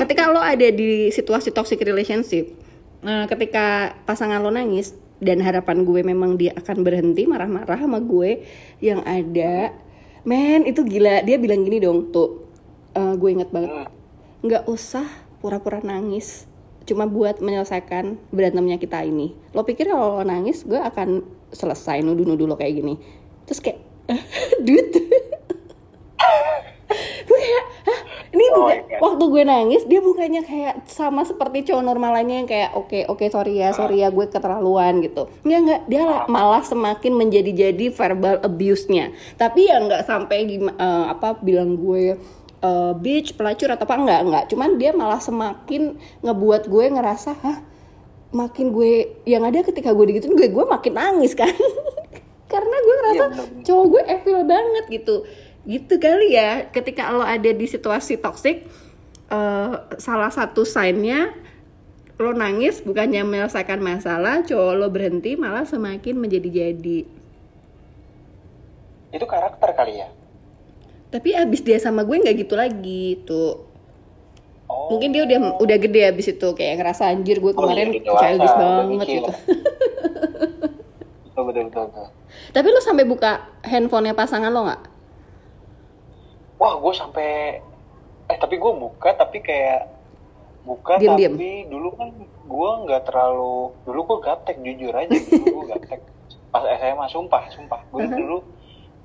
ketika 0.00 0.30
lo 0.32 0.40
ada 0.40 0.66
di 0.72 1.12
situasi 1.12 1.52
toxic 1.52 1.82
relationship 1.84 2.48
nah, 3.06 3.30
ketika 3.30 3.94
pasangan 4.02 4.42
lo 4.42 4.50
nangis 4.50 4.98
dan 5.22 5.40
harapan 5.40 5.86
gue 5.86 6.02
memang 6.02 6.34
dia 6.34 6.52
akan 6.58 6.82
berhenti 6.82 7.24
marah-marah 7.24 7.78
sama 7.78 8.02
gue 8.02 8.42
yang 8.82 9.00
ada 9.06 9.72
men 10.26 10.66
itu 10.66 10.82
gila. 10.82 11.22
Dia 11.22 11.38
bilang 11.38 11.62
gini 11.62 11.78
dong 11.78 12.10
tuh 12.10 12.50
eh, 12.92 13.14
gue 13.14 13.30
inget 13.30 13.48
banget. 13.54 13.88
Nggak 14.42 14.66
usah 14.66 15.06
pura-pura 15.38 15.78
nangis 15.80 16.50
cuma 16.86 17.02
buat 17.02 17.42
menyelesaikan 17.42 18.18
berantemnya 18.30 18.78
kita 18.78 19.02
ini. 19.02 19.34
Lo 19.54 19.66
pikir 19.66 19.90
kalau 19.90 20.20
lo 20.20 20.24
nangis 20.26 20.62
gue 20.62 20.78
akan 20.78 21.22
selesai 21.50 22.02
nuduh-nuduh 22.02 22.46
lo 22.46 22.58
kayak 22.58 22.82
gini. 22.82 22.94
Terus 23.46 23.62
kayak 23.62 23.80
dude 24.66 24.90
gue 27.22 27.38
kayak 27.38 27.64
"Hah? 27.82 28.00
ini 28.28 28.44
Oh 28.44 28.54
bukan 28.54 28.68
my 28.68 28.82
God. 28.86 29.00
waktu 29.00 29.24
gue 29.26 29.42
nangis 29.44 29.82
dia 29.84 30.00
bukannya 30.00 30.42
kayak 30.42 30.74
sama 30.84 31.22
seperti 31.22 31.64
cowok 31.64 31.82
normal 31.82 32.12
lainnya 32.12 32.36
yang 32.38 32.46
kayak 32.46 32.70
oke 32.72 32.98
oke 33.06 33.24
sorry 33.26 33.56
ya 33.56 33.70
sorry 33.70 34.00
ya 34.00 34.08
gue 34.08 34.26
keterlaluan 34.26 35.00
gitu. 35.00 35.28
Nggak 35.42 35.60
nggak 35.62 35.80
dia 35.86 36.02
la- 36.02 36.26
malah 36.26 36.60
semakin 36.60 37.12
menjadi-jadi 37.14 37.86
verbal 37.90 38.40
abuse-nya. 38.40 39.10
Tapi 39.34 39.66
ya 39.66 39.78
nggak 39.78 40.02
sampai 40.02 40.38
gimana 40.44 40.76
apa 41.08 41.36
bilang 41.36 41.74
gue 41.74 42.16
eh, 42.58 42.92
bitch 42.94 43.34
pelacur 43.34 43.68
atau 43.68 43.84
apa 43.84 43.96
enggak 43.96 44.20
enggak. 44.22 44.44
Cuman 44.48 44.70
dia 44.74 44.90
malah 44.90 45.18
semakin 45.18 45.94
ngebuat 46.20 46.66
gue 46.66 46.84
ngerasa 46.90 47.30
hah? 47.36 47.58
Makin 48.28 48.66
gue 48.68 48.92
yang 49.22 49.42
ada 49.42 49.60
ketika 49.60 49.90
gue 49.90 50.04
digituin 50.06 50.34
gue 50.34 50.48
gue 50.48 50.64
makin 50.66 50.92
nangis 50.92 51.32
kan. 51.32 51.48
Karena 52.46 52.76
gue 52.76 52.94
ngerasa 52.96 53.14
Iya, 53.16 53.26
bener-bener. 53.28 53.64
cowok 53.64 53.84
gue 53.86 54.02
evil 54.08 54.40
banget 54.44 54.84
gitu 54.88 55.16
gitu 55.66 55.98
kali 55.98 56.38
ya 56.38 56.70
ketika 56.70 57.10
lo 57.10 57.26
ada 57.26 57.50
di 57.50 57.66
situasi 57.66 58.22
toxic 58.22 58.62
eh, 59.28 59.72
salah 59.98 60.30
satu 60.30 60.62
signnya 60.62 61.34
lo 62.16 62.32
nangis 62.32 62.80
bukannya 62.80 63.26
menyelesaikan 63.28 63.76
masalah 63.82 64.40
cowok 64.46 64.72
lo 64.72 64.88
berhenti 64.88 65.36
malah 65.36 65.68
semakin 65.68 66.16
menjadi-jadi. 66.16 67.04
Itu 69.12 69.26
karakter 69.28 69.76
kali 69.76 70.00
ya? 70.00 70.08
Tapi 71.12 71.36
abis 71.36 71.60
dia 71.60 71.76
sama 71.76 72.08
gue 72.08 72.16
nggak 72.16 72.36
gitu 72.40 72.56
lagi 72.56 73.20
tuh 73.28 73.68
oh. 74.64 74.96
Mungkin 74.96 75.12
dia 75.12 75.28
udah 75.28 75.60
udah 75.60 75.76
gede 75.76 76.08
abis 76.08 76.32
itu 76.32 76.48
kayak 76.56 76.80
ngerasa 76.80 77.12
anjir 77.12 77.36
gue 77.36 77.52
Oh, 77.52 77.68
kemarin 77.68 77.92
iya, 77.92 78.00
udah 78.00 78.02
dewasa, 78.08 78.22
childish 78.24 78.56
banget 78.56 79.06
gitu. 79.06 79.32
Betul 81.36 81.42
betul 81.52 81.62
betul, 81.68 81.84
betul. 81.92 82.06
tapi 82.56 82.66
lo 82.72 82.80
sampai 82.80 83.04
buka 83.04 83.44
handphonenya 83.60 84.16
pasangan 84.16 84.48
lo 84.48 84.64
nggak 84.64 84.95
wah 86.56 86.74
gue 86.80 86.92
sampai 86.96 87.60
eh 88.26 88.38
tapi 88.38 88.58
gue 88.58 88.72
buka 88.72 89.14
tapi 89.14 89.38
kayak 89.44 89.92
buka 90.66 90.98
Diam-diam. 90.98 91.38
tapi 91.38 91.70
dulu 91.70 91.88
kan 91.94 92.10
gue 92.26 92.70
nggak 92.86 93.02
terlalu 93.06 93.70
dulu 93.86 94.00
gue 94.02 94.18
gaptek 94.26 94.56
jujur 94.58 94.90
aja 94.90 95.14
dulu 95.14 95.62
gue 95.62 95.66
gaptek 95.74 96.00
pas 96.50 96.64
SMA 96.80 97.06
sumpah 97.12 97.42
sumpah. 97.52 97.80
Gue 97.92 98.08
dulu 98.08 98.40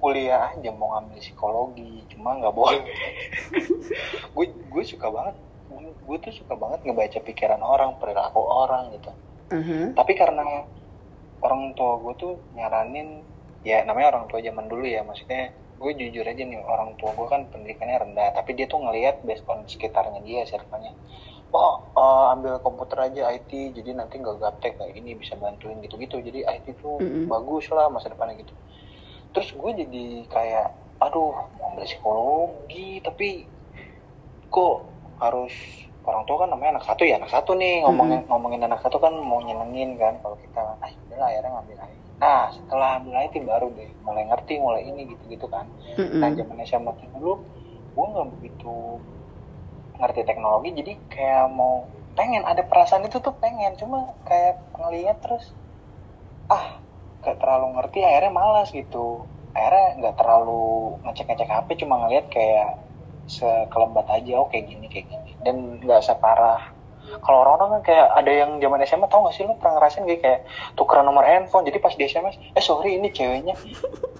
kuliah 0.01 0.49
aja 0.49 0.69
mau 0.73 0.97
ngambil 0.97 1.19
psikologi 1.21 2.07
cuma 2.09 2.39
nggak 2.39 2.55
boleh. 2.55 2.81
Gue 4.33 4.45
gue 4.49 4.83
suka 4.87 5.13
banget 5.13 5.35
gue 6.01 6.17
tuh 6.17 6.33
suka 6.33 6.57
banget 6.57 6.83
ngebaca 6.83 7.19
pikiran 7.21 7.61
orang 7.61 7.95
perilaku 8.01 8.41
orang 8.41 8.91
gitu. 8.97 9.11
Uh-huh. 9.51 9.91
tapi 9.99 10.15
karena 10.15 10.63
orang 11.43 11.75
tua 11.75 11.99
gue 11.99 12.13
tuh 12.15 12.33
nyaranin 12.55 13.19
ya 13.67 13.83
namanya 13.83 14.15
orang 14.15 14.25
tua 14.31 14.39
zaman 14.39 14.71
dulu 14.71 14.87
ya 14.87 15.03
maksudnya 15.03 15.51
gue 15.81 15.91
jujur 15.97 16.21
aja 16.21 16.43
nih 16.45 16.61
orang 16.61 16.93
tua 17.01 17.11
gue 17.17 17.27
kan 17.27 17.49
pendidikannya 17.49 17.97
rendah 17.97 18.37
tapi 18.37 18.53
dia 18.53 18.69
tuh 18.69 18.77
ngelihat 18.85 19.25
based 19.25 19.43
on 19.49 19.65
sekitarnya 19.65 20.21
dia 20.21 20.45
circle-nya. 20.45 20.93
Oh 21.51 21.81
eh, 21.97 22.25
ambil 22.37 22.61
komputer 22.61 23.11
aja 23.11 23.33
IT 23.33 23.51
jadi 23.75 23.97
nanti 23.97 24.21
nggak 24.21 24.37
gaptek 24.39 24.77
kayak 24.77 24.93
ini 24.95 25.17
bisa 25.17 25.33
bantuin 25.35 25.81
gitu-gitu. 25.81 26.21
Jadi 26.21 26.45
IT 26.45 26.77
tuh 26.79 27.01
Mm-mm. 27.01 27.25
bagus 27.25 27.67
lah 27.73 27.89
masa 27.89 28.13
depannya 28.13 28.39
gitu. 28.39 28.53
Terus 29.33 29.49
gue 29.51 29.71
jadi 29.83 30.05
kayak 30.29 30.67
aduh 31.01 31.33
mau 31.57 31.73
ambil 31.73 31.89
psikologi 31.89 33.01
tapi 33.01 33.49
kok 34.53 34.85
harus 35.17 35.53
orang 36.05 36.23
tua 36.29 36.45
kan 36.45 36.49
namanya 36.53 36.77
anak 36.77 36.85
satu 36.85 37.01
ya 37.05 37.17
anak 37.17 37.29
satu 37.33 37.57
nih 37.57 37.81
ngomongin 37.85 38.21
ngomongin 38.29 38.61
anak 38.65 38.81
satu 38.85 38.97
kan 39.01 39.13
mau 39.17 39.41
nyenengin 39.41 39.97
kan 39.97 40.17
kalau 40.21 40.37
kita 40.37 40.61
ah 40.61 40.91
udahlah 41.09 41.29
akhirnya 41.29 41.49
ngambil 41.57 41.77
IT 41.77 42.00
nah 42.21 42.53
setelah 42.53 43.01
ambil 43.01 43.17
IT 43.25 43.35
baru 43.41 43.73
deh 43.73 43.89
mulai 44.05 44.29
ngerti 44.29 44.61
mulai 44.61 44.85
ini 44.85 45.09
gitu 45.09 45.23
gitu 45.25 45.47
kan. 45.49 45.65
Mm-mm. 45.97 46.21
nah 46.21 46.29
zaman 46.29 46.61
SMA 46.69 46.93
dulu 47.17 47.33
gue 47.91 48.05
nggak 48.13 48.27
begitu 48.37 49.01
ngerti 49.97 50.21
teknologi 50.29 50.69
jadi 50.77 50.93
kayak 51.09 51.45
mau 51.51 51.89
pengen 52.15 52.43
ada 52.43 52.63
perasaan 52.65 53.07
itu 53.07 53.17
tuh 53.23 53.35
pengen. 53.39 53.75
Cuma 53.79 54.15
kayak 54.27 54.61
ngeliat 54.75 55.17
terus 55.23 55.45
ah 56.51 56.83
gak 57.23 57.37
terlalu 57.39 57.77
ngerti 57.79 57.99
akhirnya 58.03 58.31
malas 58.33 58.69
gitu. 58.73 59.31
Akhirnya 59.55 59.87
nggak 59.99 60.15
terlalu 60.19 60.97
ngecek 61.03 61.25
ngecek 61.27 61.49
HP 61.51 61.69
cuma 61.83 61.95
ngeliat 62.05 62.25
kayak 62.31 62.69
sekelebat 63.27 64.07
aja 64.11 64.33
oh 64.41 64.47
kayak 64.51 64.65
gini 64.67 64.87
kayak 64.91 65.07
gini. 65.07 65.31
Dan 65.39 65.55
nggak 65.83 66.01
separah 66.03 66.59
kalau 67.19 67.43
orang-orang 67.43 67.83
kan 67.83 67.91
kayak 67.91 68.07
ada 68.15 68.31
yang 68.31 68.51
zaman 68.57 68.79
SMA 68.83 69.07
tau 69.07 69.27
gak 69.27 69.35
sih 69.35 69.43
lu 69.43 69.59
pernah 69.59 69.75
ngerasain 69.75 70.07
kayak, 70.07 70.21
kayak 70.23 70.39
tukeran 70.73 71.03
nomor 71.03 71.27
handphone 71.27 71.67
jadi 71.67 71.77
pas 71.77 71.91
di 71.91 72.07
SMS 72.07 72.39
eh 72.39 72.63
sorry 72.63 72.95
ini 72.95 73.11
ceweknya 73.11 73.59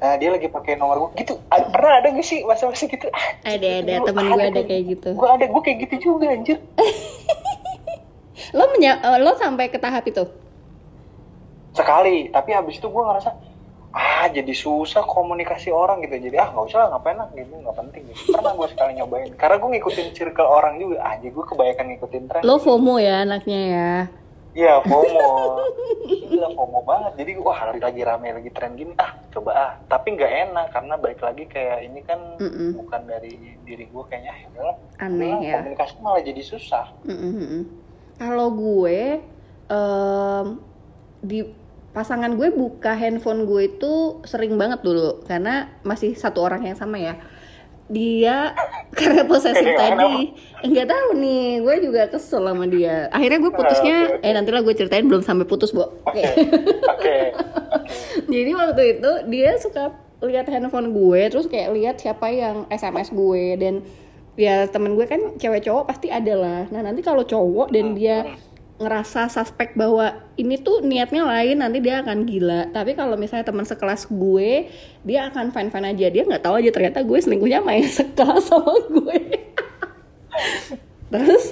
nah, 0.04 0.19
dia 0.19 0.30
lagi 0.30 0.51
pakai 0.51 0.75
nomor 0.75 1.08
gue 1.08 1.23
gitu. 1.23 1.39
A- 1.47 1.71
pernah 1.71 2.04
ada 2.04 2.12
gak 2.12 2.27
sih 2.27 2.43
masa-masa 2.43 2.86
gitu? 2.86 3.08
Ada 3.47 3.69
ada. 3.86 3.93
Teman 4.04 4.27
gue 4.27 4.43
ada 4.43 4.62
kayak 4.62 4.84
gitu. 4.91 5.10
gue 5.15 5.30
ada 5.30 5.45
gue 5.47 5.62
kayak 5.63 5.77
gitu 5.88 5.95
juga 6.12 6.36
anjir. 6.36 6.60
Lo 8.58 8.67
menya- 8.75 8.99
eh, 8.99 9.19
lo 9.21 9.32
sampai 9.39 9.71
ke 9.71 9.80
tahap 9.80 10.04
itu? 10.04 10.27
sekali. 11.71 12.27
Tapi 12.27 12.51
habis 12.51 12.75
itu 12.77 12.88
gue 12.91 12.99
ngerasa 12.99 13.32
ah 13.91 14.23
jadi 14.32 14.54
susah 14.56 15.04
komunikasi 15.04 15.67
orang 15.67 15.99
gitu 16.08 16.15
jadi 16.15 16.47
ah 16.47 16.47
nggak 16.56 16.65
usah 16.71 16.80
lah 16.88 16.88
ngapain 16.95 17.17
lah 17.19 17.27
gitu 17.36 17.51
nggak 17.60 17.75
penting 17.75 18.01
gitu. 18.08 18.32
pernah 18.32 18.51
gue 18.56 18.67
sekali 18.71 18.91
nyobain 18.95 19.32
karena 19.36 19.56
gue 19.60 19.69
ngikutin 19.75 20.08
circle 20.15 20.47
orang 20.47 20.80
juga 20.80 20.97
aja 21.04 21.27
gue 21.27 21.45
kebanyakan 21.45 21.86
ngikutin 21.95 22.23
tren 22.32 22.41
Lo 22.47 22.56
FOMO 22.56 22.95
ya 23.04 23.27
anaknya 23.27 23.62
ya? 23.67 23.93
Iya 24.51 24.84
FOMO 24.84 25.32
Gila 26.27 26.49
FOMO 26.51 26.84
banget 26.84 27.23
Jadi 27.23 27.32
wah 27.39 27.71
lagi 27.71 28.01
rame 28.04 28.36
lagi 28.36 28.51
tren 28.51 28.75
gini 28.75 28.91
Ah 28.99 29.15
coba 29.32 29.51
ah 29.56 29.71
Tapi 29.88 30.19
nggak 30.19 30.32
enak 30.51 30.67
Karena 30.75 30.99
balik 30.99 31.23
lagi 31.23 31.47
kayak 31.47 31.88
ini 31.88 32.04
kan 32.04 32.19
Mm-mm. 32.36 32.75
Bukan 32.84 33.08
dari 33.08 33.56
diri 33.63 33.88
gue 33.88 34.04
kayaknya 34.12 34.36
ya. 34.51 34.75
Aneh 34.99 35.39
ya. 35.39 35.63
Komunikasi 35.63 35.95
malah 36.04 36.19
jadi 36.19 36.43
susah. 36.43 36.91
Kalau 38.19 38.47
gue 38.51 39.23
em, 39.71 40.45
di 41.23 41.39
pasangan 41.91 42.32
gue 42.34 42.49
buka 42.49 42.95
handphone 42.95 43.43
gue 43.43 43.67
itu 43.67 44.23
sering 44.23 44.56
banget 44.56 44.80
dulu 44.80 45.23
karena 45.23 45.67
masih 45.84 46.15
satu 46.15 46.39
orang 46.41 46.63
yang 46.63 46.75
sama 46.75 46.97
ya. 46.97 47.15
Dia 47.91 48.56
karena 48.99 49.27
posesif 49.27 49.67
tadi 49.75 50.32
nggak 50.63 50.88
tahu 50.88 51.10
nih, 51.19 51.60
gue 51.60 51.75
juga 51.84 52.08
kesel 52.08 52.47
sama 52.47 52.63
dia. 52.65 53.12
Akhirnya 53.12 53.43
gue 53.43 53.51
putusnya, 53.51 53.97
Ah, 53.97 54.08
oke, 54.08 54.15
oke. 54.19 54.27
eh 54.27 54.32
nantilah 54.32 54.62
gue 54.63 54.73
ceritain 54.73 55.04
belum 55.04 55.19
sampai 55.19 55.43
putus, 55.43 55.75
Bo. 55.75 55.99
Oke. 56.08 56.23
Oke 56.88 57.17
Jadi 58.32 58.51
waktu 58.56 58.82
itu 58.95 59.12
dia 59.27 59.60
suka 59.60 59.91
lihat 60.21 60.47
handphone 60.47 60.95
gue, 60.95 61.21
terus 61.27 61.51
kayak 61.51 61.75
lihat 61.75 61.95
siapa 61.99 62.32
yang 62.32 62.63
SMS 62.71 63.12
gue 63.12 63.60
dan 63.60 63.84
ya 64.39 64.63
temen 64.71 64.95
gue 64.95 65.04
kan 65.04 65.36
cewek 65.36 65.67
cowok 65.67 65.91
pasti 65.91 66.08
ada 66.08 66.34
lah. 66.39 66.62
Nah 66.71 66.82
nanti 66.82 67.04
kalau 67.04 67.27
cowok 67.27 67.75
dan 67.75 67.91
dia 67.91 68.23
ngerasa 68.82 69.30
suspek 69.30 69.78
bahwa 69.78 70.17
ini 70.36 70.58
tuh 70.58 70.82
niatnya 70.82 71.22
lain 71.24 71.62
nanti 71.62 71.78
dia 71.80 72.02
akan 72.02 72.26
gila. 72.26 72.74
Tapi 72.74 72.98
kalau 72.98 73.15
misalnya 73.15 73.46
teman 73.46 73.63
sekelas 73.63 74.10
gue 74.10 74.67
dia 75.06 75.30
akan 75.30 75.54
fine 75.54 75.70
fine 75.70 75.88
aja. 75.94 76.08
Dia 76.10 76.24
nggak 76.26 76.44
tahu 76.44 76.58
aja 76.58 76.70
ternyata 76.74 77.06
gue 77.06 77.17
selingkuhnya 77.22 77.62
main 77.62 77.86
sekelas 78.02 78.50
sama 78.50 78.74
gue. 78.89 79.20
Terus 81.13 81.44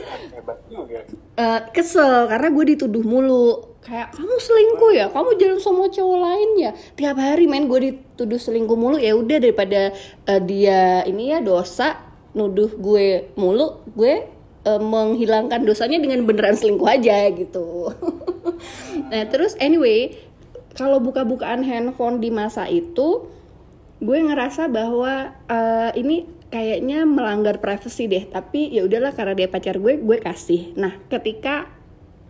eh, 1.38 1.62
kesel 1.70 2.26
karena 2.28 2.48
gue 2.50 2.66
dituduh 2.76 3.06
mulu. 3.06 3.78
Kayak 3.80 4.12
kamu 4.18 4.36
selingkuh 4.42 4.92
ya? 4.92 5.06
Kamu 5.14 5.40
jalan 5.40 5.60
sama 5.62 5.88
cowok 5.88 6.18
lain 6.20 6.50
ya? 6.60 6.72
Tiap 6.98 7.16
hari 7.16 7.46
main 7.48 7.70
gue 7.70 7.80
dituduh 7.94 8.42
selingkuh 8.42 8.76
mulu. 8.76 8.98
Ya 8.98 9.14
udah 9.14 9.38
daripada 9.38 9.94
eh, 10.26 10.42
dia 10.44 11.06
ini 11.06 11.32
ya 11.32 11.40
dosa 11.40 12.10
nuduh 12.30 12.70
gue 12.78 13.34
mulu 13.36 13.82
gue 13.98 14.39
eh, 14.70 14.82
menghilangkan 14.82 15.66
dosanya 15.66 15.98
dengan 15.98 16.30
beneran 16.30 16.54
selingkuh 16.54 16.90
aja 16.90 17.30
gitu. 17.34 17.90
Nah 19.10 19.24
terus 19.32 19.56
anyway 19.64 20.12
kalau 20.76 21.00
buka-bukaan 21.00 21.64
handphone 21.64 22.20
di 22.20 22.28
masa 22.28 22.68
itu 22.68 23.32
gue 24.04 24.18
ngerasa 24.20 24.68
bahwa 24.68 25.34
eh, 25.48 25.92
ini 25.98 26.28
kayaknya 26.50 27.08
melanggar 27.08 27.64
privasi 27.64 28.10
deh 28.10 28.26
tapi 28.28 28.74
ya 28.74 28.84
udahlah 28.84 29.16
karena 29.16 29.34
dia 29.34 29.48
pacar 29.48 29.80
gue 29.80 29.98
gue 29.98 30.18
kasih. 30.20 30.76
Nah 30.76 31.00
ketika 31.08 31.72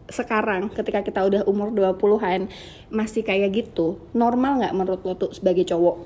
sekarang 0.10 0.73
ketika 0.73 1.06
kita 1.06 1.21
udah 1.21 1.41
umur 1.45 1.69
20-an 1.69 2.49
masih 2.89 3.21
kayak 3.21 3.54
gitu 3.54 4.02
normal 4.17 4.58
nggak 4.58 4.73
menurut 4.73 5.02
lo 5.06 5.13
tuh 5.13 5.32
sebagai 5.32 5.65
cowok? 5.69 5.97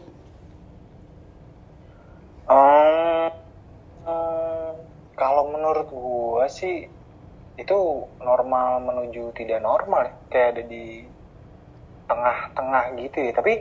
Eh, 2.44 3.30
eh, 4.04 4.53
Kalau 5.24 5.48
menurut 5.48 5.88
gua 5.88 6.52
sih 6.52 6.84
itu 7.56 7.78
normal 8.20 8.82
menuju 8.82 9.32
tidak 9.32 9.62
normal 9.62 10.04
ya. 10.04 10.14
kayak 10.28 10.48
ada 10.58 10.64
di 10.66 11.06
tengah-tengah 12.04 12.84
gitu 13.00 13.18
ya 13.22 13.32
tapi 13.32 13.54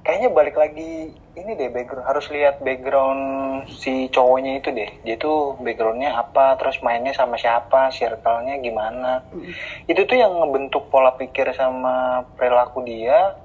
kayaknya 0.00 0.28
balik 0.32 0.56
lagi 0.56 1.12
ini 1.36 1.50
deh 1.52 1.68
background 1.68 2.08
harus 2.08 2.26
lihat 2.30 2.58
background 2.58 3.22
si 3.68 4.08
cowoknya 4.08 4.58
itu 4.58 4.72
deh 4.72 4.90
dia 5.04 5.16
tuh 5.16 5.60
backgroundnya 5.60 6.16
apa 6.16 6.56
terus 6.56 6.80
mainnya 6.80 7.12
sama 7.12 7.36
siapa 7.36 7.92
circle-nya 7.92 8.58
gimana 8.58 9.22
itu 9.84 10.00
tuh 10.02 10.16
yang 10.16 10.32
ngebentuk 10.32 10.88
pola 10.88 11.12
pikir 11.14 11.52
sama 11.52 12.24
perilaku 12.34 12.80
dia 12.80 13.36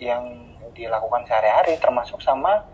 yang 0.00 0.24
dilakukan 0.72 1.28
sehari-hari 1.28 1.76
termasuk 1.76 2.18
sama 2.18 2.64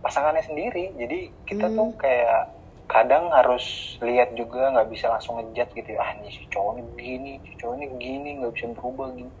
pasangannya 0.00 0.42
sendiri 0.42 0.90
jadi 0.98 1.18
kita 1.46 1.70
Hmm. 1.70 1.76
tuh 1.76 1.88
kayak 1.96 2.57
kadang 2.88 3.28
harus 3.30 3.96
lihat 4.00 4.32
juga 4.32 4.72
nggak 4.72 4.88
bisa 4.88 5.12
langsung 5.12 5.36
ngejat 5.36 5.68
gitu 5.76 5.92
ya 5.92 6.00
ah 6.00 6.10
nih 6.24 6.32
si 6.32 6.48
cowok 6.48 6.72
ini 6.72 6.82
begini 6.96 7.32
si 7.44 7.52
cowok 7.60 7.74
ini 7.76 7.86
begini 7.92 8.28
nggak 8.40 8.52
bisa 8.56 8.66
berubah 8.72 9.08
gini 9.12 9.32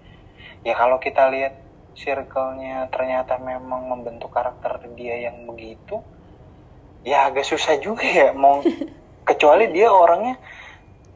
ya 0.68 0.76
kalau 0.76 1.00
kita 1.00 1.32
lihat 1.32 1.54
circle-nya 1.96 2.86
ternyata 2.92 3.40
memang 3.40 3.88
membentuk 3.88 4.30
karakter 4.30 4.78
dia 4.94 5.32
yang 5.32 5.48
begitu 5.48 5.98
ya 7.02 7.26
agak 7.32 7.48
susah 7.48 7.80
juga 7.80 8.04
ya 8.04 8.36
mau 8.36 8.60
kecuali 9.28 9.72
dia 9.72 9.88
orangnya 9.88 10.36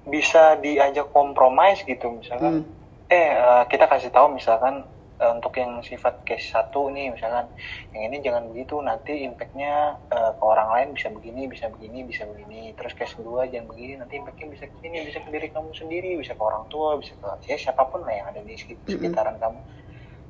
bisa 0.08 0.58
diajak 0.58 1.12
kompromis 1.14 1.84
gitu 1.86 2.16
misalkan 2.16 2.64
Hmm. 2.64 3.12
eh 3.12 3.28
eh, 3.36 3.62
kita 3.68 3.86
kasih 3.86 4.08
tahu 4.08 4.34
misalkan 4.34 4.88
eh, 5.22 5.30
untuk 5.30 5.54
yang 5.54 5.78
sifat 5.86 6.26
case 6.26 6.50
satu 6.50 6.90
nih 6.90 7.14
misalkan. 7.14 7.46
Yang 7.94 8.02
ini 8.10 8.16
jangan 8.26 8.42
begitu 8.50 8.74
nanti 8.82 9.22
impactnya 9.22 10.02
eh, 10.10 10.32
ke 10.34 10.44
orang 10.44 10.68
lain 10.74 10.88
bisa 10.98 11.08
begini 11.14 11.46
bisa 11.46 11.70
begini 11.70 12.02
bisa 12.02 12.26
begini. 12.26 12.74
Terus 12.74 12.92
case 12.98 13.14
kedua 13.14 13.46
jangan 13.46 13.70
begini 13.70 14.02
nanti 14.02 14.18
impactnya 14.18 14.50
bisa 14.50 14.64
ke 14.66 14.76
sini 14.82 15.06
bisa 15.06 15.22
ke 15.22 15.30
diri 15.30 15.48
kamu 15.54 15.70
sendiri 15.70 16.10
bisa 16.18 16.34
ke 16.34 16.42
orang 16.42 16.66
tua 16.66 16.98
bisa 16.98 17.14
ke 17.14 17.26
ya 17.46 17.54
siapa 17.54 17.86
pun 17.86 18.02
lah 18.02 18.12
yang 18.12 18.26
ada 18.34 18.42
di 18.42 18.58
sekitaran 18.58 19.38
kamu. 19.38 19.60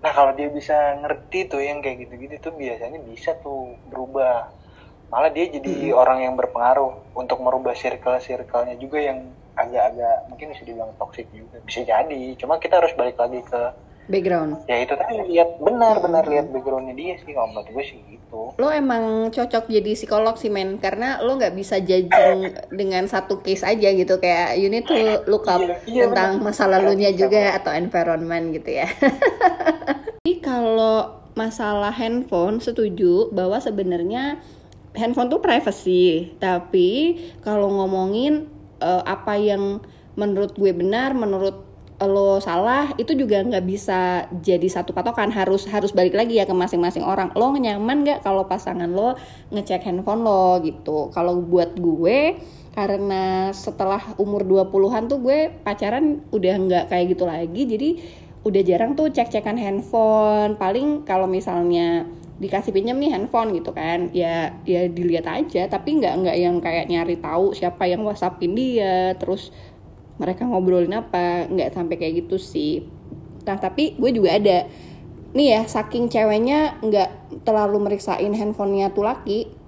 Nah 0.02 0.11
kalau 0.11 0.33
dia 0.35 0.50
bisa 0.50 0.98
ngerti 0.98 1.46
tuh 1.46 1.62
yang 1.62 1.78
kayak 1.78 2.07
gitu-gitu 2.07 2.50
tuh 2.50 2.52
biasanya 2.59 2.98
bisa 3.00 3.38
tuh 3.38 3.78
berubah. 3.87 4.50
Malah 5.09 5.31
dia 5.31 5.46
jadi 5.46 5.92
orang 5.92 6.24
yang 6.24 6.35
berpengaruh 6.40 7.14
untuk 7.14 7.38
merubah 7.44 7.76
circle-circle-nya 7.76 8.81
juga 8.81 8.98
yang 8.98 9.37
agak-agak 9.52 10.16
mungkin 10.33 10.46
bisa 10.57 10.62
dibilang 10.64 10.92
toxic 10.96 11.28
juga. 11.31 11.61
Bisa 11.62 11.85
jadi 11.85 12.22
cuma 12.40 12.59
kita 12.59 12.81
harus 12.81 12.96
balik 12.98 13.20
lagi 13.20 13.44
ke 13.44 13.62
background. 14.07 14.65
Ya 14.67 14.81
itu 14.81 14.93
tadi 14.93 15.15
lihat 15.29 15.59
benar-benar 15.59 16.25
lihat 16.25 16.51
backgroundnya 16.51 16.95
dia 16.95 17.15
sih 17.19 17.31
kalau 17.31 17.51
menurut 17.51 17.69
gue 17.69 17.85
sih 17.85 17.99
gitu. 18.09 18.55
Lo 18.57 18.69
emang 18.69 19.29
cocok 19.29 19.69
jadi 19.69 19.93
psikolog 19.93 20.35
sih 20.35 20.49
men 20.49 20.77
karena 20.77 21.21
lo 21.21 21.37
nggak 21.37 21.53
bisa 21.53 21.79
judging 21.79 22.41
dengan 22.71 23.05
satu 23.05 23.38
case 23.41 23.62
aja 23.62 23.88
gitu 23.88 24.17
kayak 24.17 24.57
you 24.57 24.67
need 24.67 24.85
to 24.85 24.95
look 25.27 25.45
up 25.47 25.61
Iya, 25.61 25.77
iya, 25.85 26.03
tentang 26.07 26.41
benar. 26.41 26.47
masa 26.49 26.65
lalunya 26.67 27.11
Iya, 27.11 27.19
juga 27.19 27.41
atau 27.55 27.73
environment 27.73 28.45
gitu 28.53 28.71
ya. 28.73 28.88
Tapi 30.23 30.38
kalau 30.38 31.23
masalah 31.33 31.91
handphone 31.91 32.61
setuju 32.61 33.33
bahwa 33.33 33.57
sebenarnya 33.59 34.38
handphone 34.93 35.33
tuh 35.33 35.41
privacy 35.41 36.37
tapi 36.37 37.17
kalau 37.41 37.73
ngomongin 37.73 38.45
eh, 38.79 39.03
apa 39.03 39.41
yang 39.41 39.81
menurut 40.12 40.53
gue 40.53 40.69
benar 40.71 41.17
menurut 41.17 41.65
lo 42.09 42.38
salah 42.38 42.95
itu 42.99 43.12
juga 43.12 43.43
nggak 43.43 43.65
bisa 43.67 44.31
jadi 44.43 44.65
satu 44.67 44.95
patokan. 44.97 45.31
Harus 45.31 45.67
harus 45.69 45.91
balik 45.91 46.15
lagi 46.17 46.38
ya 46.38 46.49
ke 46.49 46.55
masing-masing 46.55 47.05
orang. 47.05 47.31
Lo 47.35 47.53
nyaman 47.55 48.07
nggak 48.07 48.25
kalau 48.25 48.47
pasangan 48.47 48.91
lo 48.91 49.19
ngecek 49.51 49.87
handphone 49.87 50.23
lo 50.25 50.59
gitu? 50.62 51.12
Kalau 51.15 51.38
buat 51.43 51.75
gue 51.77 52.38
karena 52.73 53.53
setelah 53.53 54.01
umur 54.17 54.49
20-an 54.49 55.05
tuh 55.05 55.21
gue 55.21 55.53
pacaran 55.61 56.25
udah 56.33 56.55
nggak 56.57 56.85
kayak 56.88 57.07
gitu 57.12 57.25
lagi. 57.29 57.62
Jadi 57.69 57.91
udah 58.43 58.62
jarang 58.67 58.99
tuh 58.99 59.12
cek-cekan 59.12 59.59
handphone. 59.61 60.59
Paling 60.59 61.07
kalau 61.07 61.31
misalnya 61.31 62.09
dikasih 62.43 62.75
pinjam 62.75 62.99
nih 62.99 63.15
handphone 63.15 63.55
gitu 63.55 63.71
kan 63.71 64.11
ya 64.11 64.51
ya 64.67 64.91
dilihat 64.91 65.29
aja. 65.31 65.71
Tapi 65.71 66.03
nggak 66.03 66.15
nggak 66.27 66.37
yang 66.41 66.57
kayak 66.59 66.91
nyari 66.91 67.17
tahu 67.21 67.55
siapa 67.55 67.87
yang 67.87 68.03
whatsappin 68.03 68.57
dia 68.57 69.15
terus 69.21 69.55
mereka 70.23 70.47
ngobrolin 70.47 70.95
apa 70.95 71.51
nggak 71.51 71.75
sampai 71.75 71.99
kayak 71.99 72.25
gitu 72.25 72.39
sih 72.39 72.87
nah 73.43 73.59
tapi 73.59 73.99
gue 73.99 74.11
juga 74.15 74.39
ada 74.39 74.71
nih 75.35 75.49
ya 75.59 75.61
saking 75.67 76.07
ceweknya 76.07 76.79
nggak 76.79 77.43
terlalu 77.43 77.91
meriksain 77.91 78.31
handphonenya 78.31 78.95
tuh 78.95 79.03
laki 79.03 79.63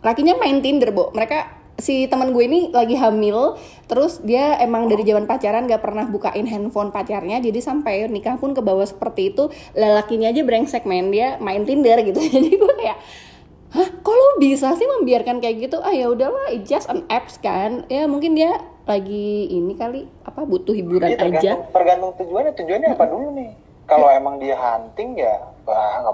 lakinya 0.00 0.34
main 0.40 0.64
Tinder, 0.64 0.90
Bo. 0.92 1.12
Mereka 1.12 1.60
si 1.80 2.04
teman 2.12 2.36
gue 2.36 2.44
ini 2.44 2.60
lagi 2.72 2.92
hamil, 2.92 3.56
terus 3.88 4.20
dia 4.20 4.60
emang 4.60 4.88
dari 4.88 5.00
zaman 5.00 5.24
pacaran 5.24 5.64
gak 5.64 5.80
pernah 5.80 6.04
bukain 6.08 6.44
handphone 6.44 6.92
pacarnya, 6.92 7.40
jadi 7.40 7.56
sampai 7.56 8.04
nikah 8.12 8.36
pun 8.36 8.52
ke 8.52 8.60
bawah 8.60 8.84
seperti 8.84 9.32
itu, 9.32 9.48
lelakinya 9.72 10.28
aja 10.28 10.44
brengsek 10.44 10.84
main 10.84 11.08
dia 11.08 11.40
main 11.40 11.64
Tinder 11.64 12.00
gitu. 12.04 12.20
Jadi 12.32 12.56
gue 12.56 12.74
kayak 12.76 12.98
Hah, 13.70 13.86
kok 13.86 14.42
bisa 14.42 14.74
sih 14.74 14.82
membiarkan 14.82 15.38
kayak 15.38 15.70
gitu? 15.70 15.78
Ah 15.78 15.94
ya 15.94 16.10
udahlah, 16.10 16.50
it's 16.50 16.66
just 16.66 16.90
an 16.90 17.06
apps 17.06 17.38
kan. 17.38 17.86
Ya 17.86 18.10
mungkin 18.10 18.34
dia 18.34 18.66
lagi 18.84 19.26
ini 19.46 19.72
kali 19.74 20.08
apa 20.24 20.42
butuh 20.42 20.72
hiburan 20.72 21.08
Iya, 21.08 21.16
aja. 21.16 21.24
tergantung, 21.26 21.60
tergantung 21.70 22.12
tujuannya. 22.16 22.52
Tujuannya 22.56 22.88
apa 22.90 23.04
dulu 23.06 23.28
nih? 23.36 23.50
Kalau 23.84 24.06
emang 24.06 24.38
dia 24.38 24.54
hunting 24.54 25.18
ya 25.18 25.34
wah, 25.66 26.06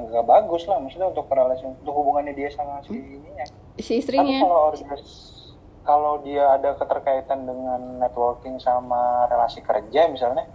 nggak 0.00 0.24
bagus 0.24 0.64
lah. 0.64 0.80
Maksudnya 0.80 1.12
untuk 1.12 1.28
relasi 1.28 1.64
untuk 1.64 1.92
hubungannya 1.92 2.32
dia 2.32 2.48
sama 2.48 2.80
si 2.82 2.96
ininya. 2.96 3.44
Si 3.76 3.92
tapi 3.92 4.00
istrinya. 4.00 4.38
kalau 4.40 4.58
orgas- 4.70 5.32
kalau 5.84 6.12
dia 6.20 6.48
ada 6.50 6.72
keterkaitan 6.74 7.44
dengan 7.44 8.00
networking 8.00 8.56
sama 8.56 9.28
relasi 9.28 9.60
kerja 9.60 10.08
misalnya 10.08 10.48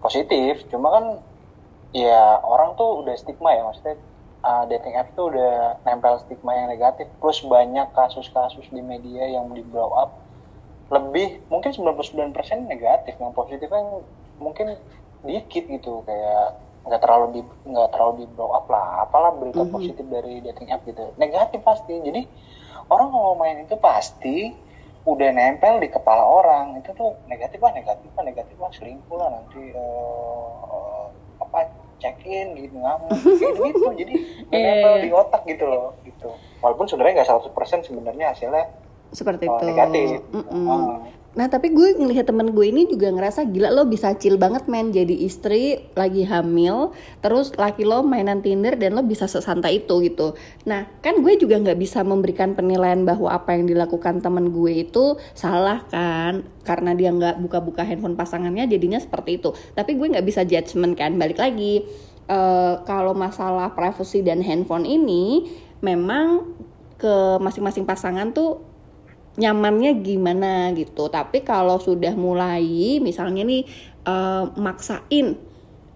positif. 0.00 0.64
Cuma 0.68 0.88
kan 0.90 1.04
ya 1.92 2.40
orang 2.40 2.72
tuh 2.74 3.04
udah 3.04 3.12
stigma 3.14 3.52
ya. 3.52 3.62
Maksudnya 3.62 4.00
uh, 4.40 4.64
dating 4.64 4.96
app 4.96 5.12
tuh 5.12 5.28
udah 5.28 5.84
nempel 5.84 6.16
stigma 6.18 6.56
yang 6.56 6.66
negatif. 6.66 7.12
Plus 7.20 7.44
banyak 7.44 7.92
kasus-kasus 7.92 8.64
di 8.68 8.80
media 8.80 9.28
yang 9.28 9.52
di 9.52 9.60
blow 9.60 9.92
up 9.92 10.23
lebih 10.94 11.28
mungkin 11.46 11.70
99% 11.70 12.30
negatif 12.64 13.14
yang 13.16 13.32
positif 13.32 13.66
kan 13.66 13.82
mungkin 14.36 14.78
dikit 15.20 15.64
gitu 15.66 16.02
kayak 16.02 16.54
nggak 16.84 17.00
terlalu 17.00 17.26
di 17.32 17.40
nggak 17.64 17.90
terlalu 17.90 18.12
di 18.14 18.26
blow 18.28 18.52
up 18.52 18.68
lah 18.68 19.02
apalah 19.02 19.32
berita 19.32 19.60
Mhm. 19.60 19.72
positif 19.72 20.04
dari 20.04 20.38
dating 20.40 20.68
app 20.68 20.84
gitu 20.84 21.16
negatif 21.16 21.60
pasti 21.60 21.96
jadi 21.96 22.28
orang 22.86 23.08
kalau 23.08 23.34
main 23.34 23.58
itu 23.58 23.74
pasti 23.74 24.52
udah 25.04 25.30
nempel 25.30 25.78
di 25.78 25.88
kepala 25.88 26.22
orang 26.22 26.76
itu 26.76 26.92
tuh 26.92 27.16
negatif 27.24 27.56
lah 27.58 27.72
negatif 27.72 28.08
lah 28.10 28.22
negatif 28.22 28.56
lah 28.56 28.70
selingkuh 28.70 29.16
lah 29.16 29.28
nanti 29.30 29.62
eh, 29.68 31.04
apa 31.38 31.58
check 31.96 32.20
in 32.22 32.52
gitu 32.54 32.76
ngamuk 32.76 33.16
kayak 33.40 33.54
gitu 33.64 33.90
jadi 33.94 34.14
Iya, 34.46 34.60
nempel 34.60 34.92
iya. 34.94 35.02
di 35.02 35.10
otak 35.10 35.42
gitu 35.46 35.64
loh 35.64 35.96
gitu 36.04 36.30
walaupun 36.60 36.84
sebenarnya 36.84 37.14
nggak 37.18 37.30
100% 37.48 37.48
sebenarnya 37.82 38.26
hasilnya 38.30 38.64
Seperti 39.14 39.46
oh, 39.46 39.56
itu. 39.56 39.64
negatif 39.64 40.08
Mm-mm. 40.34 40.66
Ah. 40.68 40.98
Nah 41.34 41.50
tapi 41.50 41.74
gue 41.74 41.98
ngelihat 41.98 42.30
temen 42.30 42.54
gue 42.54 42.66
ini 42.70 42.86
juga 42.86 43.10
ngerasa 43.10 43.50
gila 43.50 43.74
lo 43.74 43.90
bisa 43.90 44.14
chill 44.14 44.38
banget 44.38 44.70
men 44.70 44.94
jadi 44.94 45.10
istri 45.10 45.82
lagi 45.98 46.22
hamil 46.22 46.94
terus 47.18 47.50
laki 47.58 47.82
lo 47.82 48.06
mainan 48.06 48.38
Tinder 48.38 48.78
dan 48.78 48.94
lo 48.94 49.02
bisa 49.02 49.26
sesantai 49.26 49.82
itu 49.82 49.98
gitu. 50.06 50.38
Nah 50.62 50.86
kan 51.02 51.18
gue 51.18 51.34
juga 51.34 51.58
nggak 51.58 51.74
bisa 51.74 52.06
memberikan 52.06 52.54
penilaian 52.54 53.02
bahwa 53.02 53.34
apa 53.34 53.58
yang 53.58 53.66
dilakukan 53.66 54.22
temen 54.22 54.54
gue 54.54 54.86
itu 54.86 55.18
salah 55.34 55.82
kan 55.90 56.46
karena 56.62 56.94
dia 56.94 57.10
nggak 57.10 57.42
buka-buka 57.42 57.82
handphone 57.82 58.14
pasangannya 58.14 58.70
jadinya 58.70 59.02
seperti 59.02 59.42
itu. 59.42 59.50
Tapi 59.74 59.98
gue 59.98 60.14
nggak 60.14 60.26
bisa 60.26 60.46
judgement 60.46 60.94
kan 60.94 61.18
balik 61.18 61.42
lagi 61.42 61.82
eh, 62.30 62.74
kalau 62.86 63.10
masalah 63.10 63.74
privacy 63.74 64.22
dan 64.22 64.38
handphone 64.38 64.86
ini 64.86 65.50
memang 65.82 66.46
ke 66.94 67.42
masing-masing 67.42 67.82
pasangan 67.82 68.30
tuh 68.30 68.73
nyamannya 69.36 70.00
gimana 70.02 70.70
gitu. 70.76 71.10
Tapi 71.10 71.42
kalau 71.42 71.78
sudah 71.82 72.14
mulai 72.14 72.98
misalnya 73.02 73.42
nih 73.42 73.62
eh, 74.06 74.44
maksain 74.58 75.54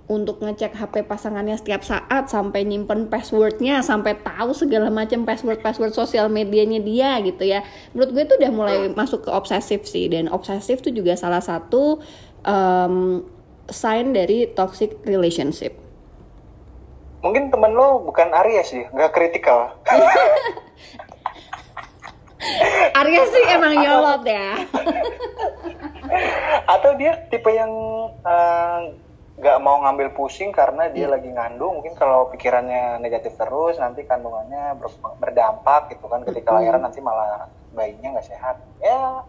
untuk 0.08 0.40
ngecek 0.40 0.72
HP 0.72 1.04
pasangannya 1.04 1.52
setiap 1.60 1.84
saat 1.84 2.32
sampai 2.32 2.64
nyimpen 2.64 3.12
passwordnya 3.12 3.84
sampai 3.84 4.16
tahu 4.16 4.56
segala 4.56 4.88
macam 4.88 5.28
password 5.28 5.60
password 5.60 5.92
sosial 5.92 6.32
medianya 6.32 6.80
dia 6.80 7.20
gitu 7.20 7.44
ya 7.44 7.60
menurut 7.92 8.16
gue 8.16 8.24
itu 8.24 8.34
udah 8.40 8.52
mulai 8.56 8.78
masuk 8.88 9.28
ke 9.28 9.30
obsesif 9.30 9.84
sih 9.84 10.08
dan 10.08 10.32
obsesif 10.32 10.80
itu 10.80 11.04
juga 11.04 11.12
salah 11.12 11.44
satu 11.44 12.00
em, 12.40 13.20
sign 13.68 14.16
dari 14.16 14.48
toxic 14.48 14.96
relationship 15.04 15.76
Mungkin 17.18 17.50
temen 17.50 17.74
lo 17.74 17.98
bukan 18.06 18.30
Arya 18.30 18.62
sih, 18.62 18.86
nggak 18.94 19.10
kritikal. 19.10 19.74
Arya 22.94 23.22
sih 23.26 23.44
emang 23.50 23.74
nyolot 23.78 24.22
ya 24.22 24.54
Atau 26.68 26.94
dia 26.96 27.18
tipe 27.28 27.50
yang 27.50 27.70
eh, 28.22 28.80
nggak 29.38 29.58
mau 29.62 29.78
ngambil 29.86 30.14
pusing 30.18 30.50
karena 30.50 30.90
dia 30.90 31.06
lagi 31.06 31.30
ngandung. 31.30 31.78
Mungkin 31.78 31.94
kalau 31.94 32.26
pikirannya 32.34 32.98
negatif 32.98 33.38
terus, 33.38 33.78
nanti 33.78 34.02
kandungannya 34.02 34.74
ber- 34.74 35.14
berdampak 35.22 35.94
gitu 35.94 36.10
kan. 36.10 36.26
Ketika 36.26 36.58
lahiran 36.58 36.82
nanti 36.82 36.98
malah 36.98 37.46
bayinya 37.70 38.18
nggak 38.18 38.26
sehat. 38.26 38.56
Ya 38.82 39.22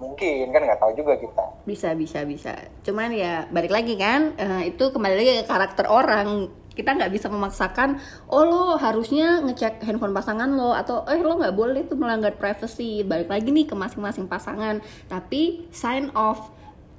mungkin 0.00 0.48
kan 0.48 0.64
nggak 0.64 0.80
tahu 0.80 0.92
juga 0.96 1.12
kita. 1.20 1.44
bisa 1.68 1.92
bisa 1.92 2.24
bisa 2.24 2.56
cuman 2.80 3.12
ya 3.12 3.44
balik 3.52 3.68
lagi 3.68 4.00
kan 4.00 4.32
eh, 4.40 4.72
itu 4.72 4.88
kembali 4.88 5.12
lagi 5.12 5.32
ke 5.40 5.44
karakter 5.44 5.86
orang 5.92 6.48
kita 6.80 6.96
nggak 6.96 7.12
bisa 7.12 7.28
memaksakan 7.28 8.00
oh 8.32 8.44
lo 8.48 8.64
harusnya 8.80 9.44
ngecek 9.44 9.84
handphone 9.84 10.16
pasangan 10.16 10.48
lo 10.48 10.72
atau 10.72 11.04
eh 11.04 11.20
lo 11.20 11.36
nggak 11.36 11.52
boleh 11.52 11.84
tuh 11.84 12.00
melanggar 12.00 12.32
privacy. 12.40 13.04
Balik 13.04 13.28
lagi 13.28 13.52
nih 13.52 13.68
ke 13.68 13.76
masing-masing 13.76 14.24
pasangan. 14.24 14.80
Tapi 15.12 15.68
sign 15.68 16.08
of 16.16 16.40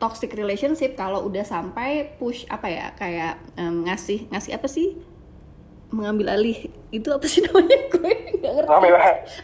toxic 0.01 0.33
relationship 0.33 0.97
kalau 0.97 1.29
udah 1.29 1.45
sampai 1.45 2.17
push 2.17 2.45
apa 2.49 2.67
ya 2.69 2.87
kayak 2.97 3.37
em, 3.53 3.85
ngasih 3.85 4.25
ngasih 4.33 4.57
apa 4.57 4.65
sih 4.65 4.97
mengambil 5.91 6.31
alih 6.31 6.57
itu 6.89 7.07
apa 7.07 7.23
sih 7.27 7.43
namanya? 7.45 7.79
Gue 7.87 8.11
nggak 8.39 8.53
ngerti. 8.55 8.67
Ngambil 8.67 8.93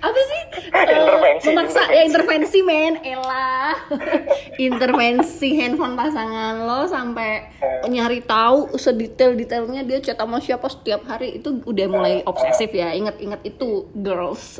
apa 0.01 0.19
sih? 0.23 0.41
Eh, 0.67 0.83
Intervensi, 0.99 1.47
memaksa. 1.51 1.79
Intervensi. 1.79 1.95
ya 1.95 2.01
intervensi 2.03 2.59
men. 2.61 2.93
Elah 3.01 3.75
intervensi 4.67 5.49
handphone 5.55 5.95
pasangan 5.95 6.63
lo 6.63 6.83
sampai 6.85 7.47
nyari 7.87 8.19
tahu 8.21 8.75
sedetail 8.75 9.33
detailnya 9.33 9.83
dia 9.83 9.99
chat 9.99 10.17
sama 10.17 10.39
siapa 10.39 10.67
setiap 10.67 11.07
hari 11.07 11.39
itu 11.39 11.61
udah 11.63 11.87
mulai 11.87 12.13
obsesif 12.23 12.71
ya. 12.71 12.91
Ingat-ingat 12.91 13.43
itu 13.43 13.87
girls. 13.95 14.59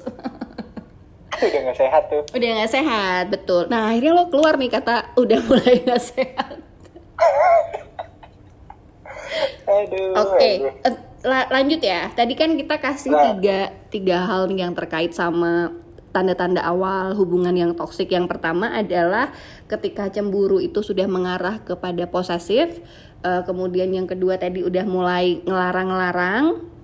Udah 1.38 1.60
nggak 1.69 1.78
sehat 1.78 2.04
tuh. 2.10 2.23
udah 2.34 2.50
nggak 2.56 2.71
sehat 2.71 3.23
betul. 3.30 3.62
Nah 3.67 3.91
akhirnya 3.91 4.13
lo 4.15 4.26
keluar 4.28 4.56
nih 4.56 4.71
kata. 4.71 5.12
Udah 5.15 5.39
mulai 5.43 5.84
nggak 5.84 6.02
sehat. 6.02 6.56
Aduh. 9.67 10.12
Oke, 10.15 10.50
aduh. 10.82 11.04
La- 11.23 11.49
lanjut 11.49 11.82
ya. 11.82 12.10
Tadi 12.13 12.34
kan 12.38 12.53
kita 12.53 12.75
kasih 12.77 13.12
Nah. 13.13 13.23
tiga 13.34 13.60
tiga 13.89 14.17
hal 14.25 14.51
yang 14.51 14.73
terkait 14.77 15.15
sama 15.15 15.73
tanda-tanda 16.13 16.65
awal 16.65 17.13
hubungan 17.13 17.53
yang 17.53 17.71
toksik. 17.77 18.10
Yang 18.10 18.25
pertama 18.30 18.73
adalah 18.73 19.30
ketika 19.69 20.10
cemburu 20.10 20.58
itu 20.58 20.82
sudah 20.82 21.06
mengarah 21.06 21.62
kepada 21.62 22.10
posesif. 22.10 22.82
Eh, 23.21 23.41
kemudian 23.45 23.89
yang 23.93 24.06
kedua 24.06 24.38
tadi 24.38 24.62
udah 24.65 24.86
mulai 24.86 25.41
ngelarang-ngelarang. 25.45 26.75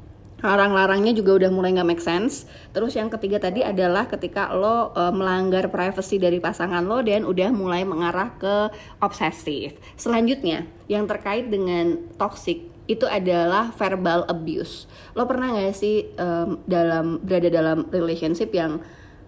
larang-larangnya 0.43 1.15
juga 1.15 1.39
udah 1.39 1.55
mulai 1.55 1.71
nggak 1.71 1.87
make 1.87 2.03
sense. 2.03 2.43
Terus 2.75 2.99
yang 2.99 3.07
ketiga 3.07 3.39
tadi 3.39 3.63
adalah 3.63 4.11
ketika 4.11 4.51
lo 4.51 4.91
uh, 4.91 5.07
melanggar 5.15 5.71
privacy 5.71 6.19
dari 6.19 6.43
pasangan 6.43 6.83
lo 6.83 6.99
dan 6.99 7.23
udah 7.23 7.47
mulai 7.55 7.87
mengarah 7.87 8.35
ke 8.35 8.67
obsesif. 8.99 9.79
Selanjutnya, 9.95 10.67
yang 10.91 11.07
terkait 11.07 11.47
dengan 11.47 11.95
toxic 12.19 12.72
itu 12.85 13.07
adalah 13.07 13.71
verbal 13.73 14.27
abuse. 14.27 14.85
Lo 15.15 15.23
pernah 15.23 15.55
nggak 15.55 15.75
sih 15.75 16.11
um, 16.19 16.59
dalam 16.67 17.23
berada 17.23 17.47
dalam 17.47 17.87
relationship 17.89 18.51
yang 18.51 18.83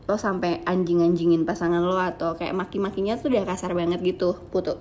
lo 0.05 0.15
sampai 0.21 0.61
anjing-anjingin 0.67 1.47
pasangan 1.47 1.81
lo 1.81 1.97
atau 1.97 2.37
kayak 2.37 2.53
maki-makinya 2.53 3.17
tuh 3.17 3.33
udah 3.33 3.43
kasar 3.47 3.73
banget 3.73 4.03
gitu, 4.05 4.37
putu? 4.53 4.77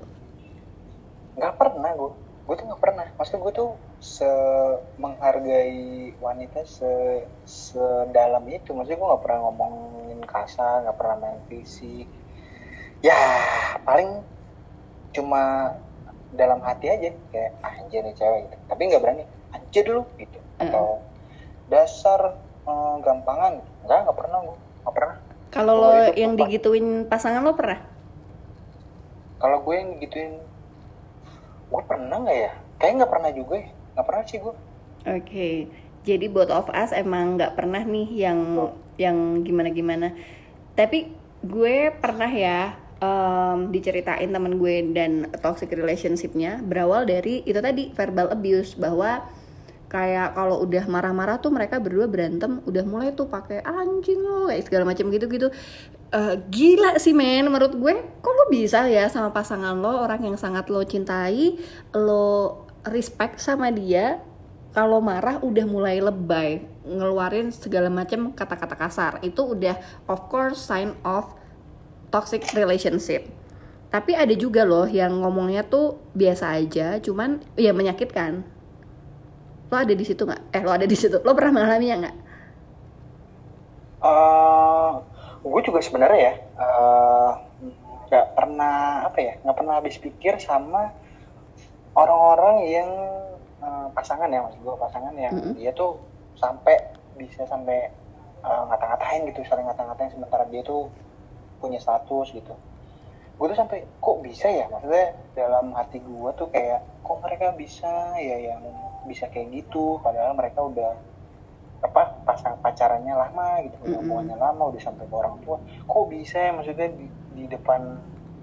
Gak 1.39 1.55
pernah 1.57 1.91
gue 1.97 2.25
gue 2.45 2.55
tuh 2.61 2.67
nggak 2.69 2.83
pernah 2.85 3.09
maksud 3.17 3.41
gue 3.41 3.53
tuh 3.57 3.73
se 4.05 4.29
menghargai 5.01 6.13
wanita 6.21 6.61
se 6.69 7.25
sedalam 7.49 8.45
itu 8.53 8.77
maksudnya 8.77 9.01
gue 9.01 9.09
nggak 9.09 9.25
pernah 9.25 9.41
ngomongin 9.49 10.21
kasar 10.29 10.85
nggak 10.85 10.99
pernah 11.01 11.17
main 11.25 11.41
fisik 11.49 12.05
ya 13.01 13.17
paling 13.89 14.21
cuma 15.17 15.73
dalam 16.35 16.61
hati 16.63 16.87
aja 16.91 17.11
kayak 17.31 17.51
ah, 17.63 17.73
anjir 17.81 18.03
nih 18.03 18.15
cewek 18.19 18.41
gitu. 18.51 18.57
Tapi 18.69 18.81
nggak 18.91 19.03
berani 19.03 19.25
anjir 19.55 19.83
dulu 19.87 20.03
gitu. 20.19 20.39
Atau 20.59 21.03
dasar 21.71 22.39
hmm, 22.67 22.97
gampangan. 23.03 23.53
Nggak 23.87 23.99
nggak 24.09 24.17
pernah 24.19 24.39
gue 24.43 24.59
nggak 24.85 24.95
pernah. 24.95 25.17
Kalau 25.55 25.75
lo 25.79 25.91
yang 26.19 26.35
digituin 26.35 27.07
pasangan 27.07 27.43
lo 27.47 27.55
pernah? 27.55 27.79
Kalau 29.39 29.63
gue 29.63 29.75
yang 29.75 29.89
digituin 29.99 30.35
gue 31.71 31.83
pernah 31.87 32.17
nggak 32.21 32.39
ya? 32.39 32.53
Kayak 32.83 32.93
nggak 33.03 33.13
pernah 33.13 33.31
juga 33.31 33.55
ya. 33.63 33.69
Nggak 33.95 34.07
pernah 34.11 34.25
sih 34.27 34.39
gue 34.43 34.55
oke. 35.05 35.25
Okay. 35.25 35.69
jadi 36.05 36.27
both 36.29 36.53
of 36.53 36.69
us 36.73 36.93
emang 36.93 37.37
nggak 37.37 37.57
pernah 37.57 37.81
nih 37.85 38.09
yang 38.29 38.41
oh. 38.57 38.73
yang 39.01 39.45
gimana 39.45 39.69
gimana 39.73 40.09
tapi 40.75 41.13
gue 41.45 41.93
pernah 41.97 42.29
ya 42.29 42.77
um, 43.05 43.59
diceritain 43.69 44.33
temen 44.33 44.57
gue 44.57 44.77
dan 44.97 45.29
toxic 45.45 45.69
relationshipnya 45.77 46.65
berawal 46.65 47.05
dari 47.05 47.45
itu 47.45 47.61
tadi 47.61 47.93
verbal 47.93 48.33
abuse 48.33 48.75
bahwa 48.81 49.21
kayak 49.93 50.35
kalau 50.35 50.59
udah 50.67 50.91
marah-marah 50.91 51.39
tuh 51.39 51.55
mereka 51.55 51.79
berdua 51.79 52.11
berantem 52.11 52.59
udah 52.67 52.83
mulai 52.83 53.15
tuh 53.15 53.31
pakai 53.31 53.63
anjing 53.63 54.19
lo 54.27 54.51
kayak 54.51 54.67
segala 54.67 54.85
macam 54.91 55.07
gitu-gitu. 55.13 55.55
Uh, 56.15 56.39
gila 56.51 56.99
sih 56.99 57.15
men 57.15 57.47
menurut 57.47 57.75
gue 57.75 57.95
kok 58.23 58.33
lo 58.35 58.47
bisa 58.51 58.87
ya 58.87 59.07
sama 59.11 59.31
pasangan 59.31 59.75
lo 59.79 60.03
orang 60.03 60.23
yang 60.23 60.39
sangat 60.39 60.71
lo 60.71 60.83
cintai 60.83 61.59
lo 61.95 62.67
respect 62.87 63.39
sama 63.43 63.71
dia 63.71 64.23
kalau 64.75 64.99
marah 64.99 65.39
udah 65.39 65.67
mulai 65.67 66.03
lebay 66.03 66.67
ngeluarin 66.83 67.55
segala 67.55 67.87
macam 67.87 68.35
kata-kata 68.35 68.75
kasar. 68.75 69.13
Itu 69.23 69.55
udah 69.55 69.79
of 70.11 70.27
course 70.27 70.59
sign 70.59 70.99
of 71.07 71.31
toxic 72.15 72.47
relationship. 72.55 73.27
Tapi 73.91 74.15
ada 74.15 74.31
juga 74.39 74.63
loh 74.63 74.87
yang 74.87 75.19
ngomongnya 75.23 75.67
tuh 75.67 75.99
biasa 76.15 76.55
aja 76.55 77.03
cuman 77.03 77.43
ya 77.59 77.75
menyakitkan. 77.75 78.47
Lo 79.71 79.75
ada 79.75 79.91
di 79.91 80.05
situ 80.07 80.23
nggak? 80.23 80.55
Eh 80.55 80.63
lo 80.63 80.71
ada 80.71 80.87
di 80.87 80.95
situ. 80.95 81.19
Lo 81.27 81.35
pernah 81.35 81.59
mengalaminya 81.59 82.07
nggak? 82.07 82.17
Uh, 84.05 85.03
gue 85.45 85.61
juga 85.65 85.81
sebenarnya 85.81 86.21
ya 86.21 86.35
eh, 86.37 87.31
nggak 88.09 88.27
uh, 88.29 88.31
pernah 88.37 89.09
apa 89.09 89.19
ya 89.21 89.33
nggak 89.41 89.57
pernah 89.57 89.75
habis 89.81 89.97
pikir 89.97 90.37
sama 90.41 90.93
orang-orang 91.97 92.69
yang 92.69 92.91
uh, 93.65 93.89
pasangan 93.97 94.29
ya 94.29 94.45
maksud 94.45 94.61
gue 94.61 94.77
pasangan 94.77 95.15
yang 95.17 95.33
mm 95.33 95.41
-hmm. 95.41 95.55
dia 95.57 95.73
tuh 95.73 96.01
sampai 96.37 96.81
bisa 97.17 97.49
sampai 97.49 97.89
uh, 98.45 98.69
ngata-ngatain 98.69 99.25
gitu 99.33 99.41
saling 99.49 99.65
ngata-ngatain 99.65 100.13
sementara 100.13 100.45
dia 100.53 100.61
tuh 100.61 100.89
punya 101.59 101.79
status 101.79 102.31
gitu. 102.35 102.55
Gue 103.35 103.47
tuh 103.51 103.59
sampai 103.59 103.83
kok 103.99 104.19
bisa 104.23 104.47
ya? 104.47 104.71
Maksudnya 104.71 105.19
dalam 105.35 105.75
hati 105.75 105.99
gue 105.99 106.31
tuh 106.39 106.49
kayak 106.55 106.87
kok 107.03 107.19
mereka 107.19 107.51
bisa 107.55 108.15
ya 108.19 108.55
yang 108.55 108.63
bisa 109.11 109.27
kayak 109.29 109.51
gitu? 109.51 109.99
Padahal 110.01 110.39
mereka 110.39 110.63
udah 110.63 110.95
apa 111.85 112.17
pasang 112.25 112.57
pacarannya 112.65 113.13
lama 113.13 113.61
gitu 113.69 113.77
mm 113.77 113.85
-hmm. 113.85 113.97
hubungannya 114.01 114.37
lama 114.41 114.63
udah 114.73 114.81
sampai 114.81 115.05
ke 115.05 115.15
orang 115.15 115.37
tua. 115.45 115.61
Kok 115.85 116.05
bisa 116.09 116.37
ya? 116.41 116.51
Maksudnya 116.55 116.89
di, 116.95 117.07
di 117.37 117.45
depan 117.51 117.81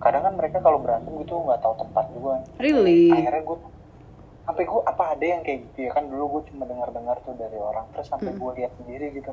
kadang 0.02 0.26
kan 0.26 0.34
mereka 0.34 0.58
kalau 0.65 0.82
berantem 0.82 1.13
gitu 1.21 1.38
nggak 1.45 1.62
tahu 1.62 1.78
tempat 1.78 2.10
juga 2.10 2.41
really? 2.58 3.13
Akhirnya 3.13 3.45
gue 3.45 3.58
sampai 4.41 4.63
gue 4.65 4.82
apa 4.82 5.04
ada 5.13 5.26
yang 5.26 5.41
kayak 5.45 5.60
gitu 5.71 5.78
ya? 5.88 5.91
Kan 5.95 6.10
dulu 6.12 6.24
gue 6.38 6.41
cuma 6.54 6.63
dengar 6.69 6.89
dengar 6.93 7.17
tuh 7.24 7.34
dari 7.38 7.58
orang 7.58 7.86
terus 7.95 8.12
sampai 8.12 8.34
mm. 8.34 8.38
gue 8.38 8.52
lihat 8.62 8.71
sendiri 8.78 9.06
gitu. 9.17 9.32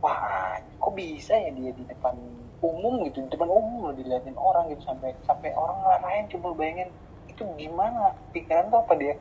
Wah 0.00 0.56
kok 0.60 0.92
bisa 0.96 1.34
ya 1.36 1.50
dia 1.52 1.72
di 1.72 1.84
depan 1.84 2.16
umum 2.64 3.04
gitu 3.04 3.20
di 3.24 3.28
depan 3.28 3.50
umum 3.52 3.90
loh 3.90 3.92
dilihatin 3.92 4.36
orang 4.40 4.72
gitu 4.72 4.88
sampai 4.88 5.12
sampai 5.28 5.52
orang 5.52 5.76
lain 6.00 6.24
coba 6.32 6.48
bayangin 6.56 6.88
itu 7.28 7.42
gimana? 7.60 8.16
Pikiran 8.32 8.72
tuh 8.72 8.80
apa 8.80 8.92
dia? 8.96 9.14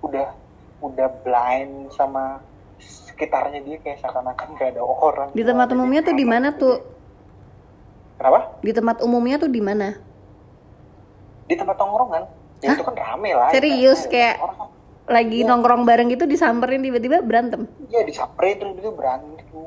Udah 0.00 0.32
udah 0.80 1.08
blind 1.24 1.92
sama 1.92 2.40
sekitarnya 2.80 3.64
dia 3.64 3.76
kayak 3.80 4.00
seakan-akan 4.00 4.48
gak 4.56 4.76
ada 4.76 4.82
orang. 4.84 5.28
Di 5.32 5.44
tempat 5.44 5.68
umumnya 5.72 6.00
tuh 6.04 6.14
di 6.16 6.26
mana 6.28 6.48
tuh? 6.52 6.76
Kenapa? 8.16 8.40
Di 8.64 8.72
tempat 8.72 8.96
umumnya 9.04 9.36
tuh 9.36 9.50
di 9.52 9.60
mana? 9.60 9.96
Di 11.48 11.54
tempat 11.56 11.76
tongkrongan. 11.76 12.24
Ya 12.64 12.72
Hah? 12.72 12.76
itu 12.80 12.84
kan 12.88 12.96
rame 12.96 13.30
lah 13.36 13.52
serius 13.52 14.08
ya, 14.08 14.08
kayak 14.08 14.34
orang, 14.40 14.72
lagi 15.12 15.44
ya. 15.44 15.48
nongkrong 15.52 15.84
bareng 15.84 16.08
gitu 16.08 16.24
disamperin 16.24 16.80
tiba-tiba 16.80 17.20
berantem? 17.20 17.68
Iya 17.92 18.08
disamperin 18.08 18.56
terus 18.56 18.80
itu 18.80 18.90
berantem. 18.96 19.36
Gitu 19.36 19.60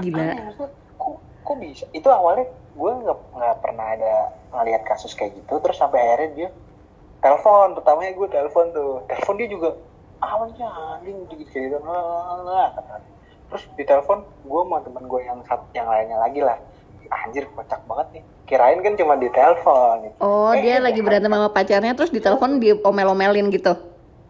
gila 0.00 0.52
kok, 1.00 1.16
kok 1.46 1.58
bisa? 1.62 1.86
Itu 1.94 2.10
awalnya 2.10 2.50
gue 2.50 2.90
nggak 3.06 3.18
nggak 3.38 3.56
pernah 3.62 3.86
ada 3.94 4.34
ngeliat 4.50 4.82
kasus 4.82 5.14
kayak 5.14 5.38
gitu. 5.38 5.62
Terus 5.62 5.78
sampai 5.78 6.02
akhirnya 6.02 6.30
dia 6.34 6.48
telepon 7.22 7.78
pertamanya 7.78 8.12
gue 8.18 8.28
telepon 8.28 8.66
tuh. 8.74 9.06
Telepon 9.06 9.34
dia 9.38 9.48
juga 9.48 9.70
awalnya 10.18 10.66
anjing 10.98 11.28
gitu 11.30 11.46
gitu 11.46 11.78
lah 11.86 12.72
terus 13.46 13.62
di 13.78 13.84
telepon 13.86 14.26
gue 14.42 14.60
sama 14.66 14.82
temen 14.82 15.04
gue 15.06 15.20
yang 15.22 15.38
satu 15.46 15.64
yang 15.70 15.86
lainnya 15.86 16.18
lagi 16.18 16.42
lah. 16.42 16.58
Anjir 17.06 17.46
kocak 17.54 17.86
banget 17.86 18.18
nih. 18.18 18.22
Kirain 18.50 18.82
kan 18.82 18.98
cuma 18.98 19.14
di 19.14 19.30
telepon. 19.30 20.10
Gitu. 20.10 20.16
oh 20.18 20.50
eh, 20.50 20.62
dia 20.62 20.82
lagi 20.82 20.98
berantem 21.02 21.30
sama 21.30 21.50
pacarnya 21.54 21.94
terus 21.94 22.10
di 22.10 22.18
telepon 22.18 22.58
dia 22.58 22.74
omel-omelin 22.82 23.46
gitu? 23.54 23.78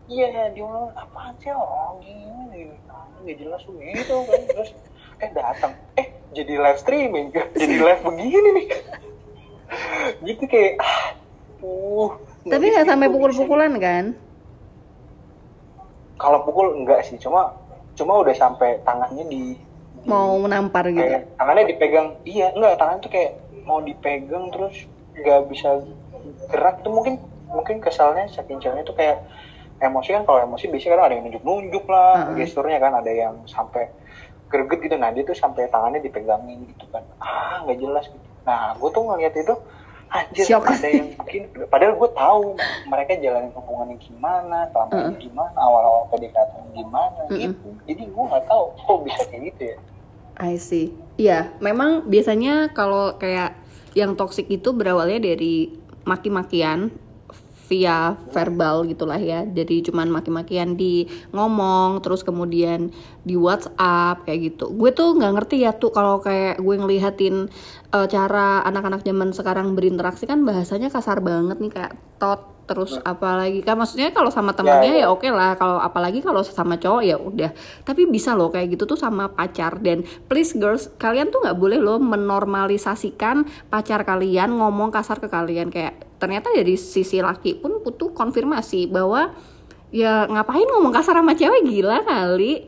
Iya 0.06 0.52
dia 0.52 0.62
ngomong 0.62 0.92
apaan 0.92 1.32
sih 1.40 1.48
orang 1.48 1.96
gini? 2.04 2.76
Nggak 3.24 3.36
jelas 3.40 3.60
gitu 3.64 4.16
kan. 4.28 4.40
Terus 4.52 4.70
eh 5.20 5.30
datang. 5.32 5.72
Eh 5.96 6.06
jadi 6.36 6.54
live 6.60 6.80
streaming. 6.80 7.32
Jadi 7.60 7.76
live 7.80 8.02
begini 8.04 8.48
nih. 8.60 8.66
Gitu 10.22 10.44
kayak 10.46 10.72
ah, 10.78 11.16
uh 11.64 12.10
tapi 12.46 12.64
nggak 12.70 12.86
sampai 12.86 13.10
pukul-pukulan 13.10 13.74
kan? 13.82 14.14
Kalau 16.16 16.46
pukul 16.46 16.78
enggak 16.78 17.02
sih. 17.02 17.18
Cuma 17.18 17.58
cuma 17.98 18.22
udah 18.22 18.36
sampai 18.36 18.78
tangannya 18.84 19.24
di, 19.26 19.56
mau 20.04 20.36
menampar 20.38 20.86
gitu? 20.92 21.26
tangannya 21.40 21.64
dipegang. 21.74 22.14
Iya 22.22 22.54
enggak 22.54 22.78
tangannya 22.78 23.02
tuh 23.02 23.12
kayak 23.12 23.32
mau 23.66 23.82
dipegang 23.82 24.52
terus 24.54 24.86
nggak 25.18 25.40
bisa 25.50 25.82
gerak 26.54 26.86
tuh. 26.86 26.92
Mungkin 26.94 27.18
mungkin 27.50 27.82
kesalnya 27.82 28.30
saking 28.30 28.62
ceweknya 28.62 28.86
tuh 28.86 28.94
kayak 28.94 29.26
emosi 29.82 30.14
kan. 30.14 30.22
Kalau 30.22 30.40
emosi 30.46 30.70
biasanya 30.70 30.94
kan 30.94 31.04
ada 31.10 31.14
yang 31.18 31.24
nunjuk-nunjuk 31.26 31.84
lah 31.90 32.12
uh 32.14 32.22
-huh. 32.30 32.36
gesturnya 32.38 32.78
kan. 32.78 32.94
Ada 32.94 33.10
yang 33.10 33.34
sampai 33.50 33.90
greget 34.50 34.78
gitu. 34.86 34.96
Nah 34.98 35.10
dia 35.12 35.22
tuh 35.26 35.36
sampai 35.36 35.68
tangannya 35.70 36.00
dipegangin 36.02 36.66
gitu 36.70 36.84
kan. 36.90 37.02
Ah 37.18 37.62
nggak 37.66 37.78
jelas 37.78 38.04
gitu. 38.08 38.26
Nah 38.46 38.74
gue 38.78 38.88
tuh 38.90 39.02
ngeliat 39.02 39.34
itu 39.34 39.54
anjir 40.06 40.46
ada 40.54 40.86
yang 40.86 41.18
mungkin 41.18 41.42
padahal 41.66 41.94
gue 41.98 42.10
tahu 42.14 42.42
mereka 42.86 43.18
jalanin 43.18 43.50
hubungannya 43.58 43.98
gimana 43.98 44.70
selama 44.70 44.92
uh 44.94 45.10
-uh. 45.10 45.18
gimana 45.18 45.58
awal-awal 45.58 46.06
PDKT 46.14 46.52
gimana 46.78 47.20
uh 47.26 47.30
-uh. 47.30 47.38
gitu. 47.38 47.68
Jadi 47.90 48.02
gue 48.06 48.24
nggak 48.30 48.44
tahu 48.46 48.64
kok 48.78 48.98
bisa 49.02 49.22
kayak 49.26 49.42
gitu 49.50 49.62
ya. 49.74 49.78
I 50.36 50.54
see. 50.60 50.94
Iya 51.18 51.50
memang 51.58 52.06
biasanya 52.06 52.70
kalau 52.70 53.18
kayak 53.18 53.58
yang 53.96 54.14
toxic 54.14 54.46
itu 54.52 54.70
berawalnya 54.76 55.32
dari 55.32 55.74
maki-makian 56.06 56.92
via 57.66 58.14
verbal 58.30 58.86
gitulah 58.86 59.18
ya. 59.18 59.42
Jadi 59.42 59.86
cuman 59.90 60.08
maki-makian 60.10 60.78
di 60.78 61.06
ngomong 61.34 62.00
terus 62.00 62.22
kemudian 62.22 62.94
di 63.26 63.34
WhatsApp 63.34 64.22
kayak 64.22 64.54
gitu. 64.54 64.70
Gue 64.74 64.94
tuh 64.94 65.18
nggak 65.18 65.32
ngerti 65.34 65.66
ya 65.66 65.74
tuh 65.74 65.90
kalau 65.90 66.22
kayak 66.22 66.62
gue 66.62 66.74
ngelihatin 66.78 67.50
uh, 67.96 68.06
cara 68.06 68.60
anak-anak 68.68 69.00
zaman 69.00 69.32
sekarang 69.32 69.72
berinteraksi 69.72 70.28
kan 70.28 70.44
bahasanya 70.44 70.92
kasar 70.92 71.24
banget 71.24 71.56
nih 71.56 71.72
kayak 71.72 71.92
tot 72.20 72.56
terus 72.66 72.98
apalagi 73.06 73.62
kan 73.62 73.78
maksudnya 73.78 74.10
kalau 74.10 74.26
sama 74.26 74.50
temannya 74.50 74.90
ya, 74.90 74.98
ya. 74.98 75.02
ya 75.06 75.14
oke 75.14 75.22
okay 75.22 75.30
lah 75.30 75.54
kalau 75.54 75.78
apalagi 75.78 76.18
kalau 76.18 76.42
sama 76.42 76.74
cowok 76.76 77.02
ya 77.06 77.14
udah. 77.14 77.50
Tapi 77.86 78.10
bisa 78.10 78.34
loh 78.34 78.50
kayak 78.50 78.74
gitu 78.74 78.90
tuh 78.90 78.98
sama 78.98 79.30
pacar. 79.30 79.78
Dan 79.78 80.02
please 80.26 80.50
girls 80.58 80.90
kalian 80.98 81.30
tuh 81.30 81.46
nggak 81.46 81.54
boleh 81.54 81.78
loh 81.78 82.02
menormalisasikan 82.02 83.46
pacar 83.70 84.02
kalian 84.02 84.58
ngomong 84.58 84.90
kasar 84.90 85.22
ke 85.22 85.30
kalian. 85.30 85.70
Kayak 85.70 86.02
ternyata 86.18 86.50
dari 86.50 86.74
sisi 86.74 87.22
laki 87.22 87.62
pun 87.62 87.78
butuh 87.86 88.10
konfirmasi 88.10 88.90
bahwa 88.90 89.30
ya 89.94 90.26
ngapain 90.26 90.66
ngomong 90.66 90.90
kasar 90.90 91.22
sama 91.22 91.38
cewek? 91.38 91.62
Gila 91.62 92.02
kali. 92.02 92.66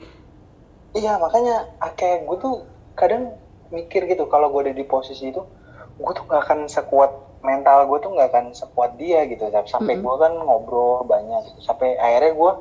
Iya 0.95 1.19
makanya 1.19 1.75
ah, 1.83 1.91
kayak 1.91 2.23
gue 2.23 2.37
tuh 2.39 2.55
kadang 2.95 3.35
mikir 3.69 4.09
gitu 4.09 4.25
kalau 4.27 4.49
gue 4.53 4.71
ada 4.71 4.75
di 4.75 4.85
posisi 4.85 5.31
itu 5.33 5.43
gue 5.99 6.13
tuh 6.15 6.25
gak 6.31 6.47
akan 6.47 6.71
sekuat 6.71 7.11
mental 7.43 7.87
gue 7.87 7.99
tuh 8.03 8.11
gak 8.15 8.31
akan 8.35 8.47
sekuat 8.55 8.99
dia 8.99 9.27
gitu. 9.27 9.47
Sampai 9.67 9.99
Mm-mm. 9.99 10.05
gue 10.07 10.15
kan 10.19 10.33
ngobrol 10.39 11.07
banyak 11.07 11.53
gitu. 11.53 11.61
Sampai 11.67 11.99
akhirnya 11.99 12.33
gue 12.35 12.53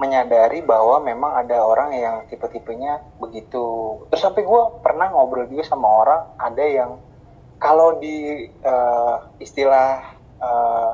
menyadari 0.00 0.64
bahwa 0.64 0.98
memang 1.04 1.36
ada 1.36 1.62
orang 1.62 1.94
yang 1.94 2.16
tipe-tipenya 2.26 3.00
begitu. 3.20 4.00
Terus 4.10 4.22
sampai 4.24 4.42
gue 4.42 4.62
pernah 4.80 5.12
ngobrol 5.12 5.46
juga 5.46 5.62
sama 5.68 5.88
orang 5.88 6.22
ada 6.40 6.64
yang 6.64 6.90
kalau 7.62 8.00
di 8.02 8.48
eh, 8.50 9.16
istilah 9.38 10.02
eh, 10.42 10.92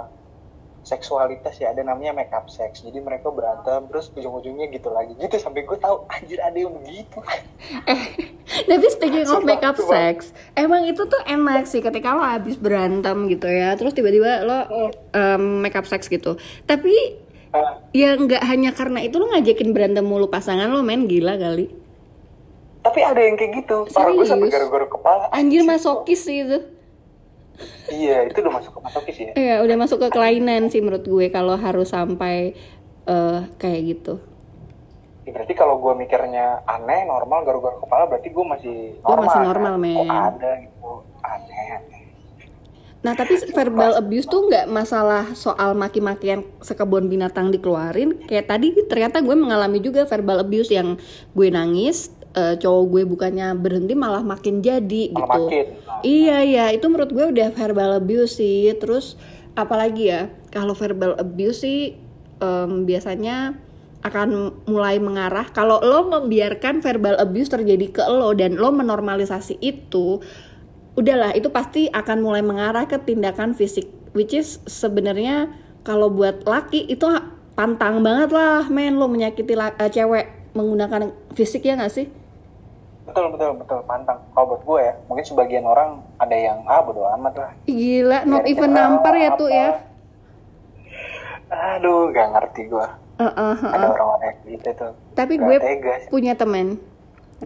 seksualitas 0.88 1.60
ya 1.60 1.76
ada 1.76 1.84
namanya 1.84 2.16
make 2.16 2.32
up 2.32 2.48
sex. 2.48 2.80
Jadi 2.80 2.96
mereka 2.98 3.28
berantem 3.28 3.84
terus 3.92 4.08
ujung-ujungnya 4.16 4.72
gitu 4.72 4.88
lagi. 4.88 5.12
Gitu 5.20 5.36
sampai 5.36 5.68
gue 5.68 5.76
tahu 5.76 6.08
anjir 6.08 6.40
ada 6.40 6.56
yang 6.56 6.72
begitu. 6.72 7.20
Tapi 8.64 8.86
speaking 8.88 9.28
of 9.28 9.44
makeup 9.44 9.76
sex, 9.76 10.32
emang 10.56 10.88
itu 10.88 11.04
tuh 11.04 11.20
enak 11.28 11.68
sih 11.68 11.84
ketika 11.84 12.16
lo 12.16 12.24
habis 12.24 12.56
berantem 12.56 13.28
gitu 13.28 13.44
ya, 13.44 13.76
terus 13.76 13.92
tiba-tiba 13.92 14.42
lo 14.42 14.58
um, 15.12 15.60
makeup 15.60 15.84
sex 15.84 16.08
gitu. 16.08 16.40
Tapi 16.64 17.20
Ah, 17.48 17.80
ya 17.96 18.12
nggak 18.12 18.44
hanya 18.44 18.76
karena 18.76 19.00
itu 19.00 19.16
lo 19.16 19.32
ngajakin 19.32 19.72
berantem 19.72 20.04
mulu 20.04 20.28
pasangan 20.28 20.68
lo 20.68 20.84
main 20.84 21.08
gila 21.08 21.40
kali. 21.40 21.72
tapi 22.78 23.00
ada 23.04 23.20
yang 23.20 23.36
kayak 23.36 23.64
gitu. 23.64 23.84
Parah 23.92 24.12
gue 24.12 24.24
sampai 24.24 24.48
Serius? 24.48 24.52
garuk-garuk 24.52 24.90
kepala. 25.00 25.28
Anjir 25.32 25.64
masokis 25.64 26.24
sih 26.24 26.44
itu. 26.44 26.58
Iya 27.90 28.26
itu 28.26 28.38
udah 28.40 28.54
masuk 28.60 28.72
ke 28.76 28.80
masokis 28.84 29.16
ya 29.18 29.32
Iya, 29.34 29.54
udah 29.64 29.76
masuk 29.76 29.98
ke 30.02 30.08
kelainan 30.12 30.70
sih 30.70 30.80
menurut 30.82 31.04
gue 31.04 31.26
kalau 31.32 31.56
harus 31.58 31.90
sampai 31.90 32.54
eh, 33.08 33.40
kayak 33.58 33.80
gitu. 33.96 34.14
Ya, 35.28 35.30
berarti 35.36 35.52
kalau 35.52 35.76
gue 35.76 35.92
mikirnya 35.92 36.64
aneh 36.64 37.04
normal 37.04 37.44
garuk-garuk 37.44 37.84
kepala 37.84 38.08
berarti 38.08 38.28
gue 38.32 38.44
masih 38.48 38.76
normal 39.04 39.24
masih 39.28 39.38
kan? 39.38 39.48
normal, 39.52 39.74
kok 39.76 39.82
men. 39.84 40.08
ada 40.08 40.50
gitu 40.64 40.90
aneh 41.20 41.66
aneh 41.76 41.98
Nah, 42.98 43.14
tapi 43.14 43.38
verbal 43.54 43.94
abuse 43.94 44.26
tuh 44.26 44.50
nggak 44.50 44.66
masalah 44.66 45.30
soal 45.38 45.78
maki-makian 45.78 46.42
sekebun 46.58 47.06
binatang 47.06 47.54
dikeluarin. 47.54 48.26
Kayak 48.26 48.50
tadi 48.50 48.74
ternyata 48.90 49.22
gue 49.22 49.38
mengalami 49.38 49.78
juga 49.78 50.02
verbal 50.02 50.42
abuse 50.42 50.74
yang 50.74 50.98
gue 51.30 51.48
nangis, 51.48 52.10
eh, 52.34 52.54
cowok 52.58 52.84
gue 52.90 53.02
bukannya 53.08 53.56
berhenti 53.56 53.94
malah 53.96 54.24
makin 54.24 54.60
jadi 54.60 55.12
Malah 55.12 55.18
gitu. 55.20 55.42
makin. 55.48 55.64
Iya, 56.04 56.38
iya, 56.46 56.64
itu 56.70 56.86
menurut 56.86 57.10
gue 57.10 57.26
udah 57.34 57.48
verbal 57.54 57.98
abuse 57.98 58.38
sih. 58.38 58.70
Terus 58.78 59.18
apalagi 59.54 60.10
ya? 60.10 60.30
Kalau 60.48 60.72
verbal 60.72 61.18
abuse 61.18 61.66
sih 61.66 61.98
em, 62.38 62.86
biasanya 62.86 63.58
akan 63.98 64.54
mulai 64.70 65.02
mengarah 65.02 65.50
kalau 65.50 65.82
lo 65.82 66.06
membiarkan 66.06 66.78
verbal 66.78 67.18
abuse 67.18 67.50
terjadi 67.50 67.90
ke 67.90 68.02
lo 68.06 68.30
dan 68.30 68.54
lo 68.54 68.70
menormalisasi 68.70 69.58
itu 69.58 70.22
udahlah 70.94 71.34
itu 71.34 71.50
pasti 71.50 71.90
akan 71.90 72.22
mulai 72.22 72.42
mengarah 72.46 72.86
ke 72.86 72.94
tindakan 73.02 73.58
fisik 73.58 73.90
which 74.14 74.30
is 74.30 74.62
sebenarnya 74.70 75.50
kalau 75.82 76.14
buat 76.14 76.46
laki 76.46 76.86
itu 76.86 77.10
pantang 77.58 78.06
banget 78.06 78.30
lah 78.30 78.70
men 78.70 79.02
lo 79.02 79.10
menyakiti 79.10 79.58
la- 79.58 79.74
eh, 79.74 79.90
cewek 79.90 80.37
menggunakan 80.58 81.14
fisik 81.38 81.62
ya 81.62 81.78
nggak 81.78 81.94
sih? 81.94 82.10
Betul 83.06 83.32
betul 83.32 83.56
betul. 83.56 83.80
Pantang. 83.86 84.18
Kalau 84.34 84.46
buat 84.50 84.62
gue 84.66 84.80
ya 84.82 84.92
mungkin 85.06 85.24
sebagian 85.24 85.64
orang 85.64 86.02
ada 86.18 86.34
yang 86.34 86.66
ah 86.66 86.82
bodo 86.82 87.06
amat 87.14 87.34
lah. 87.38 87.50
Gila 87.70 88.26
not 88.26 88.42
Biar 88.44 88.50
even 88.50 88.70
nampar 88.74 89.14
ya 89.14 89.30
apa. 89.32 89.38
tuh 89.38 89.48
ya? 89.48 89.70
Aduh 91.48 92.12
gak 92.12 92.28
ngerti 92.36 92.68
gue 92.68 92.86
Eh, 93.18 93.24
eh, 93.24 93.34
eh, 93.34 93.70
ada 93.74 93.86
orang-orang 93.90 94.20
kayak 94.20 94.36
gitu 94.46 94.68
tuh. 94.78 94.92
Tapi 95.16 95.34
Gak 95.40 95.44
gue 95.48 95.56
tega 95.58 95.94
punya 96.12 96.34
temen. 96.38 96.76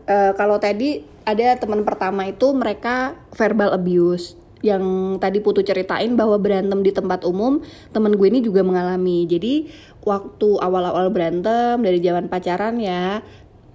Eh, 0.04 0.32
kalau 0.34 0.56
tadi 0.58 1.04
ada 1.22 1.54
teman 1.56 1.86
pertama 1.86 2.26
itu 2.26 2.50
mereka 2.52 3.14
verbal 3.32 3.70
abuse 3.72 4.34
yang 4.62 5.18
tadi 5.18 5.42
Putu 5.42 5.60
ceritain 5.66 6.14
bahwa 6.14 6.38
berantem 6.38 6.80
di 6.86 6.94
tempat 6.94 7.26
umum 7.26 7.58
temen 7.90 8.14
gue 8.14 8.26
ini 8.30 8.40
juga 8.40 8.62
mengalami. 8.62 9.26
Jadi 9.26 9.66
waktu 10.06 10.48
awal-awal 10.62 11.10
berantem 11.10 11.82
dari 11.82 11.98
zaman 11.98 12.30
pacaran 12.30 12.78
ya 12.78 13.20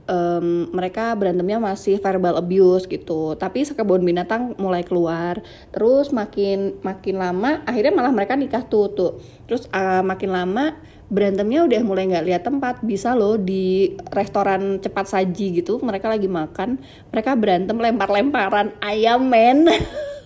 em, 0.08 0.72
mereka 0.72 1.12
berantemnya 1.14 1.60
masih 1.60 2.00
verbal 2.00 2.40
abuse 2.40 2.88
gitu. 2.88 3.36
Tapi 3.36 3.68
sekebun 3.68 4.02
binatang 4.02 4.56
mulai 4.58 4.82
keluar. 4.88 5.44
Terus 5.76 6.16
makin 6.16 6.80
makin 6.82 7.20
lama 7.20 7.62
akhirnya 7.68 7.94
malah 7.94 8.16
mereka 8.16 8.40
nikah 8.40 8.64
tuh 8.66 8.88
tuh. 8.96 9.12
Terus 9.46 9.68
eh, 9.70 10.04
makin 10.04 10.32
lama 10.32 10.74
berantemnya 11.08 11.64
udah 11.64 11.82
mulai 11.84 12.08
nggak 12.08 12.26
lihat 12.26 12.44
tempat. 12.48 12.80
Bisa 12.82 13.12
loh 13.14 13.36
di 13.36 13.94
restoran 14.16 14.80
cepat 14.80 15.06
saji 15.12 15.60
gitu 15.62 15.84
mereka 15.84 16.08
lagi 16.08 16.32
makan. 16.32 16.80
Mereka 17.12 17.36
berantem 17.36 17.76
lempar-lemparan. 17.76 18.74
Ayam 18.80 19.28
men? 19.28 19.68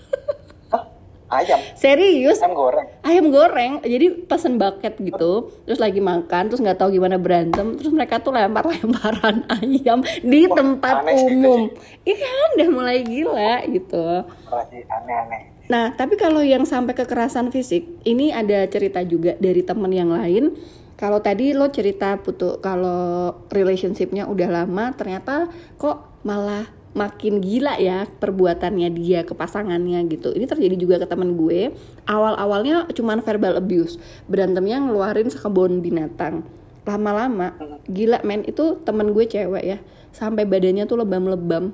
ayam. 1.32 1.60
Serius? 1.80 2.38
Ayam 2.44 2.54
goreng. 2.54 2.88
Ayam 3.02 3.26
goreng. 3.32 3.74
Jadi 3.82 4.28
pesen 4.28 4.60
bucket 4.60 5.00
gitu 5.00 5.56
terus 5.64 5.80
lagi 5.80 6.04
makan 6.04 6.52
terus 6.52 6.60
nggak 6.60 6.78
tahu 6.78 6.94
gimana 6.94 7.16
berantem 7.16 7.80
terus 7.80 7.96
mereka 7.96 8.20
tuh 8.20 8.36
lempar-lemparan 8.36 9.48
ayam 9.64 10.04
di 10.04 10.46
Wah, 10.46 10.56
tempat 10.60 10.96
umum. 11.08 11.72
iya 12.04 12.16
kan? 12.20 12.48
Udah 12.60 12.70
mulai 12.70 13.00
gila 13.08 13.64
gitu. 13.72 14.06
Masih 14.52 14.84
aneh-aneh. 14.92 15.42
Nah, 15.72 15.96
tapi 15.96 16.20
kalau 16.20 16.44
yang 16.44 16.68
sampai 16.68 16.92
kekerasan 16.92 17.48
fisik, 17.48 17.88
ini 18.04 18.36
ada 18.36 18.68
cerita 18.68 19.00
juga 19.08 19.40
dari 19.40 19.64
temen 19.64 19.88
yang 19.88 20.12
lain. 20.12 20.52
Kalau 21.00 21.24
tadi 21.24 21.56
lo 21.56 21.72
cerita 21.72 22.20
putu 22.20 22.60
kalau 22.60 23.32
relationshipnya 23.48 24.28
udah 24.28 24.50
lama, 24.52 24.92
ternyata 24.94 25.48
kok 25.80 26.22
malah 26.28 26.68
makin 26.92 27.40
gila 27.40 27.80
ya 27.80 28.04
perbuatannya 28.04 28.92
dia 28.92 29.24
ke 29.24 29.32
pasangannya 29.32 30.04
gitu. 30.12 30.36
Ini 30.36 30.44
terjadi 30.44 30.76
juga 30.76 30.96
ke 31.00 31.08
temen 31.08 31.40
gue. 31.40 31.72
Awal-awalnya 32.04 32.92
cuman 32.92 33.24
verbal 33.24 33.56
abuse, 33.60 33.96
berantemnya 34.28 34.84
ngeluarin 34.84 35.32
sekebun 35.32 35.80
binatang. 35.80 36.44
Lama-lama, 36.84 37.56
gila 37.88 38.26
men 38.28 38.44
itu 38.44 38.82
temen 38.84 39.14
gue 39.16 39.24
cewek 39.30 39.64
ya, 39.64 39.78
sampai 40.12 40.44
badannya 40.44 40.84
tuh 40.90 41.00
lebam-lebam 41.00 41.72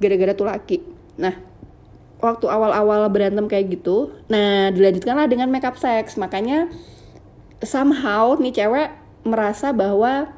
gara-gara 0.00 0.32
tuh 0.32 0.46
laki. 0.48 0.78
Nah, 1.20 1.34
waktu 2.22 2.46
awal-awal 2.48 3.04
berantem 3.12 3.44
kayak 3.50 3.78
gitu, 3.78 4.16
nah 4.30 4.72
dilanjutkanlah 4.72 5.28
dengan 5.28 5.52
makeup 5.52 5.76
sex. 5.76 6.16
Makanya 6.16 6.72
somehow 7.60 8.38
nih 8.40 8.64
cewek 8.64 8.88
merasa 9.28 9.74
bahwa 9.74 10.32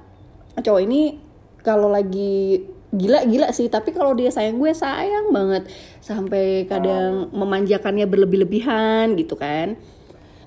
cowok 0.59 0.83
ini 0.83 1.21
kalau 1.63 1.91
lagi 1.91 2.63
gila-gila 2.97 3.53
sih, 3.53 3.69
tapi 3.69 3.93
kalau 3.93 4.17
dia 4.17 4.33
sayang 4.33 4.57
gue 4.57 4.73
sayang 4.73 5.31
banget 5.31 5.69
sampai 6.01 6.65
kadang 6.65 7.29
memanjakannya 7.37 8.09
berlebih-lebihan 8.09 9.13
gitu 9.21 9.37
kan. 9.37 9.77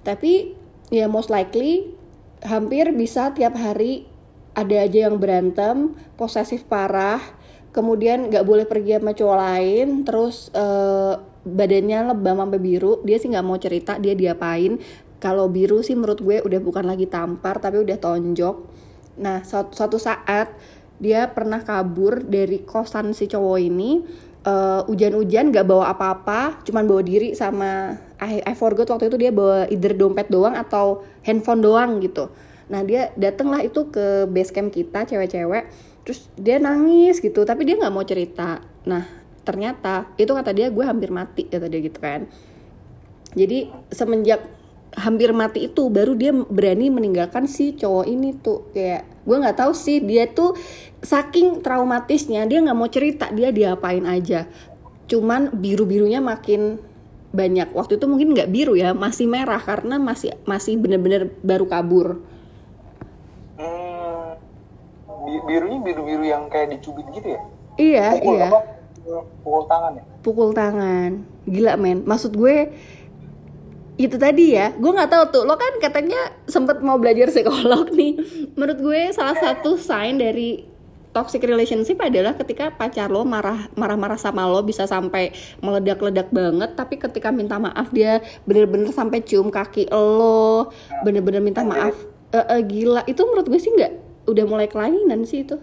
Tapi 0.01 0.57
ya 0.89 1.05
most 1.05 1.29
likely 1.29 1.93
hampir 2.41 2.89
bisa 2.97 3.31
tiap 3.37 3.53
hari 3.53 4.09
ada 4.57 4.83
aja 4.83 5.07
yang 5.07 5.21
berantem, 5.21 5.93
posesif 6.17 6.65
parah, 6.65 7.21
kemudian 7.71 8.27
nggak 8.33 8.43
boleh 8.43 8.65
pergi 8.65 8.97
sama 8.97 9.13
cowok 9.13 9.37
lain, 9.37 9.87
terus 10.03 10.49
eh, 10.51 11.13
badannya 11.45 12.11
lebam 12.11 12.41
sampai 12.41 12.59
biru, 12.59 12.99
dia 13.05 13.15
sih 13.21 13.31
nggak 13.31 13.45
mau 13.45 13.55
cerita 13.61 13.95
dia 14.01 14.17
diapain. 14.17 14.81
Kalau 15.19 15.51
biru 15.51 15.83
sih 15.83 15.99
menurut 15.99 16.23
gue 16.23 16.39
udah 16.39 16.59
bukan 16.63 16.87
lagi 16.87 17.07
tampar 17.07 17.59
tapi 17.59 17.83
udah 17.83 17.97
tonjok. 17.99 18.55
Nah 19.19 19.43
suatu 19.47 19.99
saat 19.99 20.55
dia 20.99 21.31
pernah 21.31 21.63
kabur 21.63 22.21
dari 22.27 22.61
kosan 22.67 23.15
si 23.15 23.25
cowok 23.31 23.59
ini 23.59 24.03
eh, 24.43 24.81
hujan-hujan 24.85 25.55
gak 25.55 25.65
bawa 25.65 25.95
apa-apa 25.95 26.61
cuman 26.67 26.83
bawa 26.85 27.01
diri 27.01 27.33
sama 27.33 27.95
I, 28.19 28.43
I 28.43 28.53
forgot 28.53 28.91
waktu 28.91 29.07
itu 29.07 29.17
dia 29.17 29.31
bawa 29.31 29.71
either 29.71 29.95
dompet 29.95 30.27
doang 30.27 30.53
atau 30.59 31.07
handphone 31.23 31.63
doang 31.63 32.03
gitu. 32.03 32.27
Nah 32.69 32.83
dia 32.83 33.09
dateng 33.15 33.49
lah 33.49 33.63
itu 33.63 33.87
ke 33.89 34.27
base 34.29 34.51
camp 34.51 34.75
kita 34.75 35.07
cewek-cewek 35.07 35.71
terus 36.03 36.27
dia 36.35 36.59
nangis 36.59 37.23
gitu 37.23 37.47
tapi 37.47 37.63
dia 37.63 37.79
nggak 37.79 37.93
mau 37.95 38.03
cerita. 38.03 38.59
Nah 38.83 39.07
ternyata 39.47 40.11
itu 40.19 40.29
kata 40.29 40.51
dia 40.51 40.67
gue 40.67 40.83
hampir 40.83 41.09
mati 41.15 41.47
kata 41.47 41.71
dia 41.71 41.79
gitu 41.79 41.97
kan. 42.03 42.27
Jadi 43.33 43.71
semenjak 43.89 44.41
hampir 44.97 45.31
mati 45.31 45.69
itu 45.69 45.87
baru 45.87 46.17
dia 46.17 46.33
berani 46.33 46.89
meninggalkan 46.89 47.45
si 47.45 47.77
cowok 47.77 48.05
ini 48.09 48.35
tuh 48.41 48.73
kayak 48.73 49.05
gue 49.29 49.37
nggak 49.37 49.57
tahu 49.61 49.73
sih 49.77 50.01
dia 50.01 50.25
tuh 50.25 50.57
saking 51.05 51.61
traumatisnya 51.61 52.49
dia 52.49 52.59
nggak 52.65 52.77
mau 52.77 52.89
cerita 52.89 53.29
dia 53.29 53.53
diapain 53.53 54.03
aja 54.09 54.49
cuman 55.11 55.53
biru 55.53 55.85
birunya 55.85 56.19
makin 56.21 56.81
banyak 57.29 57.69
waktu 57.77 58.01
itu 58.01 58.05
mungkin 58.09 58.33
nggak 58.33 58.49
biru 58.49 58.73
ya 58.73 58.97
masih 58.97 59.29
merah 59.29 59.61
karena 59.61 60.01
masih 60.01 60.33
masih 60.49 60.73
bener-bener 60.81 61.29
baru 61.45 61.65
kabur 61.69 62.07
Hmm, 63.59 64.39
bi- 65.25 65.43
birunya 65.47 65.79
biru-biru 65.85 66.23
yang 66.33 66.43
kayak 66.53 66.67
dicubit 66.73 67.07
gitu 67.15 67.27
ya? 67.35 67.41
iya 67.79 68.07
Pukul 68.11 68.35
iya 68.35 68.47
apa? 68.47 68.59
Pukul 69.43 69.63
tangan 69.71 69.93
ya? 69.99 70.05
pukul 70.19 70.49
tangan 70.51 71.23
gila 71.47 71.79
men 71.79 72.03
maksud 72.03 72.35
gue 72.35 72.69
itu 73.99 74.15
tadi 74.15 74.55
ya. 74.55 74.71
Gue 74.79 74.95
nggak 74.95 75.11
tahu 75.11 75.23
tuh. 75.27 75.43
Lo 75.43 75.59
kan 75.59 75.75
katanya 75.83 76.31
sempet 76.47 76.79
mau 76.79 76.95
belajar 76.95 77.27
psikolog 77.27 77.91
nih. 77.99 78.15
Menurut 78.55 78.79
gue 78.79 79.01
salah 79.11 79.35
satu 79.35 79.75
sign 79.75 80.23
dari 80.23 80.63
toxic 81.11 81.43
relationship 81.43 81.99
adalah 81.99 82.37
ketika 82.39 82.71
pacar 82.71 83.11
lo 83.11 83.27
marah 83.27 83.67
marah-marah 83.75 84.15
sama 84.15 84.45
lo 84.47 84.61
bisa 84.61 84.85
sampai 84.85 85.33
meledak-ledak 85.57 86.29
banget 86.29 86.77
tapi 86.77 87.01
ketika 87.01 87.33
minta 87.33 87.57
maaf 87.57 87.89
dia 87.89 88.21
bener-bener 88.45 88.93
sampai 88.93 89.25
cium 89.25 89.49
kaki 89.49 89.89
lo 89.89 90.69
bener-bener 91.01 91.41
minta 91.41 91.65
maaf 91.65 91.97
uh, 92.31 92.39
uh, 92.55 92.61
gila. 92.63 93.03
Itu 93.03 93.27
menurut 93.27 93.51
gue 93.51 93.59
sih 93.59 93.73
nggak 93.75 93.93
udah 94.31 94.45
mulai 94.47 94.71
kelainan 94.71 95.27
sih 95.27 95.43
itu. 95.43 95.59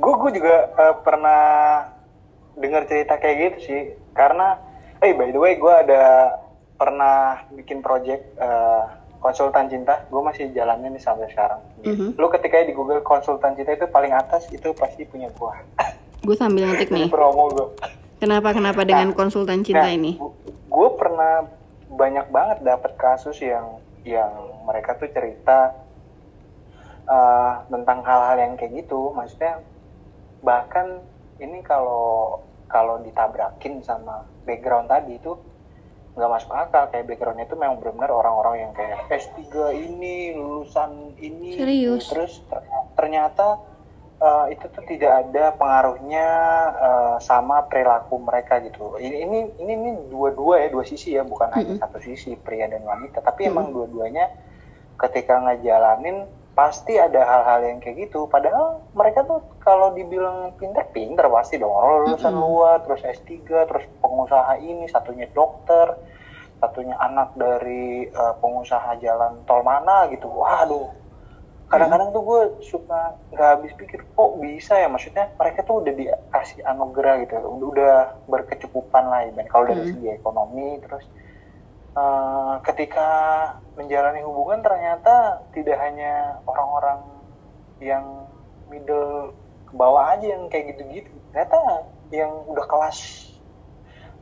Gue 0.00 0.30
juga 0.32 0.72
uh, 0.80 0.96
pernah 1.04 1.42
dengar 2.56 2.88
cerita 2.88 3.20
kayak 3.20 3.36
gitu 3.36 3.58
sih. 3.68 3.82
Karena 4.14 4.73
hey, 5.04 5.12
by 5.12 5.28
the 5.28 5.36
way 5.36 5.60
gue 5.60 5.74
ada 5.84 6.32
pernah 6.80 7.44
bikin 7.52 7.84
project 7.84 8.24
uh, 8.40 8.88
konsultan 9.20 9.68
cinta. 9.68 10.08
Gue 10.08 10.24
masih 10.24 10.48
jalannya 10.56 10.96
nih 10.96 11.02
sampai 11.04 11.28
sekarang. 11.28 11.60
Mm-hmm. 11.84 12.16
lu 12.16 12.32
ketika 12.32 12.64
di 12.64 12.72
Google 12.72 13.04
konsultan 13.04 13.52
cinta 13.52 13.76
itu 13.76 13.84
paling 13.92 14.16
atas 14.16 14.48
itu 14.48 14.72
pasti 14.72 15.04
punya 15.04 15.28
gue 15.28 15.52
gue 16.26 16.36
sambil 16.40 16.72
ngetik 16.72 16.88
nih. 16.88 17.12
Promo 17.12 17.52
gue 17.52 17.68
kenapa 18.16 18.56
kenapa 18.56 18.80
nah, 18.80 18.88
dengan 18.88 19.08
konsultan 19.12 19.60
cinta 19.60 19.84
nah, 19.84 19.92
ini? 19.92 20.16
gue 20.74 20.88
pernah 20.96 21.44
banyak 21.92 22.26
banget 22.32 22.58
dapat 22.64 22.96
kasus 22.96 23.36
yang 23.44 23.84
yang 24.08 24.32
mereka 24.64 24.96
tuh 24.96 25.12
cerita 25.12 25.76
uh, 27.04 27.68
tentang 27.68 28.00
hal-hal 28.00 28.36
yang 28.40 28.52
kayak 28.56 28.84
gitu. 28.84 29.12
Maksudnya 29.12 29.60
bahkan 30.40 31.04
ini 31.36 31.60
kalau 31.60 32.40
kalau 32.74 32.98
ditabrakin 32.98 33.78
sama 33.86 34.26
background 34.42 34.90
tadi 34.90 35.14
itu 35.22 35.38
nggak 36.14 36.30
masuk 36.30 36.50
akal 36.54 36.90
kayak 36.90 37.06
backgroundnya 37.06 37.46
itu 37.46 37.54
memang 37.58 37.78
benar-benar 37.78 38.10
orang-orang 38.10 38.66
yang 38.66 38.72
kayak 38.74 39.06
S3 39.10 39.74
ini 39.78 40.34
lulusan 40.34 41.14
ini 41.18 41.58
Serius? 41.58 42.06
terus 42.10 42.32
ternyata 42.94 43.62
uh, 44.22 44.46
itu 44.46 44.62
tuh 44.70 44.84
tidak 44.86 45.26
ada 45.26 45.54
pengaruhnya 45.58 46.26
uh, 46.78 47.16
sama 47.18 47.66
perilaku 47.66 48.22
mereka 48.22 48.62
gitu 48.62 48.94
ini 49.02 49.26
ini 49.26 49.38
ini, 49.58 49.72
ini 49.74 49.90
dua-dua 50.06 50.62
ya 50.62 50.68
dua 50.70 50.86
sisi 50.86 51.18
ya 51.18 51.26
bukan 51.26 51.50
mm 51.50 51.54
-hmm. 51.54 51.66
hanya 51.66 51.74
satu 51.82 51.98
sisi 51.98 52.38
pria 52.38 52.70
dan 52.70 52.86
wanita 52.86 53.18
tapi 53.18 53.46
mm 53.46 53.46
-hmm. 53.50 53.54
emang 53.54 53.66
dua-duanya 53.74 54.24
ketika 54.94 55.42
ngejalanin 55.42 56.30
pasti 56.54 56.94
ada 56.94 57.18
hal-hal 57.26 57.60
yang 57.66 57.78
kayak 57.82 58.08
gitu. 58.08 58.30
Padahal 58.30 58.86
mereka 58.94 59.26
tuh 59.26 59.42
kalau 59.58 59.90
dibilang 59.90 60.54
pinter 60.54 60.86
pinter 60.94 61.26
pasti 61.26 61.58
dong. 61.58 61.74
Orang 61.74 62.06
lulusan 62.06 62.30
mm 62.30 62.38
-hmm. 62.38 62.46
luar 62.46 62.76
terus 62.86 63.02
S3 63.02 63.30
terus 63.42 63.84
pengusaha 63.98 64.54
ini 64.62 64.86
satunya 64.86 65.26
dokter 65.34 65.98
satunya 66.62 66.96
anak 66.96 67.36
dari 67.36 68.08
uh, 68.08 68.38
pengusaha 68.40 68.96
jalan 69.02 69.42
tol 69.44 69.60
mana 69.66 70.08
gitu. 70.08 70.30
Waduh. 70.30 70.94
Kadang-kadang 71.68 72.14
tuh 72.14 72.22
gue 72.22 72.42
suka 72.70 73.18
nggak 73.34 73.48
habis 73.58 73.72
pikir 73.74 74.06
kok 74.06 74.30
bisa 74.38 74.78
ya? 74.78 74.86
Maksudnya 74.86 75.34
mereka 75.34 75.66
tuh 75.66 75.82
udah 75.82 75.92
dikasih 75.92 76.62
anugerah 76.62 77.26
gitu. 77.26 77.34
Udah 77.42 78.14
berkecukupan 78.30 79.04
lah 79.10 79.26
ya 79.26 79.32
kalau 79.50 79.74
dari 79.74 79.90
segi 79.90 80.08
ekonomi 80.14 80.78
terus 80.86 81.02
uh, 81.94 82.60
ketika 82.62 83.08
menjalani 83.74 84.22
hubungan 84.22 84.62
ternyata 84.62 85.42
tidak 85.54 85.78
hanya 85.80 86.38
orang-orang 86.46 87.00
yang 87.82 88.04
middle 88.70 89.34
ke 89.66 89.74
bawah 89.74 90.14
aja 90.14 90.26
yang 90.38 90.46
kayak 90.50 90.74
gitu-gitu. 90.74 91.10
Ternyata 91.32 91.58
yang 92.14 92.30
udah 92.46 92.66
kelas 92.66 92.98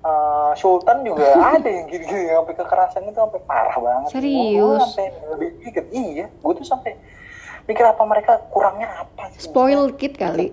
uh, 0.05 0.53
sultan 0.57 1.05
juga 1.05 1.29
ada 1.59 1.69
yang 1.69 1.89
gitu-gitu 1.89 2.33
yang 2.33 2.45
sampai 2.45 2.57
kekerasan 2.57 3.03
itu 3.09 3.19
sampai 3.19 3.41
parah 3.45 3.77
banget. 3.77 4.09
Serius? 4.13 4.61
Gue 4.61 4.85
sampai 4.87 5.07
lebih 5.37 5.51
pikir 5.65 5.85
iya 5.93 6.27
gue 6.29 6.53
tuh 6.57 6.67
sampai 6.67 6.97
mikir 7.69 7.85
apa 7.87 8.03
mereka 8.05 8.43
kurangnya 8.51 8.89
apa 9.07 9.31
sih? 9.37 9.49
Spoil 9.49 9.95
kid 9.95 10.19
kali 10.19 10.51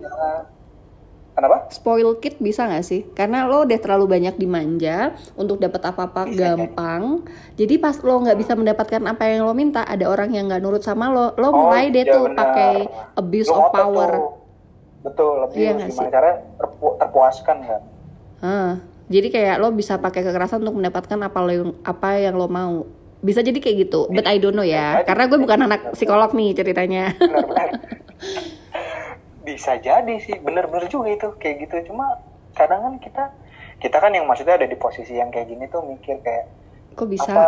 Kenapa? 1.40 1.72
Spoil 1.72 2.20
kid 2.20 2.36
bisa 2.44 2.68
gak 2.68 2.84
sih? 2.84 3.08
Karena 3.16 3.48
lo 3.48 3.64
udah 3.64 3.80
terlalu 3.80 4.12
banyak 4.12 4.36
dimanja 4.36 5.16
untuk 5.40 5.56
dapat 5.56 5.88
apa-apa 5.88 6.28
gampang. 6.28 7.24
Jadi 7.56 7.80
pas 7.80 7.96
lo 8.04 8.28
nggak 8.28 8.36
bisa 8.36 8.60
mendapatkan 8.60 9.00
apa 9.08 9.24
yang 9.24 9.48
lo 9.48 9.56
minta, 9.56 9.88
ada 9.88 10.04
orang 10.12 10.36
yang 10.36 10.52
nggak 10.52 10.60
nurut 10.60 10.84
sama 10.84 11.08
lo, 11.08 11.32
lo 11.40 11.48
oh, 11.48 11.54
mulai 11.56 11.96
deh 11.96 12.04
ya 12.04 12.12
tuh 12.12 12.36
pakai 12.36 12.92
abuse 13.16 13.48
lo 13.48 13.56
of 13.56 13.72
power. 13.72 14.12
Tuh. 14.12 14.28
Betul, 15.00 15.34
lebih 15.48 15.58
iya 15.64 15.72
gimana 15.80 16.12
cara 16.12 16.32
terpu 16.60 16.88
terpuaskan 17.00 17.58
kan? 17.64 17.82
Hmm. 18.44 18.72
Jadi 19.08 19.28
kayak 19.32 19.64
lo 19.64 19.72
bisa 19.72 19.96
pakai 19.96 20.28
kekerasan 20.28 20.60
untuk 20.60 20.84
mendapatkan 20.84 21.20
apa 21.24 21.40
lo 21.40 21.52
yang 21.56 21.72
apa 21.88 22.20
yang 22.20 22.36
lo 22.36 22.52
mau. 22.52 22.84
Bisa 23.24 23.40
jadi 23.40 23.64
kayak 23.64 23.88
gitu, 23.88 24.12
but 24.12 24.28
I 24.28 24.44
don't 24.44 24.60
know 24.60 24.68
ya. 24.68 25.08
Karena 25.08 25.32
gue 25.32 25.40
bukan 25.40 25.60
anak 25.72 25.96
psikolog 25.96 26.36
nih 26.36 26.52
ceritanya. 26.52 27.16
Benar, 27.16 27.48
benar. 27.48 27.70
bisa 29.56 29.82
jadi 29.82 30.16
sih 30.22 30.38
bener-bener 30.38 30.86
juga 30.86 31.10
itu 31.10 31.28
kayak 31.42 31.66
gitu. 31.66 31.94
Cuma 31.94 32.22
kadang 32.54 32.86
kan 32.86 32.94
kita 33.02 33.24
kita 33.80 33.98
kan 33.98 34.12
yang 34.12 34.28
maksudnya 34.28 34.60
ada 34.60 34.68
di 34.68 34.76
posisi 34.76 35.16
yang 35.16 35.32
kayak 35.32 35.48
gini 35.48 35.66
tuh 35.72 35.82
mikir 35.88 36.20
kayak 36.20 36.52
kok 37.00 37.08
bisa? 37.08 37.32
apa 37.32 37.48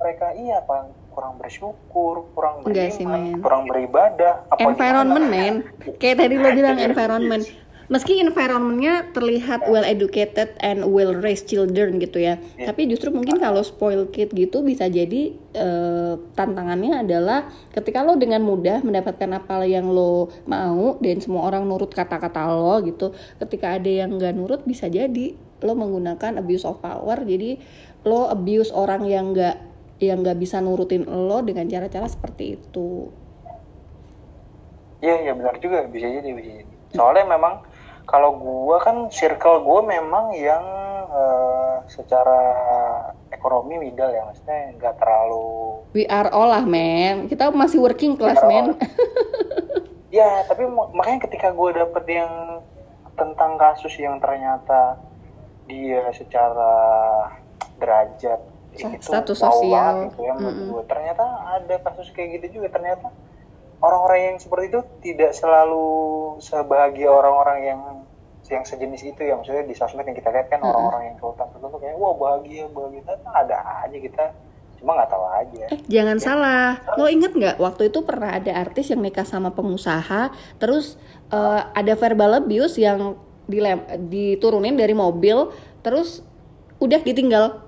mereka 0.00 0.26
iya 0.34 0.64
apa 0.64 0.88
kurang 1.12 1.36
bersyukur 1.36 2.24
kurang 2.32 2.64
beriman 2.64 3.36
kurang 3.44 3.68
beribadah 3.68 4.48
apa 4.48 4.64
environment 4.64 5.26
men. 5.28 5.54
Kayak 6.00 6.26
tadi 6.26 6.34
lo 6.40 6.48
bilang 6.56 6.78
environment 6.88 7.44
meski 7.92 8.24
environmentnya 8.24 9.12
terlihat 9.12 9.68
well 9.68 9.84
educated 9.84 10.56
and 10.64 10.80
well 10.80 11.12
raised 11.12 11.44
children 11.44 12.00
gitu 12.00 12.24
ya 12.24 12.40
yeah. 12.56 12.64
tapi 12.64 12.88
justru 12.88 13.12
mungkin 13.12 13.36
kalau 13.36 13.60
spoil 13.60 14.08
kid 14.08 14.32
gitu 14.32 14.64
bisa 14.64 14.88
jadi 14.88 15.36
uh, 15.52 16.16
tantangannya 16.32 17.04
adalah 17.04 17.52
ketika 17.76 18.00
lo 18.00 18.16
dengan 18.16 18.40
mudah 18.40 18.80
mendapatkan 18.80 19.36
apa 19.36 19.68
yang 19.68 19.92
lo 19.92 20.32
mau 20.48 20.96
dan 21.04 21.20
semua 21.20 21.52
orang 21.52 21.68
nurut 21.68 21.92
kata-kata 21.92 22.48
lo 22.48 22.80
gitu 22.80 23.12
ketika 23.36 23.76
ada 23.76 23.92
yang 23.92 24.16
nggak 24.16 24.40
nurut 24.40 24.64
bisa 24.64 24.88
jadi 24.88 25.36
lo 25.60 25.76
menggunakan 25.76 26.40
abuse 26.40 26.64
of 26.64 26.80
power 26.80 27.20
jadi 27.28 27.60
lo 28.08 28.32
abuse 28.32 28.72
orang 28.72 29.04
yang 29.04 29.36
nggak 29.36 29.68
yang 30.00 30.24
nggak 30.24 30.40
bisa 30.40 30.64
nurutin 30.64 31.04
lo 31.04 31.44
dengan 31.44 31.68
cara-cara 31.68 32.08
seperti 32.08 32.56
itu 32.56 33.12
Iya, 35.02 35.16
iya 35.18 35.32
benar 35.34 35.58
juga 35.58 35.82
bisa 35.90 36.06
jadi 36.06 36.30
bisa 36.30 36.62
jadi. 36.62 36.74
Soalnya 36.94 37.26
memang 37.26 37.66
kalau 38.06 38.36
gue 38.36 38.76
kan 38.82 38.96
circle 39.08 39.62
gue 39.62 39.80
memang 39.86 40.34
yang 40.36 40.64
uh, 41.08 41.82
secara 41.86 42.40
ekonomi 43.32 43.78
middle 43.78 44.12
ya 44.12 44.22
maksudnya 44.26 44.74
nggak 44.76 44.94
terlalu 45.00 45.82
we 45.96 46.08
are 46.08 46.28
all 46.32 46.48
lah 46.48 46.64
men. 46.64 47.28
Kita 47.28 47.52
masih 47.52 47.78
working 47.80 48.16
class 48.16 48.40
men. 48.44 48.74
Ya 50.12 50.44
tapi 50.44 50.68
makanya 50.68 51.24
ketika 51.24 51.56
gue 51.56 51.72
dapet 51.72 52.04
yang 52.20 52.60
tentang 53.16 53.56
kasus 53.56 53.96
yang 53.96 54.20
ternyata 54.20 55.00
dia 55.64 56.04
secara 56.12 56.76
derajat 57.80 58.36
status 59.00 59.40
sosial. 59.40 60.12
gitu 60.12 60.20
ya, 60.28 60.36
mm 60.36 60.68
gue 60.68 60.84
ternyata 60.84 61.24
ada 61.56 61.80
kasus 61.80 62.12
kayak 62.12 62.44
gitu 62.44 62.60
juga 62.60 62.76
ternyata 62.76 63.08
orang-orang 63.82 64.20
yang 64.32 64.36
seperti 64.38 64.64
itu 64.70 64.80
tidak 65.02 65.34
selalu 65.34 65.86
sebahagia 66.38 67.10
orang-orang 67.10 67.58
yang 67.66 67.80
yang 68.50 68.68
sejenis 68.68 69.16
itu 69.16 69.20
ya 69.24 69.34
maksudnya 69.38 69.64
di 69.64 69.72
sosmed 69.72 70.04
yang 70.04 70.18
kita 70.18 70.28
lihat 70.28 70.52
kan 70.52 70.60
orang-orang 70.60 71.12
yang 71.12 71.16
sultan 71.16 71.48
tertentu 71.56 71.78
kayak 71.80 71.96
wah 71.96 72.12
bahagia 72.12 72.68
bahagia 72.68 73.00
tapi 73.08 73.24
ada 73.32 73.56
aja 73.86 73.96
kita 73.96 74.24
cuma 74.82 74.98
nggak 74.98 75.10
tahu 75.14 75.24
aja. 75.30 75.64
Eh, 75.70 75.80
jangan 75.86 76.18
ya. 76.18 76.22
salah, 76.26 76.68
lo 76.98 77.06
inget 77.06 77.30
nggak 77.30 77.56
waktu 77.62 77.94
itu 77.94 78.02
pernah 78.02 78.34
ada 78.34 78.50
artis 78.50 78.90
yang 78.90 78.98
nikah 78.98 79.22
sama 79.22 79.54
pengusaha, 79.54 80.34
terus 80.58 80.98
uh, 81.30 81.70
ada 81.70 81.94
verbal 81.94 82.42
abuse 82.42 82.82
yang 82.82 83.14
dilem 83.46 83.78
diturunin 84.10 84.74
dari 84.74 84.90
mobil, 84.90 85.54
terus 85.86 86.26
udah 86.82 86.98
ditinggal. 86.98 87.62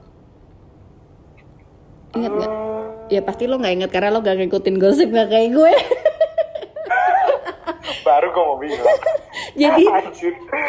Ingat 2.19 2.33
nggak? 2.35 2.51
Hmm. 2.51 3.11
Ya 3.15 3.23
pasti 3.23 3.47
lo 3.47 3.63
nggak 3.63 3.75
inget 3.79 3.91
karena 3.95 4.11
lo 4.11 4.19
gak 4.19 4.35
ngikutin 4.35 4.77
gosip 4.83 5.07
nggak 5.15 5.31
kayak 5.31 5.51
gue. 5.55 5.73
baru 8.03 8.27
gue 8.35 8.45
mau 8.45 8.59
bilang. 8.59 8.99
Jadi 9.63 9.85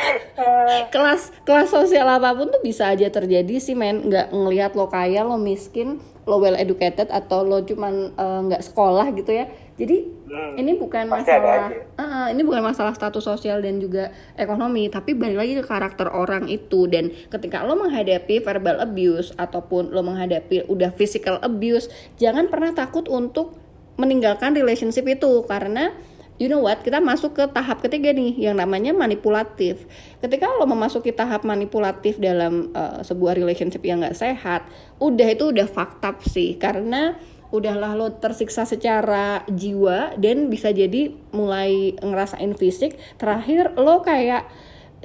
kelas 0.94 1.34
kelas 1.42 1.70
sosial 1.74 2.06
apa 2.06 2.36
pun 2.38 2.54
tuh 2.54 2.62
bisa 2.62 2.92
aja 2.92 3.10
terjadi 3.10 3.58
sih 3.58 3.74
men. 3.74 4.06
Nggak 4.06 4.30
ngelihat 4.36 4.72
lo 4.78 4.92
kaya 4.92 5.26
lo 5.26 5.40
miskin 5.40 6.04
lo 6.26 6.42
well 6.42 6.58
educated 6.58 7.08
atau 7.14 7.46
lo 7.46 7.62
cuman 7.62 8.18
eh, 8.18 8.40
nggak 8.50 8.62
uh, 8.62 8.66
sekolah 8.66 9.14
gitu 9.14 9.32
ya. 9.32 9.46
Jadi 9.76 10.08
hmm, 10.08 10.56
ini 10.56 10.72
bukan 10.80 11.06
masalah 11.12 11.68
uh, 12.00 12.28
ini 12.32 12.42
bukan 12.42 12.64
masalah 12.64 12.96
status 12.96 13.28
sosial 13.28 13.60
dan 13.60 13.78
juga 13.78 14.10
ekonomi 14.40 14.88
tapi 14.88 15.14
balik 15.14 15.38
lagi 15.38 15.54
ke 15.62 15.64
karakter 15.64 16.10
orang 16.10 16.50
itu. 16.50 16.90
Dan 16.90 17.14
ketika 17.30 17.62
lo 17.62 17.78
menghadapi 17.78 18.42
verbal 18.42 18.82
abuse 18.82 19.36
ataupun 19.38 19.94
lo 19.94 20.02
menghadapi 20.02 20.66
udah 20.66 20.90
physical 20.96 21.38
abuse 21.46 21.92
jangan 22.18 22.50
pernah 22.50 22.74
takut 22.74 23.06
untuk 23.06 23.54
meninggalkan 24.02 24.58
relationship 24.58 25.06
itu. 25.06 25.46
Karena 25.46 25.94
you 26.36 26.52
know 26.52 26.60
what 26.60 26.84
kita 26.84 27.00
masuk 27.00 27.38
ke 27.38 27.44
tahap 27.52 27.80
ketiga 27.80 28.12
nih 28.12 28.36
yang 28.36 28.60
namanya 28.60 28.92
manipulatif. 28.92 29.88
Ketika 30.20 30.52
lo 30.60 30.68
memasuki 30.68 31.16
tahap 31.16 31.48
manipulatif 31.48 32.20
dalam 32.20 32.76
uh, 32.76 33.00
sebuah 33.04 33.40
relationship 33.40 33.84
yang 33.88 34.04
gak 34.04 34.20
sehat 34.20 34.68
udah 35.00 35.28
itu 35.32 35.52
udah 35.56 35.68
fakta 35.68 36.16
sih. 36.28 36.60
Karena 36.60 37.16
udahlah 37.54 37.96
lo 37.96 38.12
tersiksa 38.20 38.68
secara 38.68 39.48
jiwa 39.48 40.18
dan 40.20 40.52
bisa 40.52 40.76
jadi 40.76 41.16
mulai 41.32 41.96
ngerasain 42.04 42.52
fisik 42.58 43.00
terakhir 43.16 43.72
lo 43.80 44.04
kayak 44.04 44.50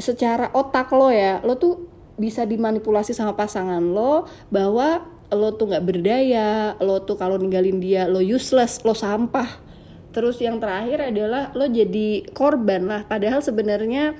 secara 0.00 0.50
otak 0.50 0.90
lo 0.90 1.12
ya 1.12 1.38
lo 1.46 1.60
tuh 1.60 1.86
bisa 2.18 2.42
dimanipulasi 2.48 3.14
sama 3.14 3.38
pasangan 3.38 3.80
lo 3.80 4.26
bahwa 4.50 5.04
lo 5.30 5.54
tuh 5.54 5.70
nggak 5.70 5.84
berdaya 5.84 6.74
lo 6.82 7.06
tuh 7.06 7.14
kalau 7.14 7.38
ninggalin 7.38 7.78
dia 7.78 8.10
lo 8.10 8.18
useless 8.18 8.82
lo 8.82 8.96
sampah 8.96 9.69
terus 10.10 10.42
yang 10.42 10.58
terakhir 10.58 11.10
adalah 11.14 11.54
lo 11.54 11.66
jadi 11.70 12.26
korban 12.34 12.86
lah. 12.86 13.02
Padahal 13.06 13.42
sebenarnya 13.42 14.14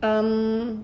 um, 0.00 0.80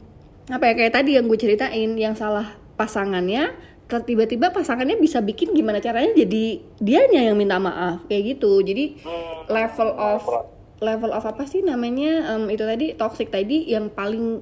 apa 0.48 0.64
ya 0.72 0.74
kayak 0.74 0.94
tadi 0.94 1.16
yang 1.16 1.30
gue 1.30 1.38
ceritain 1.38 1.90
yang 1.96 2.12
salah 2.18 2.56
pasangannya 2.76 3.54
tiba-tiba 3.92 4.48
pasangannya 4.48 4.96
bisa 4.96 5.20
bikin 5.20 5.52
gimana 5.52 5.76
caranya 5.76 6.16
jadi 6.16 6.64
dianya 6.80 7.28
yang 7.28 7.36
minta 7.36 7.60
maaf 7.60 8.08
kayak 8.08 8.36
gitu. 8.36 8.64
Jadi 8.64 9.04
Hmm, 9.04 9.52
level 9.52 9.90
of 9.92 10.24
level 10.80 11.12
of 11.12 11.24
apa 11.28 11.44
sih 11.44 11.60
namanya 11.60 12.32
um, 12.32 12.48
itu 12.48 12.64
tadi 12.64 12.96
toxic 12.96 13.28
tadi 13.28 13.68
yang 13.68 13.92
paling 13.92 14.40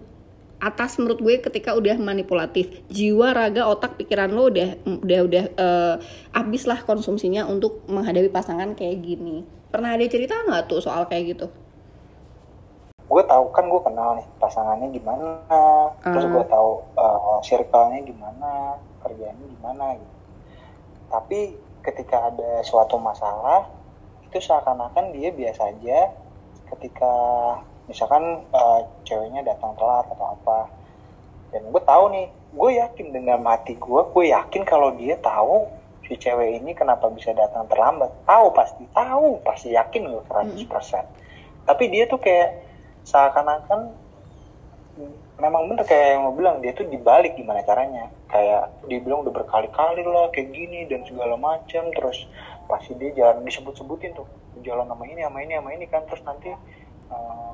atas 0.60 1.00
menurut 1.00 1.18
gue 1.18 1.34
ketika 1.42 1.74
udah 1.74 1.98
manipulatif. 1.98 2.70
Jiwa 2.86 3.34
raga 3.34 3.66
otak 3.66 3.98
pikiran 3.98 4.30
lo 4.30 4.54
udah 4.54 4.78
udah 4.86 5.20
udah 5.26 5.44
uh, 5.58 5.94
habis 6.30 6.70
lah 6.70 6.78
konsumsinya 6.86 7.48
untuk 7.50 7.82
menghadapi 7.90 8.30
pasangan 8.30 8.78
kayak 8.78 9.02
gini 9.02 9.59
pernah 9.70 9.94
ada 9.94 10.06
cerita 10.10 10.34
nggak 10.44 10.66
tuh 10.66 10.82
soal 10.82 11.06
kayak 11.06 11.38
gitu? 11.38 11.46
Gue 13.10 13.22
tahu 13.26 13.50
kan 13.50 13.66
gue 13.66 13.80
kenal 13.82 14.10
nih 14.22 14.26
pasangannya 14.38 14.88
gimana. 14.94 15.42
Terus 16.02 16.26
Ah. 16.26 16.30
gue 16.30 16.44
tahu 16.46 16.70
uh, 16.94 17.38
circle-nya 17.42 18.06
gimana 18.06 18.78
kerjanya 19.02 19.46
gimana 19.58 19.84
gitu. 19.98 20.16
Tapi 21.10 21.40
ketika 21.82 22.30
ada 22.30 22.62
suatu 22.62 23.00
masalah 23.00 23.66
itu 24.26 24.38
seakan-akan 24.38 25.10
dia 25.10 25.34
biasa 25.34 25.74
aja 25.74 26.14
ketika 26.70 27.14
misalkan 27.90 28.46
uh, 28.54 28.86
ceweknya 29.02 29.42
datang 29.42 29.74
telat 29.74 30.06
atau 30.06 30.26
apa. 30.38 30.70
Dan 31.50 31.66
gue 31.66 31.82
tahu 31.82 32.04
nih 32.14 32.26
gue 32.50 32.70
yakin 32.78 33.06
dengan 33.10 33.42
mati 33.42 33.74
gue 33.74 34.00
gue 34.10 34.24
yakin 34.30 34.62
kalau 34.62 34.94
dia 34.94 35.18
tahu 35.18 35.66
si 36.10 36.18
cewek 36.18 36.58
ini 36.58 36.74
kenapa 36.74 37.06
bisa 37.14 37.30
datang 37.30 37.70
terlambat? 37.70 38.10
Tahu 38.26 38.50
pasti 38.50 38.82
tahu 38.90 39.38
pasti 39.46 39.70
yakin 39.78 40.10
gue 40.10 40.22
100% 40.26 41.20
tapi 41.70 41.86
dia 41.86 42.10
tuh 42.10 42.18
kayak 42.18 42.66
seakan-akan 43.06 43.94
memang 45.40 45.70
bener 45.70 45.86
kayak 45.86 46.18
yang 46.18 46.22
lo 46.28 46.32
bilang 46.36 46.58
dia 46.60 46.74
tuh 46.74 46.84
dibalik 46.90 47.38
gimana 47.38 47.62
caranya. 47.64 48.10
Kayak 48.26 48.74
dibilang 48.90 49.22
udah 49.22 49.32
berkali-kali 49.32 50.02
lah 50.04 50.28
kayak 50.34 50.50
gini 50.50 50.90
dan 50.90 51.06
segala 51.06 51.38
macam. 51.38 51.88
Terus 51.94 52.26
pasti 52.66 52.92
dia 52.98 53.14
jalan 53.16 53.46
disebut-sebutin 53.46 54.18
tuh 54.18 54.26
jalan 54.66 54.84
sama 54.90 55.04
ini 55.08 55.22
sama 55.24 55.38
ini 55.46 55.52
sama 55.56 55.70
ini 55.72 55.86
kan. 55.88 56.02
Terus 56.10 56.22
nanti 56.26 56.50
eh, 56.50 57.52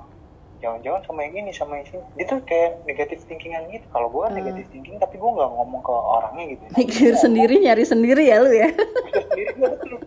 jangan-jangan 0.67 1.01
sama 1.01 1.21
yang 1.23 1.35
ini 1.39 1.51
sama 1.51 1.79
yang 1.79 1.87
sini. 1.87 2.03
Dia 2.15 2.27
tuh 2.27 2.43
kayak 2.43 2.83
negatif 2.85 3.23
thinkingan 3.25 3.71
gitu. 3.71 3.87
Kalau 3.87 4.11
gue 4.11 4.21
kan 4.21 4.33
Ah. 4.33 4.37
negatif 4.37 4.67
thinking 4.69 4.99
tapi 4.99 5.15
gue 5.15 5.31
nggak 5.31 5.47
ngomong 5.49 5.79
ke 5.81 5.93
orangnya 5.95 6.45
gitu. 6.51 6.65
Mikir 6.75 7.13
sendiri 7.17 7.55
nyari 7.61 7.85
sendiri 7.85 8.23
ya 8.27 8.43
lu 8.43 8.51
ya. 8.51 8.69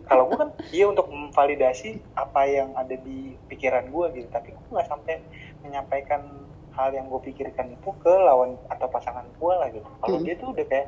Kalau 0.06 0.28
gue 0.28 0.38
kan 0.38 0.50
dia 0.68 0.86
untuk 0.86 1.08
memvalidasi 1.08 1.90
apa 2.14 2.44
yang 2.44 2.76
ada 2.76 2.94
di 2.94 3.40
pikiran 3.48 3.88
gue 3.88 4.06
gitu. 4.14 4.28
Tapi 4.28 4.52
gue 4.52 4.68
nggak 4.70 4.86
sampai 4.86 5.24
menyampaikan 5.62 6.28
hal 6.72 6.92
yang 6.92 7.08
gue 7.08 7.22
pikirkan 7.24 7.72
itu 7.72 7.90
ke 7.98 8.12
lawan 8.12 8.60
atau 8.68 8.88
pasangan 8.88 9.24
gue 9.32 9.54
lah 9.54 9.68
gitu. 9.70 9.88
Kalau 9.98 10.18
Hmm. 10.18 10.26
dia 10.26 10.36
tuh 10.36 10.52
udah 10.52 10.66
kayak 10.66 10.88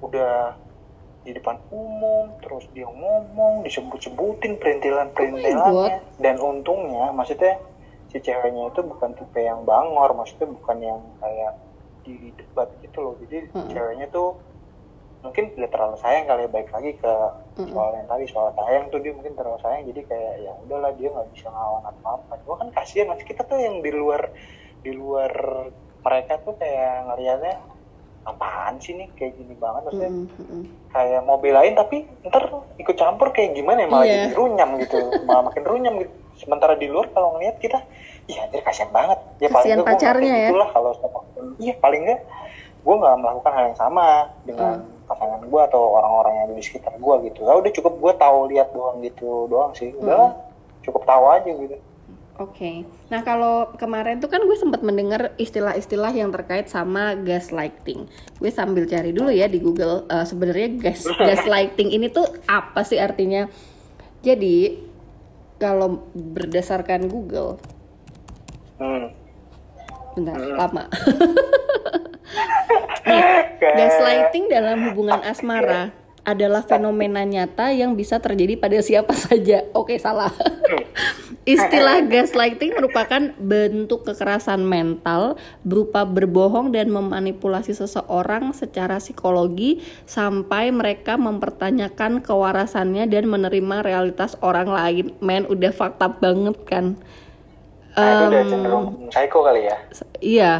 udah 0.00 0.34
di 1.24 1.32
depan 1.32 1.56
umum 1.70 2.36
terus 2.38 2.68
dia 2.70 2.84
ngomong 2.84 3.64
disebut-sebutin 3.64 4.60
perintilan-perintilannya. 4.60 6.20
Dan 6.20 6.36
untungnya 6.36 7.10
maksudnya 7.10 7.56
si 8.14 8.22
ceweknya 8.22 8.70
itu 8.70 8.80
bukan 8.80 9.10
tipe 9.12 9.40
yang 9.40 9.62
bangor 9.62 10.14
maksudnya 10.14 10.46
bukan 10.48 10.78
yang 10.78 11.00
kayak 11.18 11.58
di 12.00 12.30
debat 12.32 12.70
gitu 12.78 12.98
loh 13.00 13.14
jadi 13.20 13.50
Mm-mm. 13.50 13.68
ceweknya 13.68 14.06
tuh 14.08 14.38
mungkin 15.20 15.50
tidak 15.50 15.72
terlalu 15.72 15.96
sayang 15.98 16.24
kali 16.24 16.44
ya 16.44 16.50
baik 16.52 16.68
lagi 16.68 16.92
ke 16.94 17.12
soal 17.64 17.90
yang 17.92 18.04
tadi 18.04 18.24
soal 18.28 18.52
sayang 18.52 18.86
tuh 18.88 19.00
dia 19.00 19.10
mungkin 19.10 19.32
terlalu 19.32 19.56
sayang 19.58 19.88
jadi 19.88 20.00
kayak 20.04 20.34
ya 20.38 20.52
udahlah 20.62 20.92
dia 20.94 21.08
nggak 21.08 21.28
bisa 21.32 21.48
ngelawan 21.48 21.84
apa 21.86 22.08
apa 22.14 22.34
gua 22.44 22.54
kan 22.56 22.68
kasihan 22.70 23.08
mas 23.08 23.24
kita 23.24 23.40
tuh 23.42 23.56
yang 23.56 23.80
di 23.80 23.88
luar 23.88 24.30
di 24.78 24.92
luar 24.92 25.32
mereka 26.00 26.36
tuh 26.38 26.52
kayak 26.54 27.08
ngeliatnya 27.08 27.56
apaan 28.22 28.76
sih 28.78 28.92
nih 28.94 29.08
kayak 29.16 29.32
gini 29.34 29.56
banget 29.56 29.82
maksudnya 29.84 30.12
Mm, 30.12 30.28
mm, 30.28 30.44
mm. 30.44 30.64
kayak 30.92 31.20
mau 31.24 31.36
belain 31.36 31.72
tapi 31.72 31.96
ntar 32.22 32.44
ikut 32.76 32.94
campur 32.94 33.32
kayak 33.32 33.52
gimana 33.52 33.84
ya 33.84 33.88
malah 33.88 34.04
Iya. 34.04 34.12
jadi 34.14 34.28
runyam 34.34 34.70
gitu 34.78 34.96
malah 35.24 35.42
makin 35.48 35.64
runyam 35.64 35.94
gitu 36.00 36.14
sementara 36.36 36.74
di 36.74 36.86
luar 36.86 37.10
kalau 37.10 37.36
ngeliat 37.36 37.56
kita 37.58 37.78
iya 38.26 38.44
anjir 38.44 38.60
kasihan 38.60 38.90
banget 38.90 39.18
ya 39.38 39.48
paling 39.48 39.68
gua 39.68 39.76
nggak 39.76 39.88
pacarnya 39.92 40.34
ya. 40.34 40.48
gitulah 40.48 40.68
kalau 40.72 40.90
iya 41.58 41.74
paling 41.78 42.02
nggak 42.02 42.20
gue 42.84 42.94
nggak 42.94 43.16
melakukan 43.16 43.52
hal 43.52 43.64
yang 43.72 43.78
sama 43.78 44.08
dengan 44.44 44.72
Hmm. 44.76 44.92
pasangan 45.04 45.40
gue 45.40 45.60
atau 45.68 45.82
orang-orang 46.00 46.32
yang 46.32 46.44
ada 46.48 46.54
di 46.56 46.64
sekitar 46.64 46.96
gue 46.96 47.14
gitu 47.28 47.44
lah 47.44 47.60
udah 47.60 47.72
cukup 47.72 47.92
gue 47.96 48.12
tahu 48.16 48.38
lihat 48.48 48.68
doang 48.72 49.00
gitu 49.00 49.48
doang 49.48 49.72
sih 49.72 49.92
Hmm. 49.92 50.00
udah 50.00 50.32
cukup 50.80 51.02
tahu 51.04 51.24
aja 51.30 51.50
gitu 51.50 51.76
Oke, 52.34 52.82
nah 53.14 53.22
kalau 53.22 53.70
kemarin 53.78 54.18
tuh 54.18 54.26
kan 54.26 54.42
gue 54.42 54.58
sempat 54.58 54.82
mendengar 54.82 55.38
istilah-istilah 55.38 56.10
yang 56.10 56.34
terkait 56.34 56.66
sama 56.66 57.14
gaslighting. 57.14 58.10
Gue 58.42 58.50
sambil 58.50 58.90
cari 58.90 59.14
dulu 59.14 59.30
ya 59.30 59.46
di 59.46 59.62
Google 59.62 60.02
eh, 60.10 60.26
sebenarnya 60.26 60.82
gas 60.82 61.06
gaslighting 61.30 61.94
ini 61.94 62.10
tuh 62.10 62.26
apa 62.50 62.82
sih 62.82 62.98
artinya? 62.98 63.46
Jadi 64.18 64.82
kalau 65.58 66.06
berdasarkan 66.14 67.06
Google, 67.06 67.58
hmm. 68.78 69.06
bentar 70.18 70.36
lama. 70.38 70.84
Nih, 73.04 73.22
gaslighting 73.60 74.48
dalam 74.48 74.90
hubungan 74.90 75.20
asmara 75.22 75.92
adalah 76.24 76.64
fenomena 76.64 77.20
nyata 77.20 77.68
yang 77.76 77.92
bisa 77.92 78.16
terjadi 78.16 78.56
pada 78.56 78.80
siapa 78.80 79.12
saja. 79.12 79.68
Oke, 79.76 80.00
salah. 80.00 80.32
Istilah 81.44 82.08
gaslighting 82.08 82.72
merupakan 82.72 83.20
bentuk 83.36 84.08
kekerasan 84.08 84.64
mental 84.64 85.36
berupa 85.60 86.08
berbohong 86.08 86.72
dan 86.72 86.88
memanipulasi 86.88 87.76
seseorang 87.76 88.56
secara 88.56 88.96
psikologi 88.96 89.84
sampai 90.08 90.72
mereka 90.72 91.20
mempertanyakan 91.20 92.24
kewarasannya 92.24 93.04
dan 93.12 93.28
menerima 93.28 93.84
realitas 93.84 94.40
orang 94.40 94.72
lain. 94.72 95.06
Men, 95.20 95.44
udah 95.44 95.72
fakta 95.72 96.08
banget 96.08 96.56
kan? 96.64 96.96
nah, 97.94 98.10
itu 98.10 98.24
udah 98.26 98.42
Em, 98.42 98.50
cenderung 98.50 98.86
psycho 99.10 99.38
kali 99.46 99.62
ya 99.70 99.76
Iya, 100.18 100.52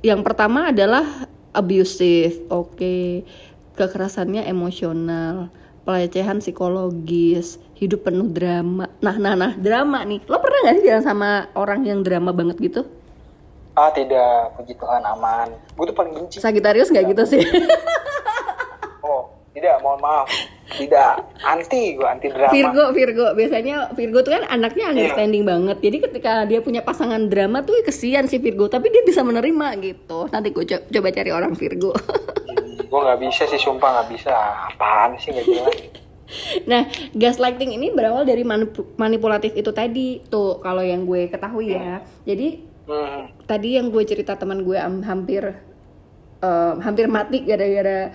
yang 0.00 0.24
pertama 0.24 0.72
adalah 0.72 1.28
abusive, 1.52 2.48
oke, 2.48 3.24
kekerasannya 3.76 4.46
emosional, 4.48 5.52
pelecehan 5.84 6.40
psikologis, 6.40 7.60
hidup 7.78 8.04
penuh 8.04 8.26
drama. 8.26 8.90
Nah, 8.98 9.16
nah, 9.16 9.34
nah, 9.38 9.52
drama 9.54 10.02
nih. 10.02 10.26
Lo 10.26 10.42
pernah 10.42 10.66
gak 10.66 10.74
sih 10.82 10.84
jalan 10.90 11.04
sama 11.06 11.30
orang 11.54 11.86
yang 11.86 12.02
drama 12.02 12.34
banget 12.34 12.58
gitu? 12.58 12.82
ah 13.78 13.90
tidak 13.94 14.58
puji 14.58 14.74
Tuhan 14.74 15.02
aman 15.06 15.54
gue 15.54 15.84
tuh 15.86 15.94
paling 15.94 16.12
benci 16.18 16.42
Sagitarius 16.42 16.90
nggak 16.90 17.14
gitu 17.14 17.38
sih? 17.38 17.42
oh 19.06 19.30
tidak 19.54 19.78
mohon 19.86 20.02
maaf 20.02 20.26
tidak 20.74 21.22
anti 21.46 21.94
gue 21.94 22.04
anti 22.04 22.26
drama 22.28 22.50
Virgo, 22.50 22.84
Virgo, 22.90 23.26
biasanya 23.38 23.94
Virgo 23.94 24.20
tuh 24.20 24.36
kan 24.36 24.44
anaknya 24.52 24.92
understanding 24.92 25.48
banget. 25.48 25.80
Jadi 25.80 25.96
ketika 26.04 26.44
dia 26.44 26.60
punya 26.60 26.84
pasangan 26.84 27.24
drama 27.24 27.64
tuh 27.64 27.80
kesian 27.80 28.28
si 28.28 28.36
Virgo, 28.36 28.68
tapi 28.68 28.92
dia 28.92 29.00
bisa 29.00 29.24
menerima 29.24 29.80
gitu. 29.80 30.28
Nanti 30.28 30.52
gue 30.52 30.68
co- 30.68 30.84
coba 30.92 31.08
cari 31.08 31.30
orang 31.32 31.56
Virgo. 31.56 31.96
gue 32.92 33.00
nggak 33.00 33.16
bisa 33.16 33.48
sih 33.48 33.56
sumpah 33.56 33.88
nggak 33.96 34.08
bisa 34.12 34.32
apaan 34.68 35.16
sih 35.16 35.32
nggak 35.32 35.46
jelas 35.48 35.76
Nah, 36.68 36.84
gaslighting 37.16 37.72
ini 37.76 37.88
berawal 37.88 38.28
dari 38.28 38.44
manip- 38.44 38.94
manipulatif 39.00 39.56
itu 39.56 39.72
tadi. 39.72 40.20
Tuh, 40.28 40.60
kalau 40.60 40.84
yang 40.84 41.08
gue 41.08 41.32
ketahui 41.32 41.72
ya. 41.72 42.04
Jadi, 42.28 42.64
hmm. 42.84 43.48
tadi 43.48 43.80
yang 43.80 43.88
gue 43.88 44.04
cerita 44.04 44.36
teman 44.36 44.60
gue 44.60 44.76
am- 44.76 45.04
hampir 45.04 45.56
eh, 46.44 46.74
hampir 46.84 47.08
mati 47.08 47.42
gara-gara 47.42 48.12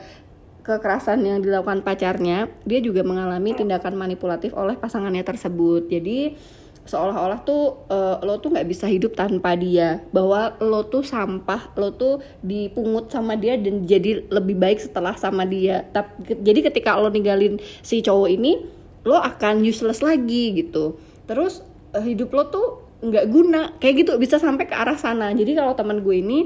kekerasan 0.64 1.20
yang 1.28 1.44
dilakukan 1.44 1.84
pacarnya, 1.84 2.48
dia 2.64 2.80
juga 2.80 3.04
mengalami 3.04 3.52
tindakan 3.52 4.00
manipulatif 4.00 4.56
oleh 4.56 4.80
pasangannya 4.80 5.26
tersebut. 5.26 5.92
Jadi, 5.92 6.40
seolah-olah 6.84 7.48
tuh 7.48 7.88
eh, 7.88 8.16
lo 8.28 8.40
tuh 8.44 8.52
nggak 8.52 8.68
bisa 8.68 8.86
hidup 8.92 9.16
tanpa 9.16 9.56
dia, 9.56 10.04
bahwa 10.12 10.56
lo 10.60 10.88
tuh 10.88 11.04
sampah, 11.04 11.72
lo 11.80 11.96
tuh 11.96 12.20
dipungut 12.44 13.08
sama 13.08 13.40
dia 13.40 13.56
dan 13.56 13.88
jadi 13.88 14.28
lebih 14.28 14.60
baik 14.60 14.84
setelah 14.84 15.16
sama 15.16 15.48
dia. 15.48 15.88
Tapi 15.92 16.44
jadi 16.44 16.60
ketika 16.72 17.00
lo 17.00 17.08
ninggalin 17.08 17.60
si 17.80 18.04
cowok 18.04 18.30
ini, 18.30 18.64
lo 19.08 19.20
akan 19.20 19.64
useless 19.64 20.04
lagi 20.04 20.60
gitu. 20.60 21.00
Terus 21.28 21.64
eh, 21.96 22.04
hidup 22.04 22.36
lo 22.36 22.44
tuh 22.52 22.68
nggak 23.04 23.26
guna, 23.32 23.62
kayak 23.80 24.04
gitu 24.04 24.12
bisa 24.20 24.40
sampai 24.40 24.68
ke 24.68 24.76
arah 24.76 24.96
sana. 24.96 25.32
Jadi 25.32 25.56
kalau 25.56 25.76
teman 25.76 26.04
gue 26.04 26.20
ini 26.20 26.40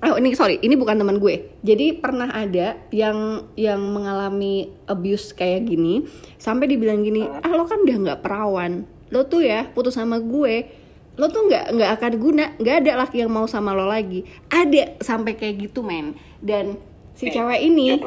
Oh 0.00 0.16
ini 0.16 0.32
sorry, 0.32 0.56
ini 0.64 0.80
bukan 0.80 0.96
teman 0.96 1.20
gue. 1.20 1.60
Jadi 1.60 2.00
pernah 2.00 2.32
ada 2.32 2.80
yang 2.88 3.44
yang 3.52 3.84
mengalami 3.84 4.72
abuse 4.88 5.36
kayak 5.36 5.68
gini, 5.68 6.08
sampai 6.40 6.72
dibilang 6.72 7.04
gini, 7.04 7.28
ah 7.28 7.52
lo 7.52 7.68
kan 7.68 7.84
udah 7.84 7.96
nggak 8.08 8.20
perawan, 8.24 8.88
lo 9.10 9.26
tuh 9.26 9.42
ya 9.42 9.66
putus 9.70 9.98
sama 9.98 10.18
gue, 10.22 10.70
lo 11.18 11.26
tuh 11.28 11.50
nggak 11.50 11.74
nggak 11.76 11.90
akan 11.98 12.12
guna, 12.18 12.44
nggak 12.58 12.76
ada 12.86 12.92
laki 13.06 13.22
yang 13.26 13.30
mau 13.30 13.46
sama 13.50 13.74
lo 13.74 13.86
lagi. 13.86 14.22
Ada 14.50 14.98
sampai 15.02 15.34
kayak 15.34 15.70
gitu 15.70 15.82
men. 15.82 16.14
Dan 16.40 16.78
si 17.14 17.28
Eh, 17.28 17.32
cewek 17.36 17.60
ini 17.60 18.00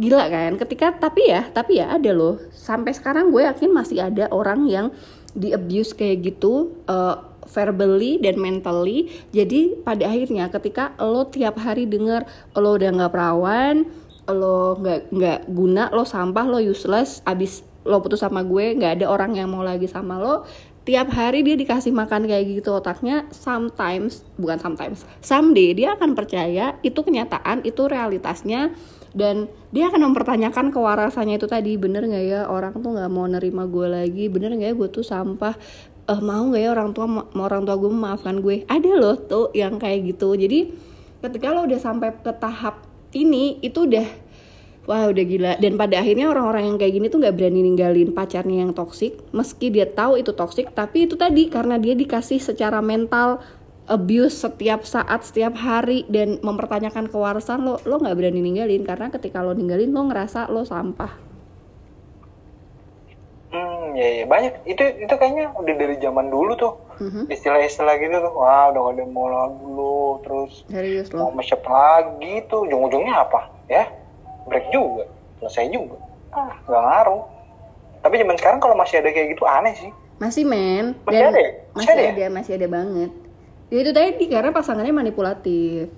gila 0.00 0.24
kan 0.32 0.56
ketika 0.56 0.96
tapi 0.96 1.28
ya 1.28 1.52
tapi 1.52 1.76
ya 1.76 1.92
ada 1.92 2.16
loh 2.16 2.40
sampai 2.48 2.96
sekarang 2.96 3.28
gue 3.28 3.44
yakin 3.44 3.70
masih 3.76 4.00
ada 4.00 4.24
orang 4.32 4.64
yang 4.64 4.88
di 5.36 5.52
abuse 5.52 5.92
kayak 5.92 6.32
gitu 6.32 6.72
uh, 6.88 7.20
verbally 7.52 8.16
dan 8.16 8.40
mentally 8.40 9.12
jadi 9.36 9.76
pada 9.84 10.08
akhirnya 10.08 10.48
ketika 10.48 10.96
lo 10.96 11.28
tiap 11.28 11.60
hari 11.60 11.84
denger 11.84 12.24
lo 12.56 12.72
udah 12.72 12.88
nggak 12.88 13.12
perawan 13.12 13.84
lo 14.32 14.80
nggak 14.80 15.12
nggak 15.12 15.40
guna 15.52 15.92
lo 15.92 16.08
sampah 16.08 16.48
lo 16.48 16.56
useless 16.56 17.20
abis 17.28 17.60
lo 17.82 17.98
putus 18.02 18.22
sama 18.22 18.46
gue 18.46 18.78
nggak 18.78 19.02
ada 19.02 19.06
orang 19.10 19.34
yang 19.34 19.50
mau 19.50 19.62
lagi 19.62 19.90
sama 19.90 20.18
lo 20.18 20.46
tiap 20.82 21.14
hari 21.14 21.46
dia 21.46 21.54
dikasih 21.54 21.94
makan 21.94 22.26
kayak 22.26 22.58
gitu 22.58 22.74
otaknya 22.74 23.30
sometimes 23.30 24.26
bukan 24.34 24.58
sometimes 24.58 25.06
someday 25.22 25.70
dia 25.74 25.94
akan 25.94 26.18
percaya 26.18 26.74
itu 26.82 26.98
kenyataan 26.98 27.62
itu 27.62 27.86
realitasnya 27.86 28.74
dan 29.12 29.48
dia 29.72 29.92
akan 29.92 30.12
mempertanyakan 30.12 30.72
kewarasannya 30.72 31.36
itu 31.36 31.44
tadi 31.44 31.76
bener 31.76 32.08
nggak 32.08 32.24
ya 32.24 32.40
orang 32.48 32.80
tuh 32.80 32.96
nggak 32.96 33.12
mau 33.12 33.28
nerima 33.28 33.68
gue 33.68 33.86
lagi? 33.88 34.32
Bener 34.32 34.56
nggak 34.56 34.72
ya 34.72 34.74
gue 34.76 34.88
tuh 34.88 35.04
sampah? 35.04 35.52
Eh 36.08 36.20
mau 36.24 36.48
nggak 36.48 36.62
ya 36.64 36.70
orang 36.72 36.90
tua 36.96 37.06
mau 37.08 37.44
orang 37.44 37.68
tua 37.68 37.76
gue 37.76 37.90
memaafkan 37.92 38.40
gue? 38.40 38.64
Ada 38.64 38.90
loh 38.96 39.16
tuh 39.20 39.52
yang 39.52 39.76
kayak 39.76 40.16
gitu. 40.16 40.32
Jadi 40.32 40.72
ketika 41.20 41.52
lo 41.52 41.68
udah 41.68 41.80
sampai 41.80 42.16
ke 42.24 42.32
tahap 42.40 42.88
ini 43.12 43.60
itu 43.60 43.84
udah 43.84 44.08
Wah 44.82 45.06
udah 45.06 45.22
gila 45.22 45.52
dan 45.62 45.78
pada 45.78 46.02
akhirnya 46.02 46.26
orang-orang 46.26 46.74
yang 46.74 46.76
kayak 46.76 46.98
gini 46.98 47.06
tuh 47.06 47.22
nggak 47.22 47.38
berani 47.38 47.62
ninggalin 47.62 48.10
pacarnya 48.10 48.66
yang 48.66 48.74
toksik 48.74 49.14
meski 49.30 49.70
dia 49.70 49.86
tahu 49.86 50.18
itu 50.18 50.34
toksik 50.34 50.74
tapi 50.74 51.06
itu 51.06 51.14
tadi 51.14 51.46
karena 51.46 51.78
dia 51.78 51.94
dikasih 51.94 52.42
secara 52.42 52.82
mental 52.82 53.38
abuse 53.86 54.42
setiap 54.42 54.82
saat 54.82 55.22
setiap 55.22 55.54
hari 55.54 56.02
dan 56.10 56.42
mempertanyakan 56.42 57.06
kewarasan 57.06 57.62
lo 57.62 57.78
lo 57.86 58.02
nggak 58.02 58.18
berani 58.18 58.42
ninggalin 58.42 58.82
karena 58.82 59.06
ketika 59.14 59.38
lo 59.38 59.54
ninggalin 59.54 59.94
lo 59.94 60.02
ngerasa 60.10 60.50
lo 60.50 60.66
sampah 60.66 61.30
Hmm, 63.52 63.92
ya, 63.92 64.08
ya 64.16 64.24
banyak. 64.24 64.64
Itu 64.64 64.80
itu 64.80 65.14
kayaknya 65.20 65.52
udah 65.52 65.74
dari 65.76 66.00
zaman 66.00 66.32
dulu 66.32 66.56
tuh. 66.56 66.72
Mhm. 67.04 67.28
Istilah-istilah 67.28 68.00
gitu 68.00 68.16
tuh. 68.24 68.32
Wah, 68.32 68.72
udah 68.72 68.80
gak 68.80 68.94
ada 68.96 69.04
mau 69.12 69.28
lagi 69.28 69.60
lu. 69.60 70.24
Terus 70.24 70.64
serius 70.72 71.12
mau 71.12 71.28
lo 71.28 71.36
mashup 71.36 71.60
lagi 71.68 72.48
tuh. 72.48 72.64
Ujung-ujungnya 72.64 73.12
apa? 73.12 73.52
Ya, 73.68 73.92
break 74.48 74.66
juga. 74.74 75.04
Selesai 75.42 75.70
juga. 75.70 75.98
Ah, 76.32 76.54
gak 76.64 76.82
ngaruh. 76.82 77.22
Tapi 78.02 78.14
zaman 78.18 78.36
sekarang 78.38 78.58
kalau 78.58 78.74
masih 78.74 78.98
ada 78.98 79.10
kayak 79.14 79.34
gitu 79.34 79.44
aneh 79.46 79.74
sih. 79.78 79.92
masih 80.22 80.46
men 80.46 80.94
Masih 81.02 81.18
ada 81.18 81.34
ya? 81.34 81.50
Masih 81.74 81.74
masih 81.74 81.90
ada 81.90 82.02
ya? 82.02 82.10
ada 82.14 82.26
masih 82.30 82.52
ada 82.54 82.66
banget 82.70 83.10
ya 83.72 83.78
itu 83.80 83.90
tadi 83.96 84.24
karena 84.28 84.52
pasangannya 84.52 84.92
manipulatif 84.92 85.88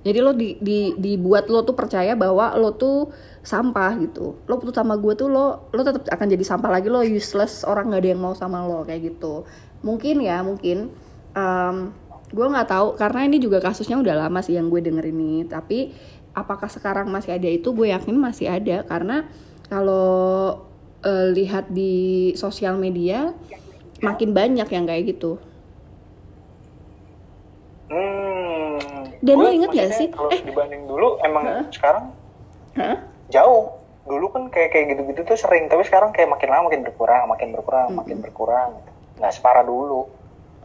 jadi 0.00 0.18
lo 0.22 0.32
di, 0.32 0.56
di 0.62 0.94
dibuat 0.94 1.50
lo 1.50 1.66
tuh 1.66 1.74
percaya 1.74 2.14
bahwa 2.14 2.54
lo 2.54 2.78
tuh 2.78 3.10
sampah 3.42 3.98
gitu 3.98 4.38
lo 4.46 4.54
putus 4.62 4.78
sama 4.78 4.94
gue 4.94 5.12
tuh 5.18 5.26
lo 5.26 5.66
lo 5.74 5.80
tetap 5.82 6.06
akan 6.06 6.26
jadi 6.30 6.44
sampah 6.46 6.70
lagi 6.70 6.86
lo 6.86 7.02
useless 7.02 7.66
orang 7.66 7.90
nggak 7.90 8.00
ada 8.06 8.10
yang 8.14 8.22
mau 8.22 8.32
sama 8.38 8.62
lo 8.62 8.86
kayak 8.86 9.12
gitu 9.12 9.42
mungkin 9.82 10.22
ya 10.22 10.46
mungkin 10.46 10.94
um, 11.34 11.90
gue 12.30 12.46
nggak 12.46 12.68
tahu 12.70 12.88
karena 12.94 13.20
ini 13.26 13.42
juga 13.42 13.58
kasusnya 13.58 13.98
udah 13.98 14.14
lama 14.26 14.38
sih 14.38 14.54
yang 14.54 14.70
gue 14.70 14.78
denger 14.78 15.02
ini 15.02 15.44
tapi 15.44 15.90
apakah 16.30 16.70
sekarang 16.70 17.10
masih 17.10 17.34
ada 17.34 17.50
itu 17.50 17.74
gue 17.74 17.90
yakin 17.90 18.14
masih 18.14 18.46
ada 18.46 18.86
karena 18.86 19.26
kalau 19.66 20.62
eh, 21.02 21.26
lihat 21.34 21.70
di 21.70 22.30
sosial 22.38 22.78
media 22.78 23.34
makin 23.98 24.30
banyak 24.30 24.68
yang 24.70 24.86
kayak 24.86 25.10
gitu 25.10 25.42
Hmm. 27.90 28.78
Dan 29.18 29.34
lo 29.34 29.50
inget 29.50 29.74
gak 29.74 29.90
sih? 29.98 30.08
Kalau 30.14 30.30
Eh. 30.30 30.46
dibanding 30.46 30.86
dulu 30.86 31.18
emang 31.26 31.66
sekarang 31.74 32.14
Hah? 32.78 33.02
jauh. 33.28 33.82
Dulu 34.06 34.30
kan 34.30 34.46
kayak 34.46 34.70
kayak 34.70 34.86
gitu-gitu 34.94 35.26
tuh 35.26 35.34
sering, 35.34 35.66
tapi 35.66 35.82
sekarang 35.82 36.14
kayak 36.14 36.30
makin 36.30 36.48
lama 36.54 36.70
makin 36.70 36.86
berkurang, 36.86 37.26
makin 37.26 37.48
berkurang, 37.50 37.88
makin 37.92 38.22
berkurang. 38.22 38.70
Nggak 39.18 39.32
separah 39.34 39.66
dulu. 39.66 40.06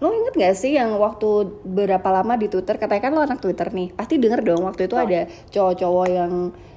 Lo 0.03 0.11
inget 0.11 0.35
gak 0.35 0.55
sih 0.59 0.75
yang 0.75 0.99
waktu 0.99 1.55
berapa 1.63 2.03
lama 2.11 2.35
di 2.35 2.51
Twitter, 2.51 2.75
katanya 2.75 3.01
kan 3.07 3.11
lo 3.15 3.21
anak 3.23 3.39
Twitter 3.39 3.71
nih, 3.71 3.95
pasti 3.95 4.19
denger 4.19 4.43
dong 4.43 4.67
waktu 4.67 4.91
itu 4.91 4.95
ada 4.99 5.31
cowok-cowok 5.51 6.07
yang 6.11 6.33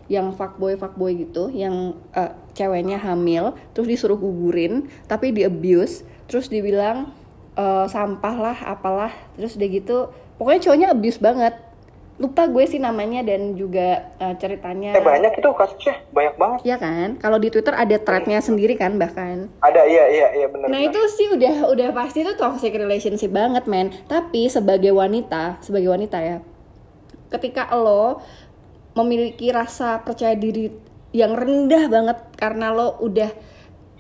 yang 0.09 0.27
fuckboy 0.33 0.79
fuckboy 0.79 1.13
gitu, 1.27 1.51
yang 1.51 1.99
eh, 2.15 2.33
ceweknya 2.55 2.97
hamil, 3.03 3.59
terus 3.75 3.91
disuruh 3.91 4.17
gugurin, 4.17 4.89
tapi 5.11 5.35
di 5.35 5.43
abuse, 5.45 6.07
terus 6.31 6.47
dibilang 6.49 7.11
eh, 7.59 7.87
sampah 7.91 8.37
lah, 8.39 8.59
apalah, 8.65 9.13
terus 9.35 9.59
udah 9.59 9.69
gitu, 9.69 9.97
pokoknya 10.39 10.61
cowoknya 10.65 10.89
abuse 10.95 11.19
banget. 11.19 11.68
Lupa 12.19 12.51
gue 12.51 12.67
sih 12.67 12.83
namanya 12.83 13.23
dan 13.23 13.55
juga 13.55 14.11
eh, 14.19 14.35
ceritanya. 14.43 14.91
Eh 14.99 15.03
banyak 15.03 15.39
itu 15.39 15.49
kasusnya, 15.55 16.03
banyak 16.11 16.35
banget. 16.35 16.59
Iya 16.67 16.77
kan? 16.83 17.09
Kalau 17.23 17.39
di 17.39 17.49
Twitter 17.49 17.75
ada 17.79 17.97
threadnya 18.03 18.43
sendiri 18.43 18.75
kan 18.75 18.99
bahkan. 18.99 19.47
Ada 19.63 19.87
iya 19.87 20.05
iya 20.11 20.29
iya 20.35 20.47
benar. 20.51 20.67
Nah 20.67 20.83
itu 20.83 20.99
sih 21.15 21.31
udah 21.31 21.71
udah 21.71 21.89
pasti 21.95 22.27
itu 22.27 22.35
toxic 22.35 22.75
relationship 22.75 23.31
banget 23.31 23.71
men. 23.71 23.95
Tapi 24.11 24.51
sebagai 24.51 24.91
wanita, 24.91 25.63
sebagai 25.63 25.95
wanita 25.95 26.19
ya, 26.19 26.43
ketika 27.31 27.71
lo 27.79 28.19
memiliki 28.99 29.55
rasa 29.55 30.03
percaya 30.03 30.35
diri 30.35 30.75
yang 31.15 31.39
rendah 31.39 31.87
banget 31.87 32.19
karena 32.35 32.75
lo 32.75 32.99
udah 32.99 33.31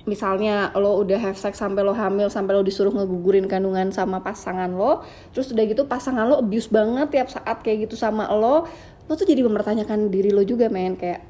misalnya 0.09 0.73
lo 0.73 1.05
udah 1.05 1.21
have 1.21 1.37
sex 1.37 1.61
sampai 1.61 1.85
lo 1.85 1.93
hamil 1.93 2.33
sampai 2.33 2.57
lo 2.57 2.65
disuruh 2.65 2.91
ngegugurin 2.91 3.45
kandungan 3.45 3.93
sama 3.93 4.25
pasangan 4.25 4.73
lo 4.73 5.05
terus 5.37 5.53
udah 5.53 5.65
gitu 5.69 5.85
pasangan 5.85 6.25
lo 6.25 6.41
abuse 6.41 6.73
banget 6.73 7.13
tiap 7.13 7.29
saat 7.29 7.61
kayak 7.61 7.85
gitu 7.85 7.95
sama 8.01 8.25
lo 8.33 8.65
lo 9.09 9.17
tuh 9.17 9.25
jadi 9.25 9.41
mempertanyakan 9.43 10.13
diri 10.13 10.31
lo 10.31 10.45
juga 10.45 10.69
men. 10.69 10.95
Kayak 10.95 11.25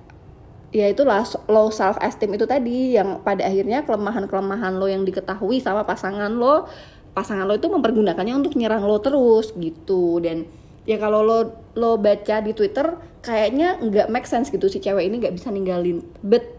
ya 0.75 0.91
itulah 0.91 1.25
low 1.49 1.71
self 1.73 1.97
esteem 2.03 2.37
itu 2.37 2.45
tadi 2.45 2.99
yang 2.99 3.25
pada 3.25 3.47
akhirnya 3.47 3.87
kelemahan-kelemahan 3.89 4.77
lo 4.77 4.91
yang 4.91 5.07
diketahui 5.07 5.63
sama 5.63 5.87
pasangan 5.89 6.29
lo 6.29 6.69
pasangan 7.17 7.49
lo 7.49 7.57
itu 7.57 7.73
mempergunakannya 7.73 8.35
untuk 8.37 8.59
nyerang 8.59 8.85
lo 8.85 8.99
terus 8.99 9.55
gitu. 9.55 10.19
Dan 10.19 10.45
ya 10.85 10.99
kalau 10.99 11.23
lo 11.23 11.39
lo 11.79 11.97
baca 11.97 12.43
di 12.43 12.53
Twitter 12.53 12.99
kayaknya 13.23 13.79
nggak 13.79 14.11
make 14.11 14.27
sense 14.27 14.51
gitu 14.51 14.67
si 14.67 14.83
cewek 14.83 15.07
ini 15.07 15.23
nggak 15.23 15.39
bisa 15.39 15.55
ninggalin. 15.55 16.03
But 16.21 16.58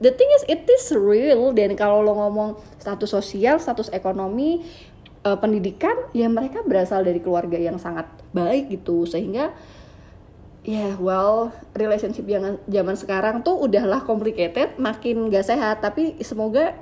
the 0.00 0.10
thing 0.10 0.26
is 0.34 0.42
it 0.48 0.64
is 0.66 0.90
real. 0.96 1.52
Dan 1.52 1.76
kalau 1.76 2.00
lo 2.00 2.16
ngomong 2.16 2.58
status 2.80 3.12
sosial 3.12 3.60
status 3.60 3.92
ekonomi 3.92 4.64
eh, 5.22 5.38
pendidikan 5.38 5.94
ya 6.16 6.26
mereka 6.26 6.64
berasal 6.64 7.04
dari 7.04 7.20
keluarga 7.20 7.60
yang 7.60 7.76
sangat 7.76 8.08
baik 8.32 8.72
gitu. 8.72 9.04
Sehingga 9.04 9.52
ya 10.60 10.92
well 11.00 11.52
relationship 11.72 12.28
yang 12.28 12.60
zaman 12.68 12.96
sekarang 12.96 13.40
tuh 13.40 13.56
udahlah 13.56 14.02
complicated 14.02 14.80
makin 14.80 15.28
gak 15.28 15.46
sehat. 15.46 15.84
Tapi 15.84 16.18
semoga 16.24 16.74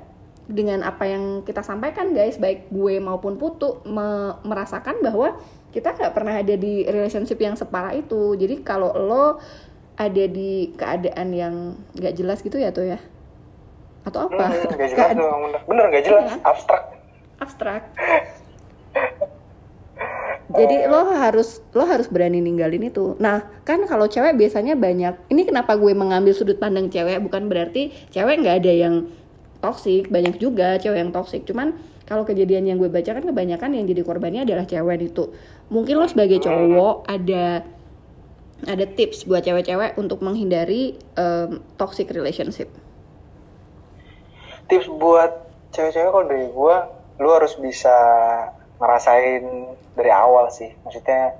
dengan 0.49 0.81
apa 0.81 1.05
yang 1.05 1.45
kita 1.45 1.61
sampaikan 1.61 2.09
guys 2.09 2.41
baik 2.41 2.73
gue 2.73 2.97
maupun 2.97 3.37
putu 3.37 3.85
me- 3.85 4.33
merasakan 4.41 4.97
bahwa 5.05 5.37
kita 5.69 5.93
nggak 5.93 6.13
pernah 6.17 6.41
ada 6.41 6.57
di 6.57 6.81
relationship 6.89 7.37
yang 7.37 7.53
separah 7.53 7.93
itu. 7.93 8.33
Jadi 8.33 8.65
kalau 8.65 8.89
lo 8.97 9.37
ada 9.99 10.23
di 10.31 10.71
keadaan 10.79 11.35
yang 11.35 11.55
nggak 11.93 12.15
jelas 12.15 12.39
gitu 12.39 12.55
ya 12.55 12.71
tuh 12.71 12.87
ya? 12.87 12.99
Atau 14.07 14.31
apa? 14.31 14.47
Hmm, 14.47 14.79
gak 14.79 14.89
jelas 14.95 15.11
tuh, 15.11 15.27
bener, 15.27 15.61
bener 15.67 15.85
gak 15.91 16.03
jelas, 16.07 16.23
Iya. 16.23 16.35
abstrak. 16.47 16.83
abstrak. 17.43 17.83
Jadi 20.49 20.89
lo 20.89 21.13
harus 21.13 21.61
lo 21.77 21.85
harus 21.85 22.09
berani 22.09 22.41
ninggalin 22.41 22.89
itu. 22.89 23.13
Nah 23.21 23.45
kan 23.61 23.85
kalau 23.85 24.09
cewek 24.09 24.33
biasanya 24.33 24.73
banyak. 24.73 25.29
Ini 25.29 25.45
kenapa 25.45 25.77
gue 25.77 25.93
mengambil 25.93 26.33
sudut 26.33 26.57
pandang 26.57 26.89
cewek 26.89 27.21
bukan 27.21 27.45
berarti 27.45 27.93
cewek 28.09 28.41
nggak 28.41 28.65
ada 28.65 28.73
yang 28.73 28.95
toksik 29.59 30.07
banyak 30.09 30.39
juga 30.39 30.79
cewek 30.79 31.03
yang 31.03 31.11
toksik 31.11 31.43
cuman 31.43 31.75
kalau 32.07 32.23
kejadian 32.23 32.63
yang 32.65 32.79
gue 32.79 32.87
baca 32.89 33.11
kan 33.11 33.21
kebanyakan 33.21 33.75
yang 33.75 33.85
jadi 33.85 34.01
korbannya 34.01 34.41
adalah 34.41 34.65
cewek 34.65 35.13
itu. 35.13 35.29
Mungkin 35.69 36.01
lo 36.01 36.09
sebagai 36.09 36.41
cowok 36.41 37.05
ada 37.05 37.61
ada 38.67 38.83
tips 38.83 39.23
buat 39.23 39.45
cewek-cewek 39.45 39.95
untuk 39.95 40.19
menghindari 40.19 40.99
em, 41.15 41.63
toxic 41.79 42.11
relationship 42.11 42.67
Tips 44.69 44.85
buat 45.01 45.49
cewek-cewek 45.73 46.13
kalau 46.13 46.29
dari 46.29 46.45
gue, 46.45 46.75
lu 47.25 47.29
harus 47.33 47.57
bisa 47.57 47.89
ngerasain 48.77 49.41
dari 49.97 50.13
awal 50.13 50.53
sih. 50.53 50.69
Maksudnya 50.85 51.33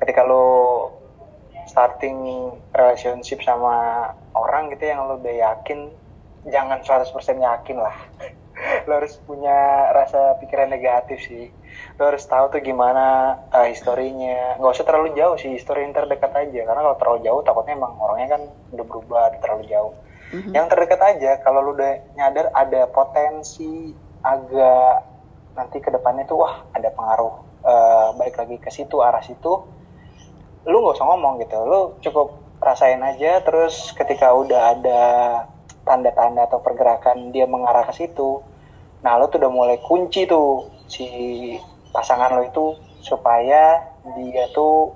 ketika 0.00 0.24
lu 0.24 0.88
starting 1.68 2.48
relationship 2.72 3.44
sama 3.44 4.08
orang 4.32 4.72
gitu 4.72 4.88
yang 4.88 5.04
lu 5.12 5.20
udah 5.20 5.36
yakin, 5.52 5.92
jangan 6.48 6.80
100% 6.80 7.12
yakin 7.36 7.76
lah. 7.84 7.92
lo 8.88 8.92
harus 8.96 9.20
punya 9.28 9.92
rasa 9.92 10.40
pikiran 10.40 10.72
negatif 10.72 11.20
sih 11.24 11.48
lo 12.00 12.16
harus 12.16 12.24
tahu 12.24 12.48
tuh 12.48 12.64
gimana 12.64 13.36
uh, 13.52 13.68
historinya. 13.68 14.56
Nggak 14.56 14.72
usah 14.72 14.86
terlalu 14.88 15.12
jauh 15.12 15.36
sih 15.36 15.52
histori 15.52 15.84
yang 15.84 15.92
terdekat 15.92 16.32
aja. 16.32 16.60
Karena 16.64 16.80
kalau 16.80 16.96
terlalu 16.96 17.20
jauh 17.28 17.40
takutnya 17.44 17.76
emang 17.76 17.92
orangnya 18.00 18.40
kan 18.40 18.42
udah 18.72 18.84
berubah 18.88 19.22
udah 19.36 19.40
terlalu 19.44 19.64
jauh. 19.68 19.92
Mm-hmm. 20.30 20.54
yang 20.54 20.70
terdekat 20.70 21.02
aja 21.02 21.42
kalau 21.42 21.58
lo 21.58 21.74
udah 21.74 22.14
nyadar 22.14 22.54
ada 22.54 22.86
potensi 22.86 23.90
agak 24.22 25.02
nanti 25.58 25.82
ke 25.82 25.90
depannya 25.90 26.22
tuh 26.22 26.46
wah 26.46 26.70
ada 26.70 26.86
pengaruh 26.94 27.34
uh, 27.66 28.14
balik 28.14 28.38
lagi 28.38 28.62
ke 28.62 28.70
situ 28.70 29.02
arah 29.02 29.26
situ 29.26 29.66
lu 30.70 30.76
nggak 30.80 30.96
usah 30.96 31.06
ngomong 31.10 31.42
gitu. 31.42 31.58
Lu 31.66 31.98
cukup 31.98 32.40
rasain 32.62 33.02
aja 33.02 33.42
terus 33.42 33.90
ketika 33.96 34.30
udah 34.30 34.78
ada 34.78 35.02
tanda-tanda 35.82 36.46
atau 36.46 36.62
pergerakan 36.62 37.32
dia 37.32 37.48
mengarah 37.48 37.88
ke 37.88 37.96
situ 37.96 38.44
nah 39.00 39.16
lo 39.16 39.32
tuh 39.32 39.40
udah 39.40 39.50
mulai 39.50 39.80
kunci 39.80 40.28
tuh 40.28 40.68
si 40.84 41.08
pasangan 41.90 42.38
lo 42.38 42.42
itu 42.46 42.66
supaya 43.00 43.82
dia 44.16 44.44
tuh 44.54 44.94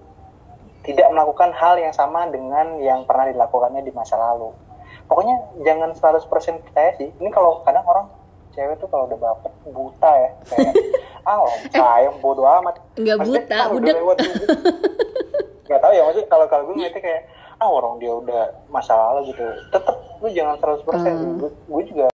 tidak 0.84 1.08
melakukan 1.10 1.50
hal 1.56 1.80
yang 1.80 1.92
sama 1.96 2.28
dengan 2.28 2.76
yang 2.80 3.08
pernah 3.08 3.28
dilakukannya 3.32 3.80
di 3.82 3.92
masa 3.96 4.20
lalu. 4.20 4.52
Pokoknya 5.08 5.36
jangan 5.64 5.90
100% 5.96 6.64
percaya 6.64 6.90
sih. 7.00 7.08
Ini 7.20 7.28
kalau 7.32 7.64
kadang 7.64 7.84
orang 7.88 8.06
cewek 8.52 8.78
tuh 8.78 8.88
kalau 8.92 9.08
udah 9.08 9.18
baper 9.18 9.52
buta 9.72 10.12
ya. 10.12 10.30
Kayak 10.52 10.72
ah 11.28 11.40
oh, 11.40 11.52
sayang 11.72 12.16
bodoh 12.20 12.44
amat. 12.44 12.84
nggak 13.00 13.18
buta 13.24 13.56
budak. 13.72 13.96
nggak 15.66 15.80
tahu 15.80 15.92
ya 15.96 16.02
maksudnya 16.04 16.28
kalau 16.28 16.46
kalau 16.52 16.62
gue 16.68 16.74
ngeliatnya 16.76 17.00
kayak 17.00 17.22
ah 17.56 17.68
orang 17.70 17.96
dia 17.96 18.12
udah 18.12 18.42
masa 18.68 18.92
lalu 18.92 19.32
gitu. 19.32 19.44
Tetap 19.72 19.96
lu 20.24 20.28
jangan 20.32 20.56
100% 20.56 20.84
hmm. 20.88 21.36
gue, 21.36 21.50
gue 21.52 21.82
juga 21.92 22.06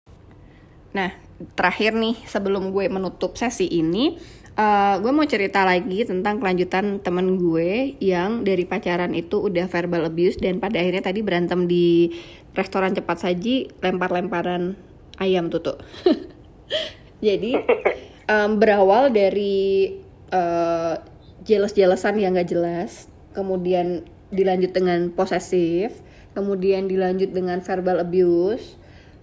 nah 0.90 1.14
terakhir 1.54 1.94
nih 1.94 2.18
sebelum 2.26 2.74
gue 2.74 2.90
menutup 2.90 3.38
sesi 3.38 3.70
ini 3.70 4.18
Uh, 4.58 4.98
gue 4.98 5.12
mau 5.14 5.24
cerita 5.24 5.62
lagi 5.62 6.02
tentang 6.02 6.42
kelanjutan 6.42 6.98
temen 7.00 7.38
gue 7.38 7.96
yang 8.02 8.42
dari 8.42 8.66
pacaran 8.66 9.14
itu 9.14 9.38
udah 9.46 9.70
verbal 9.70 10.10
abuse 10.10 10.36
dan 10.42 10.58
pada 10.58 10.82
akhirnya 10.82 11.06
tadi 11.06 11.22
berantem 11.22 11.70
di 11.70 12.10
restoran 12.52 12.92
cepat 12.92 13.30
saji 13.30 13.70
lempar-lemparan 13.78 14.74
ayam 15.22 15.48
tuh 15.52 15.62
tuh. 15.62 15.78
Jadi 17.26 17.56
um, 18.32 18.58
berawal 18.58 19.12
dari 19.14 19.96
uh, 20.34 20.98
jelas-jelasan 21.44 22.18
yang 22.18 22.36
gak 22.36 22.50
jelas, 22.50 23.06
kemudian 23.36 24.04
dilanjut 24.34 24.72
dengan 24.74 25.12
posesif, 25.12 25.94
kemudian 26.32 26.88
dilanjut 26.88 27.30
dengan 27.30 27.60
verbal 27.60 28.02
abuse, 28.02 28.79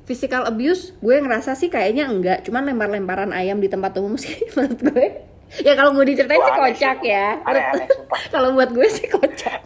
physical 0.07 0.47
abuse 0.47 0.95
gue 1.03 1.19
ngerasa 1.19 1.53
sih 1.59 1.67
kayaknya 1.67 2.07
enggak, 2.07 2.47
cuman 2.47 2.71
lempar-lemparan 2.71 3.35
ayam 3.35 3.59
di 3.59 3.67
tempat 3.67 3.91
umum 3.99 4.15
sih 4.15 4.39
menurut 4.55 4.79
gue. 4.79 5.07
Ya 5.63 5.75
kalau 5.75 5.95
gue 5.95 6.05
diceritain 6.07 6.39
sih 6.39 6.55
kocak 6.55 6.99
ya. 7.03 7.39
kalau 8.33 8.55
buat 8.55 8.71
gue 8.71 8.87
sih 8.87 9.07
kocak. 9.11 9.63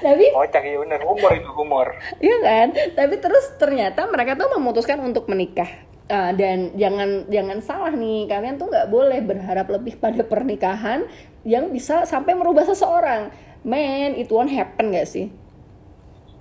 Tapi 0.00 0.24
kocak 0.32 0.62
ya 0.64 0.76
bener, 0.80 1.00
humor 1.04 1.32
itu 1.36 1.50
humor. 1.52 1.86
Iya 2.20 2.36
kan? 2.40 2.68
Tapi 2.96 3.14
terus 3.20 3.44
ternyata 3.56 4.08
mereka 4.08 4.36
tuh 4.36 4.52
memutuskan 4.56 5.00
untuk 5.04 5.28
menikah. 5.28 5.68
Uh, 6.10 6.34
dan 6.34 6.74
jangan 6.74 7.30
jangan 7.30 7.62
salah 7.62 7.94
nih 7.94 8.26
kalian 8.26 8.58
tuh 8.58 8.66
nggak 8.66 8.90
boleh 8.90 9.22
berharap 9.22 9.70
lebih 9.70 9.94
pada 9.94 10.26
pernikahan 10.26 11.06
yang 11.46 11.70
bisa 11.70 12.02
sampai 12.02 12.34
merubah 12.34 12.66
seseorang 12.66 13.30
man 13.62 14.18
it 14.18 14.26
won't 14.26 14.50
happen 14.50 14.90
gak 14.90 15.06
sih 15.06 15.30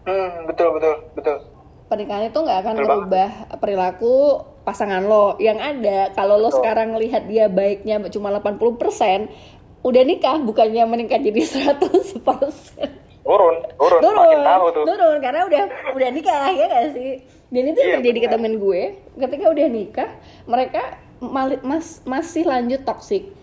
hmm 0.10 0.50
betul 0.50 0.74
betul 0.74 0.96
betul 1.14 1.38
pernikahan 1.90 2.30
itu 2.30 2.40
nggak 2.40 2.60
akan 2.64 2.76
betul 2.78 2.86
merubah 2.86 3.32
banget. 3.34 3.58
perilaku 3.60 4.16
pasangan 4.62 5.02
lo. 5.04 5.36
Yang 5.42 5.60
ada 5.60 5.98
kalau 6.14 6.38
lo 6.38 6.54
sekarang 6.54 6.94
lihat 7.02 7.26
dia 7.26 7.50
baiknya 7.50 7.98
cuma 8.14 8.30
80% 8.38 8.62
udah 9.82 10.04
nikah 10.06 10.38
bukannya 10.44 10.84
menikah 10.86 11.18
jadi 11.18 11.42
100% 11.76 13.10
turun 13.30 13.56
turun. 13.78 14.00
Turun 14.02 14.38
tahu 14.42 14.66
tuh. 14.74 14.84
turun 14.86 15.18
karena 15.22 15.42
udah 15.46 15.64
udah 15.98 16.10
nikah 16.14 16.50
ya 16.54 16.66
gak 16.70 16.86
sih? 16.94 17.12
Dan 17.50 17.74
itu 17.74 17.80
yang 17.82 17.94
terjadi 18.02 18.20
ke 18.26 18.30
temen 18.30 18.54
gue 18.62 18.82
ketika 19.18 19.46
udah 19.50 19.68
nikah 19.70 20.10
mereka 20.46 21.02
mas, 21.66 22.06
masih 22.06 22.46
lanjut 22.46 22.86
toksik 22.86 23.34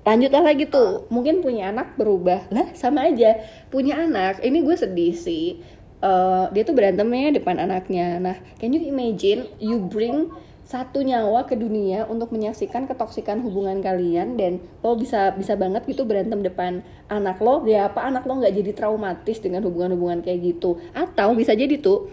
lanjutlah 0.00 0.40
lagi 0.40 0.64
tuh 0.64 1.04
mungkin 1.12 1.44
punya 1.44 1.68
anak 1.68 1.92
berubah. 2.00 2.48
Lah 2.48 2.72
sama 2.72 3.12
aja 3.12 3.36
punya 3.68 4.00
anak 4.00 4.40
ini 4.40 4.64
gue 4.64 4.76
sedih 4.76 5.12
sih 5.12 5.60
uh, 6.04 6.48
dia 6.52 6.62
tuh 6.64 6.74
berantemnya 6.76 7.32
depan 7.32 7.56
anaknya. 7.60 8.20
Nah 8.20 8.36
can 8.58 8.72
you 8.72 8.82
imagine 8.84 9.48
you 9.60 9.80
bring 9.80 10.32
satu 10.70 11.02
nyawa 11.02 11.50
ke 11.50 11.58
dunia 11.58 12.06
untuk 12.06 12.30
menyaksikan 12.30 12.86
ketoksikan 12.86 13.42
hubungan 13.42 13.82
kalian 13.82 14.38
dan 14.38 14.62
lo 14.86 14.94
bisa 14.94 15.34
bisa 15.34 15.58
banget 15.58 15.82
gitu 15.82 16.06
berantem 16.06 16.46
depan 16.46 16.86
anak 17.10 17.42
lo? 17.42 17.66
Ya 17.66 17.90
apa 17.90 18.06
anak 18.06 18.22
lo 18.22 18.38
nggak 18.38 18.54
jadi 18.54 18.70
traumatis 18.76 19.42
dengan 19.42 19.66
hubungan-hubungan 19.66 20.22
kayak 20.22 20.40
gitu? 20.46 20.78
Atau 20.94 21.34
bisa 21.34 21.58
jadi 21.58 21.74
tuh 21.82 22.06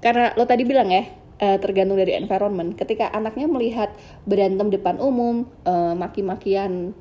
karena 0.00 0.32
lo 0.34 0.48
tadi 0.48 0.64
bilang 0.64 0.88
ya 0.88 1.04
uh, 1.42 1.58
tergantung 1.60 2.00
dari 2.00 2.16
environment. 2.16 2.72
Ketika 2.80 3.12
anaknya 3.12 3.44
melihat 3.44 3.92
berantem 4.24 4.72
depan 4.72 4.96
umum 4.96 5.44
uh, 5.68 5.92
maki-makian 5.92 6.96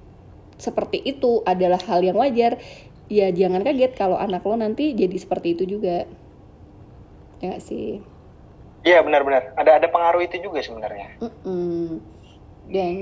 seperti 0.62 1.02
itu 1.02 1.42
adalah 1.42 1.82
hal 1.90 2.06
yang 2.06 2.20
wajar 2.22 2.62
ya 3.12 3.28
jangan 3.36 3.68
kaget 3.68 3.91
kalau 3.99 4.16
anak 4.16 4.47
lo 4.47 4.55
nanti 4.55 4.95
jadi 4.95 5.14
seperti 5.20 5.59
itu 5.59 5.68
juga. 5.68 6.07
Ya 7.43 7.57
gak 7.57 7.64
sih? 7.68 7.99
Iya 8.88 9.03
benar-benar. 9.03 9.51
Ada 9.59 9.84
ada 9.84 9.88
pengaruh 9.91 10.24
itu 10.24 10.39
juga 10.39 10.64
sebenarnya. 10.64 11.20
Mm 11.20 11.32
-mm. 11.43 11.86
dan 12.72 12.95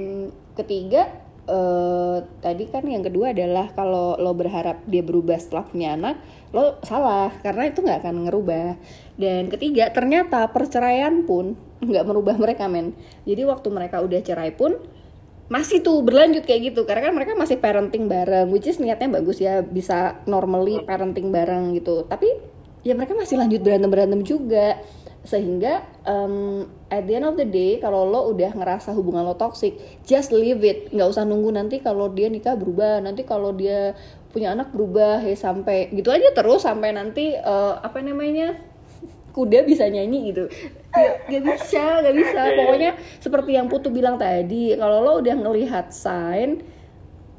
ketiga 0.58 1.14
uh, 1.46 2.26
tadi 2.42 2.66
kan 2.74 2.82
yang 2.90 3.06
kedua 3.06 3.38
adalah 3.38 3.70
kalau 3.78 4.18
lo 4.18 4.34
berharap 4.34 4.82
dia 4.90 5.06
berubah 5.06 5.38
setelah 5.38 5.70
punya 5.70 5.94
anak 5.94 6.18
lo 6.50 6.82
salah 6.82 7.30
karena 7.46 7.70
itu 7.70 7.86
nggak 7.86 8.02
akan 8.02 8.16
ngerubah. 8.26 8.68
Dan 9.20 9.54
ketiga 9.54 9.94
ternyata 9.94 10.50
perceraian 10.50 11.22
pun 11.30 11.54
nggak 11.86 12.06
merubah 12.10 12.36
mereka 12.36 12.66
men. 12.66 12.98
Jadi 13.30 13.46
waktu 13.46 13.68
mereka 13.70 14.02
udah 14.02 14.20
cerai 14.26 14.52
pun 14.52 14.76
masih 15.50 15.82
tuh 15.82 16.00
berlanjut 16.06 16.46
kayak 16.46 16.74
gitu. 16.74 16.86
Karena 16.86 17.10
kan 17.10 17.14
mereka 17.18 17.34
masih 17.36 17.58
parenting 17.58 18.06
bareng 18.06 18.48
which 18.54 18.70
is 18.70 18.78
niatnya 18.78 19.20
bagus 19.20 19.42
ya 19.42 19.66
bisa 19.66 20.22
normally 20.30 20.80
hmm. 20.80 20.86
parenting 20.86 21.34
bareng 21.34 21.76
gitu. 21.76 22.06
Tapi 22.06 22.30
ya 22.86 22.96
mereka 22.96 23.18
masih 23.18 23.36
lanjut 23.36 23.60
berantem 23.66 23.90
berantem 23.90 24.22
juga. 24.24 24.80
Sehingga 25.20 25.84
um, 26.08 26.64
at 26.88 27.04
the 27.04 27.20
end 27.20 27.28
of 27.28 27.36
the 27.36 27.44
day 27.44 27.76
kalau 27.84 28.08
lo 28.08 28.32
udah 28.32 28.56
ngerasa 28.56 28.96
hubungan 28.96 29.28
lo 29.28 29.36
toxic 29.36 29.76
just 30.08 30.32
leave 30.32 30.64
it. 30.64 30.88
Nggak 30.94 31.12
usah 31.12 31.28
nunggu 31.28 31.52
nanti 31.52 31.84
kalau 31.84 32.08
dia 32.08 32.32
nikah 32.32 32.56
berubah 32.56 33.04
nanti 33.04 33.28
kalau 33.28 33.52
dia 33.52 33.98
punya 34.30 34.54
anak 34.54 34.70
berubah 34.70 35.26
ya 35.26 35.34
sampai 35.34 35.90
gitu 35.90 36.14
aja 36.14 36.30
terus 36.38 36.62
sampai 36.62 36.94
nanti 36.94 37.34
uh, 37.34 37.82
apa 37.82 37.98
namanya 38.06 38.69
kuda 39.40 39.64
bisa 39.64 39.88
nyanyi 39.88 40.36
gitu 40.36 40.52
gak, 40.92 41.32
gak 41.32 41.44
bisa 41.48 42.04
gak 42.04 42.16
bisa 42.20 42.40
iya, 42.44 42.52
iya. 42.52 42.58
pokoknya 42.60 42.92
seperti 43.24 43.52
yang 43.56 43.72
Putu 43.72 43.88
bilang 43.88 44.20
tadi 44.20 44.76
kalau 44.76 45.00
lo 45.00 45.24
udah 45.24 45.36
ngelihat 45.40 45.96
sign 45.96 46.60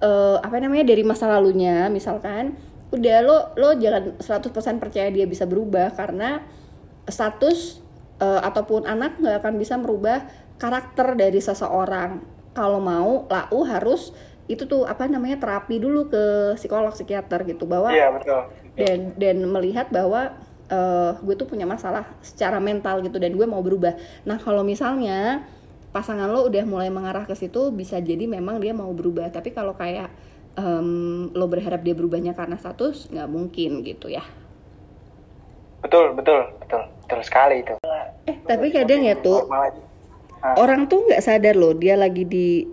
uh, 0.00 0.40
apa 0.40 0.56
namanya 0.56 0.88
dari 0.88 1.04
masa 1.04 1.28
lalunya 1.28 1.92
misalkan 1.92 2.56
udah 2.88 3.16
lo 3.20 3.38
lo 3.60 3.76
jangan 3.76 4.16
100% 4.16 4.82
percaya 4.82 5.12
dia 5.12 5.28
bisa 5.28 5.44
berubah 5.44 5.92
karena 5.92 6.40
status 7.04 7.84
uh, 8.24 8.40
ataupun 8.40 8.88
anak 8.88 9.20
nggak 9.20 9.44
akan 9.44 9.54
bisa 9.60 9.76
merubah 9.76 10.24
karakter 10.56 11.14
dari 11.20 11.38
seseorang 11.38 12.24
kalau 12.56 12.80
mau 12.80 13.28
lau 13.28 13.60
harus 13.68 14.16
itu 14.50 14.66
tuh 14.66 14.82
apa 14.82 15.06
namanya 15.06 15.38
terapi 15.38 15.78
dulu 15.78 16.10
ke 16.10 16.24
psikolog 16.58 16.90
psikiater 16.90 17.46
gitu 17.46 17.70
bahwa 17.70 17.94
iya, 17.94 18.10
betul. 18.10 18.50
dan 18.74 19.14
dan 19.14 19.46
melihat 19.46 19.86
bahwa 19.94 20.34
uh, 20.70 21.18
gue 21.20 21.34
tuh 21.36 21.44
punya 21.50 21.66
masalah 21.68 22.06
secara 22.22 22.62
mental 22.62 23.02
gitu 23.04 23.18
dan 23.18 23.34
gue 23.34 23.46
mau 23.46 23.60
berubah. 23.60 23.98
Nah 24.24 24.38
kalau 24.40 24.62
misalnya 24.62 25.44
pasangan 25.90 26.30
lo 26.30 26.46
udah 26.46 26.64
mulai 26.64 26.88
mengarah 26.88 27.26
ke 27.26 27.34
situ 27.34 27.74
bisa 27.74 27.98
jadi 27.98 28.24
memang 28.30 28.62
dia 28.62 28.72
mau 28.72 28.88
berubah. 28.94 29.28
Tapi 29.34 29.50
kalau 29.50 29.74
kayak 29.74 30.08
um, 30.54 31.28
lo 31.34 31.46
berharap 31.50 31.82
dia 31.82 31.92
berubahnya 31.92 32.32
karena 32.32 32.56
status 32.56 33.10
nggak 33.10 33.28
mungkin 33.28 33.82
gitu 33.82 34.08
ya. 34.08 34.22
Betul 35.82 36.14
betul 36.14 36.46
betul 36.62 36.82
betul 37.04 37.20
sekali 37.26 37.66
itu. 37.66 37.74
Eh 38.30 38.36
tapi 38.46 38.70
kadang 38.70 39.02
ya 39.02 39.18
tuh 39.18 39.50
orang 40.56 40.88
tuh 40.88 41.04
nggak 41.10 41.20
sadar 41.20 41.58
loh 41.58 41.76
dia 41.76 41.98
lagi 41.98 42.24
di 42.24 42.64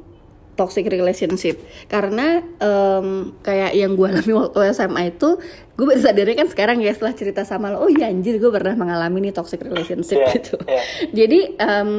toxic 0.57 0.89
relationship. 0.89 1.61
Karena 1.85 2.41
um, 2.59 3.37
kayak 3.45 3.77
yang 3.77 3.93
gue 3.93 4.09
alami 4.09 4.33
waktu 4.33 4.73
SMA 4.73 5.13
itu 5.13 5.37
gue 5.77 5.85
baru 5.85 6.01
sadarnya 6.01 6.33
kan 6.33 6.49
sekarang 6.49 6.81
ya 6.81 6.89
setelah 6.89 7.13
cerita 7.13 7.45
sama 7.45 7.69
lo 7.69 7.85
oh 7.85 7.91
iya 7.93 8.09
anjir 8.09 8.41
gue 8.41 8.49
pernah 8.49 8.73
mengalami 8.73 9.29
nih 9.29 9.33
toxic 9.33 9.61
relationship 9.61 10.17
Yeah, 10.17 10.33
gitu 10.33 10.57
yeah. 10.65 10.83
jadi 11.13 11.39
em, 11.61 11.91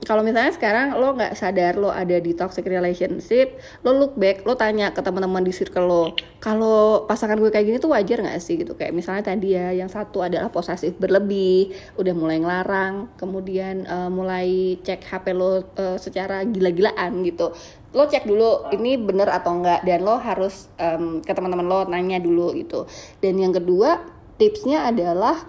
kalau 0.00 0.24
misalnya 0.24 0.56
sekarang 0.56 0.96
lo 0.96 1.12
nggak 1.12 1.36
sadar 1.36 1.76
lo 1.76 1.92
ada 1.92 2.16
di 2.16 2.32
toxic 2.32 2.64
relationship 2.64 3.60
lo 3.84 3.92
look 3.92 4.16
back 4.16 4.48
lo 4.48 4.56
tanya 4.56 4.88
ke 4.96 5.04
teman-teman 5.04 5.44
di 5.44 5.52
circle 5.52 5.84
lo 5.84 6.16
kalau 6.46 7.10
pasangan 7.10 7.34
gue 7.42 7.50
kayak 7.50 7.66
gini 7.66 7.78
tuh 7.82 7.90
wajar 7.90 8.22
nggak 8.22 8.38
sih 8.38 8.54
gitu? 8.54 8.78
Kayak 8.78 8.94
misalnya 8.94 9.34
tadi 9.34 9.58
ya 9.58 9.74
yang 9.74 9.90
satu 9.90 10.22
adalah 10.22 10.46
posesif 10.46 10.94
berlebih 10.94 11.74
udah 11.98 12.14
mulai 12.14 12.38
ngelarang 12.38 13.10
kemudian 13.18 13.82
eh, 13.82 14.06
mulai 14.06 14.78
cek 14.78 15.02
HP 15.10 15.34
lo 15.34 15.66
eh, 15.74 15.98
secara 15.98 16.46
gila-gilaan 16.46 17.26
gitu. 17.26 17.50
Lo 17.90 18.06
cek 18.06 18.30
dulu 18.30 18.70
ini 18.70 18.94
bener 18.94 19.26
atau 19.26 19.58
enggak 19.58 19.82
dan 19.82 20.06
lo 20.06 20.22
harus 20.22 20.70
em, 20.78 21.18
ke 21.18 21.34
teman-teman 21.34 21.66
lo 21.66 21.82
nanya 21.90 22.22
dulu 22.22 22.54
gitu. 22.54 22.86
Dan 23.18 23.42
yang 23.42 23.50
kedua 23.50 24.06
tipsnya 24.38 24.86
adalah 24.86 25.42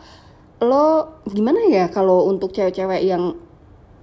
lo 0.65 1.21
gimana 1.29 1.61
ya 1.69 1.93
kalau 1.93 2.25
untuk 2.25 2.49
cewek-cewek 2.57 3.05
yang 3.05 3.37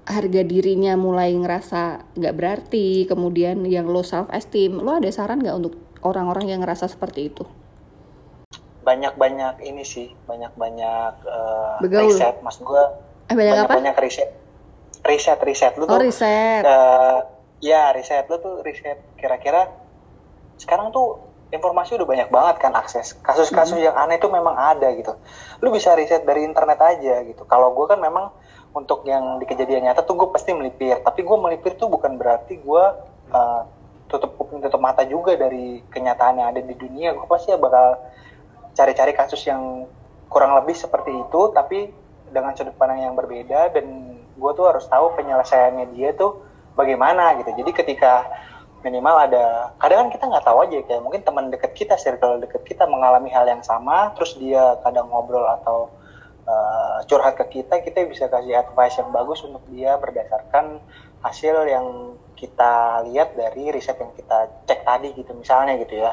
harga 0.06 0.46
dirinya 0.46 0.94
mulai 0.94 1.34
ngerasa 1.34 2.14
nggak 2.14 2.34
berarti 2.36 3.08
kemudian 3.10 3.66
yang 3.66 3.90
lo 3.90 4.06
self 4.06 4.30
esteem 4.30 4.78
lo 4.78 5.00
ada 5.00 5.10
saran 5.10 5.40
nggak 5.40 5.56
untuk 5.58 5.74
orang-orang 6.04 6.46
yang 6.46 6.60
ngerasa 6.60 6.86
seperti 6.86 7.26
itu? 7.26 7.44
Banyak-banyak 8.80 9.64
ini 9.64 9.80
sih 9.82 10.12
banyak-banyak 10.24 11.12
Begaul. 11.80 12.12
riset. 12.12 12.36
Mas 12.40 12.60
gue 12.60 12.82
eh 13.24 13.34
banyak 13.34 13.52
apa? 13.56 13.72
banyak-banyak 13.72 13.96
riset. 13.98 14.30
Riset 15.00 15.40
riset. 15.40 15.72
Lu 15.74 15.84
oh 15.84 15.90
tuh 15.90 16.04
riset. 16.04 16.62
eh, 16.62 17.18
ya 17.62 17.90
riset. 17.90 18.28
Lu 18.28 18.36
tuh 18.36 18.60
riset 18.60 19.00
kira-kira 19.16 19.72
sekarang 20.54 20.92
tuh 20.92 21.24
informasi 21.48 21.96
udah 21.96 22.04
banyak 22.04 22.28
banget 22.28 22.56
kan 22.58 22.72
akses. 22.74 23.16
Kasus-kasus 23.18 23.74
Hmm. 23.74 23.86
yang 23.86 23.96
aneh 23.96 24.18
tuh 24.18 24.28
memang 24.28 24.52
ada 24.52 24.92
gitu. 24.92 25.16
Lu 25.58 25.72
bisa 25.72 25.96
riset 25.96 26.22
dari 26.22 26.44
internet 26.44 26.76
aja 26.76 27.24
gitu. 27.24 27.42
Kalau 27.44 27.72
gue 27.72 27.86
kan 27.86 27.96
memang 27.96 28.28
untuk 28.70 29.06
yang 29.06 29.38
di 29.38 29.46
kejadian 29.46 29.86
nyata 29.86 30.02
tuh 30.02 30.12
gue 30.14 30.28
pasti 30.28 30.52
melipir. 30.52 31.00
Tapi 31.00 31.24
gue 31.24 31.36
melipir 31.38 31.72
tuh 31.74 31.88
bukan 31.88 32.14
berarti 32.14 32.60
gue 32.60 32.84
eh, 33.30 33.62
tutup 34.08 34.36
kuping 34.36 34.60
tutup 34.60 34.80
mata 34.80 35.02
juga 35.04 35.34
dari 35.34 35.80
kenyataan 35.88 36.40
yang 36.40 36.48
ada 36.54 36.60
di 36.60 36.74
dunia. 36.76 37.16
Gue 37.16 37.26
pasti 37.28 37.52
ya 37.52 37.58
bakal 37.58 38.00
cari-cari 38.74 39.12
kasus 39.16 39.40
yang 39.46 39.88
kurang 40.28 40.56
lebih 40.58 40.74
seperti 40.74 41.14
itu 41.14 41.40
tapi 41.54 41.90
dengan 42.30 42.52
sudut 42.56 42.74
pandang 42.76 43.06
yang 43.06 43.14
berbeda. 43.16 43.72
Dan 43.72 44.18
gue 44.34 44.50
tuh 44.56 44.66
harus 44.68 44.84
tahu 44.86 45.14
penyelesaiannya 45.16 45.94
dia 45.94 46.12
tuh 46.14 46.44
bagaimana 46.74 47.38
gitu. 47.40 47.54
Jadi 47.54 47.70
ketika 47.72 48.26
minimal 48.84 49.16
ada 49.16 49.72
kadang 49.80 50.06
kan 50.06 50.08
kita 50.12 50.24
nggak 50.28 50.44
tahu 50.44 50.58
aja 50.68 50.78
kayak 50.84 51.00
mungkin 51.00 51.24
teman 51.24 51.48
dekat 51.48 51.72
kita 51.72 51.96
circle 51.96 52.36
dekat 52.36 52.60
kita 52.68 52.84
mengalami 52.84 53.32
hal 53.32 53.48
yang 53.48 53.64
sama 53.64 54.12
terus 54.12 54.36
dia 54.36 54.76
kadang 54.84 55.08
ngobrol 55.08 55.48
atau 55.48 55.88
uh, 56.44 57.00
curhat 57.08 57.40
ke 57.40 57.60
kita 57.60 57.80
kita 57.80 58.04
bisa 58.04 58.28
kasih 58.28 58.60
advice 58.60 59.00
yang 59.00 59.08
bagus 59.08 59.40
untuk 59.40 59.64
dia 59.72 59.96
berdasarkan 59.96 60.84
hasil 61.24 61.64
yang 61.64 61.86
kita 62.44 62.72
lihat 63.08 63.32
dari 63.32 63.72
riset 63.72 63.96
yang 63.96 64.12
kita 64.12 64.52
cek 64.68 64.84
tadi 64.84 65.16
gitu 65.16 65.32
misalnya 65.32 65.80
gitu 65.80 65.96
ya 65.96 66.12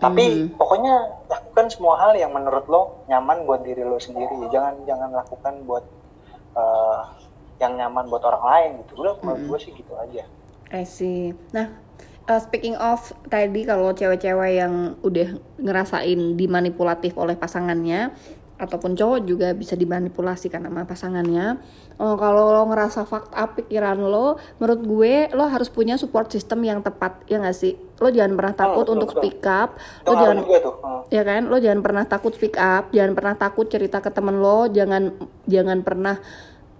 tapi 0.00 0.24
Mhm. 0.48 0.56
pokoknya 0.56 0.94
lakukan 1.28 1.66
semua 1.68 2.00
hal 2.00 2.16
yang 2.16 2.32
menurut 2.32 2.64
lo 2.66 2.82
nyaman 3.06 3.44
buat 3.44 3.60
diri 3.60 3.84
lo 3.84 4.00
sendiri 4.00 4.32
jangan 4.48 4.80
jangan 4.82 5.12
lakukan 5.12 5.60
buat 5.62 5.84
uh, 6.56 7.04
yang 7.60 7.76
nyaman 7.76 8.08
buat 8.08 8.24
orang 8.24 8.42
lain 8.42 8.70
gitu 8.82 8.98
gue 8.98 9.12
menurut 9.20 9.42
Mhm. 9.44 9.48
gue 9.52 9.58
sih 9.60 9.72
gitu 9.76 9.92
aja 9.94 10.24
I 10.72 10.88
see. 10.88 11.36
Nah, 11.52 11.68
uh, 12.26 12.40
speaking 12.40 12.80
of 12.80 12.98
tadi 13.28 13.68
kalau 13.68 13.92
cewek-cewek 13.92 14.56
yang 14.56 14.96
udah 15.04 15.36
ngerasain 15.60 16.32
dimanipulatif 16.32 17.12
oleh 17.14 17.36
pasangannya 17.36 18.08
ataupun 18.62 18.94
cowok 18.94 19.26
juga 19.26 19.50
bisa 19.52 19.74
dimanipulasi 19.74 20.46
kan 20.46 20.62
sama 20.62 20.86
pasangannya. 20.86 21.58
Oh, 21.98 22.14
kalau 22.14 22.54
lo 22.54 22.62
ngerasa 22.70 23.02
fucked 23.02 23.34
up 23.34 23.58
pikiran 23.58 23.98
lo, 23.98 24.38
menurut 24.62 24.80
gue 24.86 25.14
lo 25.34 25.50
harus 25.50 25.66
punya 25.66 25.98
support 25.98 26.30
system 26.30 26.62
yang 26.62 26.78
tepat 26.80 27.26
ya 27.26 27.42
nggak 27.42 27.56
sih? 27.58 27.74
Lo 27.98 28.08
jangan 28.08 28.38
pernah 28.38 28.54
takut 28.54 28.86
betul, 28.86 28.94
untuk 28.96 29.08
betul. 29.14 29.20
speak 29.26 29.42
up. 29.44 29.70
Lo 30.06 30.12
jangan 30.14 30.38
Hmm. 30.42 31.08
ya 31.08 31.22
kan 31.24 31.48
lo 31.48 31.56
jangan 31.58 31.80
pernah 31.80 32.04
takut 32.04 32.32
speak 32.36 32.60
up 32.60 32.92
jangan 32.92 33.12
pernah 33.16 33.34
takut 33.34 33.66
cerita 33.66 34.04
ke 34.04 34.10
temen 34.12 34.38
lo 34.38 34.68
jangan 34.68 35.14
jangan 35.48 35.80
pernah 35.80 36.16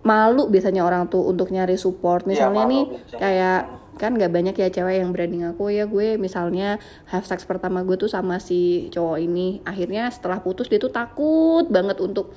malu 0.03 0.51
biasanya 0.51 0.83
orang 0.83 1.07
tuh 1.07 1.23
untuk 1.25 1.49
nyari 1.55 1.79
support 1.79 2.27
misalnya 2.27 2.67
malu 2.67 2.71
nih 2.75 2.83
biasanya. 2.91 3.19
kayak 3.23 3.61
kan 4.01 4.17
nggak 4.17 4.33
banyak 4.33 4.55
ya 4.57 4.69
cewek 4.73 5.05
yang 5.05 5.13
berani 5.13 5.45
ngaku 5.45 5.69
ya 5.69 5.85
gue 5.85 6.17
misalnya 6.17 6.81
have 7.13 7.29
sex 7.29 7.45
pertama 7.45 7.85
gue 7.85 7.97
tuh 8.01 8.09
sama 8.09 8.41
si 8.41 8.89
cowok 8.89 9.19
ini 9.21 9.61
akhirnya 9.69 10.09
setelah 10.09 10.41
putus 10.41 10.73
dia 10.73 10.81
tuh 10.81 10.89
takut 10.89 11.69
banget 11.69 12.01
untuk 12.01 12.33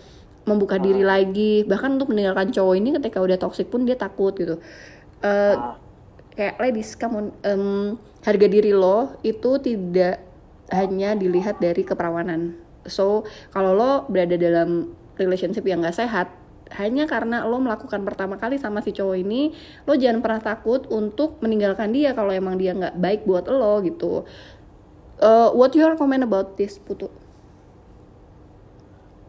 membuka 0.45 0.77
diri 0.77 1.01
lagi 1.01 1.65
bahkan 1.65 1.97
untuk 1.97 2.13
meninggalkan 2.13 2.53
cowok 2.53 2.75
ini 2.77 2.89
ketika 3.01 3.17
udah 3.23 3.37
toxic 3.39 3.67
pun 3.71 3.83
dia 3.83 3.97
takut 3.97 4.35
gitu. 4.37 4.61
Ah. 5.25 5.79
kayak 6.35 6.59
ladies 6.59 6.99
kamu 6.99 7.31
em, 7.47 7.95
harga 8.21 8.47
diri 8.51 8.75
lo 8.75 9.15
itu 9.23 9.57
tidak 9.57 10.21
hanya 10.69 11.15
dilihat 11.15 11.57
dari 11.63 11.81
keperawanan. 11.81 12.59
So 12.85 13.25
kalau 13.49 13.73
lo 13.73 13.91
berada 14.11 14.37
dalam 14.37 14.93
relationship 15.17 15.65
yang 15.65 15.81
gak 15.81 15.97
sehat 15.97 16.27
hanya 16.73 17.05
karena 17.05 17.45
lo 17.45 17.61
melakukan 17.61 18.01
pertama 18.01 18.41
kali 18.41 18.57
sama 18.57 18.81
si 18.81 18.89
cowok 18.89 19.17
ini 19.21 19.53
lo 19.85 19.93
jangan 19.93 20.25
pernah 20.25 20.41
takut 20.41 20.89
untuk 20.89 21.37
meninggalkan 21.45 21.93
dia 21.93 22.17
kalau 22.17 22.33
emang 22.33 22.57
dia 22.57 22.73
nggak 22.73 22.97
baik 22.97 23.21
buat 23.29 23.45
lo 23.45 23.85
gitu 23.85 24.25
Eh, 25.15 25.49
what 25.55 25.71
your 25.71 25.95
comment 25.95 26.27
about 26.27 26.59
this 26.59 26.75
putu 26.75 27.07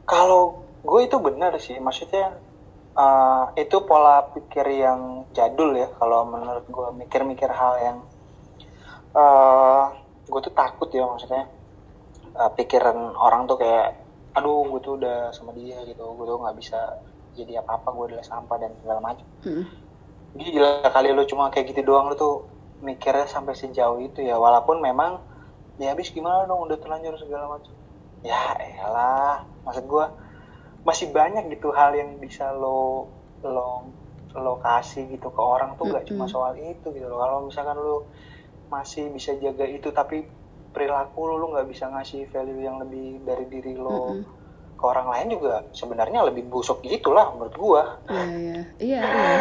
Kalau 0.02 0.66
gue 0.82 1.00
itu 1.06 1.18
benar 1.22 1.54
sih, 1.62 1.78
maksudnya 1.78 2.34
eh, 2.98 3.44
itu 3.62 3.76
pola 3.86 4.26
pikir 4.34 4.66
yang 4.66 5.30
jadul 5.30 5.78
ya. 5.78 5.86
Kalau 5.94 6.26
menurut 6.26 6.66
gue 6.66 6.88
mikir-mikir 7.06 7.50
hal 7.50 7.74
yang 7.78 7.98
eh 9.16 9.84
gue 10.26 10.40
tuh 10.42 10.54
takut 10.58 10.90
ya 10.90 11.06
maksudnya 11.06 11.46
eh, 12.34 12.50
pikiran 12.58 13.14
orang 13.14 13.46
tuh 13.46 13.54
kayak, 13.62 13.94
aduh 14.34 14.66
gue 14.66 14.80
tuh 14.82 14.98
udah 14.98 15.30
sama 15.30 15.54
dia 15.54 15.86
gitu, 15.86 16.02
gue 16.02 16.26
tuh 16.26 16.38
nggak 16.42 16.56
bisa 16.58 16.98
jadi 17.36 17.60
apa-apa, 17.60 17.92
gue 17.92 18.04
adalah 18.16 18.26
sampah 18.26 18.56
dan 18.56 18.72
segala 18.80 19.00
macam. 19.04 19.26
Hmm. 19.44 19.68
Gila 20.36 20.88
kali 20.88 21.12
lu 21.12 21.22
cuma 21.28 21.52
kayak 21.52 21.76
gitu 21.76 21.84
doang 21.84 22.08
lu 22.08 22.16
tuh 22.16 22.48
mikirnya 22.80 23.28
sampai 23.28 23.52
sejauh 23.52 24.00
itu 24.00 24.24
ya, 24.24 24.40
walaupun 24.40 24.80
memang 24.80 25.20
ya 25.76 25.92
habis 25.92 26.08
gimana 26.12 26.48
dong 26.48 26.64
udah 26.64 26.76
terlanjur 26.80 27.16
segala 27.20 27.52
macam. 27.52 27.72
Ya 28.24 28.56
elah, 28.80 29.44
maksud 29.64 29.84
gua 29.84 30.12
masih 30.84 31.12
banyak 31.12 31.52
gitu 31.52 31.72
hal 31.72 31.92
yang 31.92 32.16
bisa 32.16 32.52
lo 32.52 33.10
lo 33.44 33.92
lo 34.36 34.60
kasih 34.60 35.08
gitu 35.08 35.32
ke 35.32 35.40
orang 35.40 35.80
tuh 35.80 35.88
gak 35.88 36.04
cuma 36.04 36.28
Mm-mm. 36.28 36.32
soal 36.32 36.52
itu 36.60 36.92
gitu 36.92 37.06
loh. 37.08 37.20
Kalau 37.20 37.36
misalkan 37.48 37.76
lo 37.80 38.08
masih 38.68 39.08
bisa 39.08 39.32
jaga 39.40 39.64
itu 39.64 39.88
tapi 39.94 40.28
perilaku 40.76 41.24
lo 41.24 41.40
lo 41.40 41.46
nggak 41.56 41.68
bisa 41.72 41.88
ngasih 41.88 42.28
value 42.28 42.60
yang 42.60 42.76
lebih 42.76 43.24
dari 43.24 43.48
diri 43.48 43.72
lo 43.72 44.20
Mm-mm. 44.20 44.35
Ke 44.76 44.84
orang 44.84 45.08
lain 45.08 45.40
juga 45.40 45.64
sebenarnya 45.72 46.28
lebih 46.28 46.46
busuk 46.46 46.84
gitulah 46.84 47.32
menurut 47.32 47.56
gua. 47.56 47.82
Iya, 48.12 48.24
iya, 48.24 48.60
iya, 48.78 49.00
iya. 49.02 49.36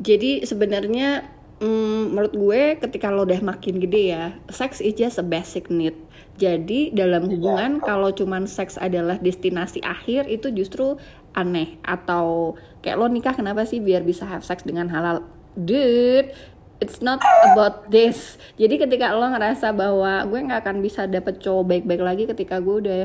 Jadi 0.00 0.48
sebenarnya 0.48 1.28
mm, 1.60 2.16
menurut 2.16 2.34
gue 2.34 2.62
ketika 2.80 3.12
lo 3.12 3.28
udah 3.28 3.40
makin 3.44 3.78
gede 3.78 4.16
ya, 4.16 4.32
sex 4.48 4.80
is 4.80 4.96
just 4.96 5.20
a 5.20 5.24
basic 5.24 5.68
need. 5.68 5.94
Jadi 6.40 6.88
dalam 6.96 7.28
hubungan 7.28 7.84
kalau 7.84 8.08
cuman 8.16 8.48
seks 8.48 8.80
adalah 8.80 9.20
destinasi 9.20 9.84
akhir 9.84 10.24
itu 10.32 10.48
justru 10.48 10.96
aneh 11.36 11.76
atau 11.84 12.56
kayak 12.80 12.96
lo 12.96 13.06
nikah 13.12 13.36
kenapa 13.36 13.68
sih 13.68 13.78
biar 13.78 14.00
bisa 14.02 14.24
have 14.24 14.40
sex 14.40 14.64
dengan 14.64 14.88
halal? 14.88 15.20
Dude, 15.52 16.32
it's 16.80 17.04
not 17.04 17.20
about 17.52 17.92
this. 17.92 18.40
Jadi 18.56 18.80
ketika 18.80 19.12
lo 19.12 19.28
ngerasa 19.28 19.76
bahwa 19.76 20.24
gue 20.24 20.40
nggak 20.48 20.64
akan 20.64 20.76
bisa 20.80 21.04
dapet 21.04 21.44
cowok 21.44 21.64
baik-baik 21.68 22.02
lagi 22.02 22.24
ketika 22.24 22.56
gue 22.58 22.76
udah 22.88 23.00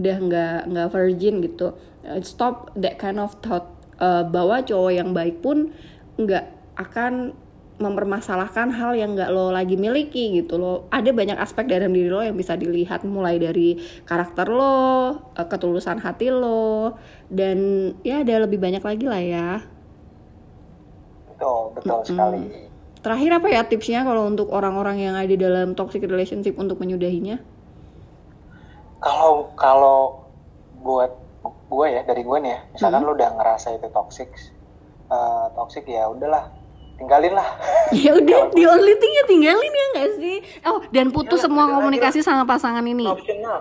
udah 0.00 0.16
nggak 0.20 0.58
nggak 0.70 0.88
virgin 0.92 1.40
gitu, 1.42 1.74
Uh, 2.04 2.20
stop 2.20 2.68
that 2.76 3.00
kind 3.00 3.16
of 3.16 3.32
thought. 3.40 3.64
Uh, 3.96 4.20
bahwa 4.28 4.60
cowok 4.60 4.92
yang 4.92 5.16
baik 5.16 5.40
pun 5.40 5.72
nggak 6.20 6.52
akan 6.76 7.32
mempermasalahkan 7.80 8.70
hal 8.70 8.92
yang 8.92 9.16
nggak 9.16 9.32
lo 9.32 9.48
lagi 9.48 9.80
miliki 9.80 10.36
gitu 10.36 10.60
lo. 10.60 10.84
Ada 10.92 11.16
banyak 11.16 11.38
aspek 11.40 11.64
dalam 11.64 11.96
diri 11.96 12.12
lo 12.12 12.20
yang 12.20 12.36
bisa 12.36 12.60
dilihat 12.60 13.08
mulai 13.08 13.40
dari 13.40 13.80
karakter 14.04 14.52
lo 14.52 14.68
uh, 15.32 15.46
ketulusan 15.48 15.96
hati 15.96 16.28
lo 16.28 17.00
dan 17.32 17.90
ya 18.04 18.20
ada 18.20 18.44
lebih 18.44 18.60
banyak 18.60 18.84
lagi 18.84 19.06
lah 19.08 19.22
ya. 19.24 19.48
Betul, 21.34 21.72
betul 21.74 21.98
Mm-mm. 22.04 22.08
sekali. 22.10 22.42
terakhir 23.04 23.30
apa 23.36 23.48
ya 23.52 23.60
tipsnya 23.68 24.00
kalau 24.00 24.24
untuk 24.24 24.48
orang-orang 24.48 24.96
yang 24.96 25.14
ada 25.16 25.34
dalam 25.36 25.76
toxic 25.76 26.00
relationship 26.08 26.56
untuk 26.56 26.80
menyudahinya 26.80 27.36
Kalau 28.98 29.32
kalau 29.54 29.98
buat 30.78 31.10
gue 31.44 31.86
ya 31.88 32.02
dari 32.02 32.20
gue 32.20 32.38
nih 32.40 32.50
ya, 32.50 32.60
misalkan 32.70 33.00
Mhm. 33.00 33.06
lu 33.06 33.12
udah 33.12 33.30
ngerasa 33.34 33.68
itu 33.72 33.86
toxic, 33.88 34.30
eh, 35.06 35.46
toxic 35.52 35.84
ya 35.84 36.06
udahlah, 36.06 36.48
tinggalin 36.96 37.32
lah. 37.32 37.48
ya 37.94 38.14
udah 38.14 38.48
the 38.50 38.64
only 38.64 38.94
thing 38.94 39.12
ya 39.12 39.24
tinggalin 39.24 39.68
ya 39.70 39.86
nggak 39.92 40.08
sih 40.16 40.36
oh 40.64 40.80
dan 40.88 41.10
putus 41.10 41.36
Iyalah, 41.36 41.44
semua 41.44 41.64
komunikasi 41.70 42.18
sama 42.20 42.42
pasangan 42.44 42.82
ini 42.82 43.04
Optional. 43.04 43.60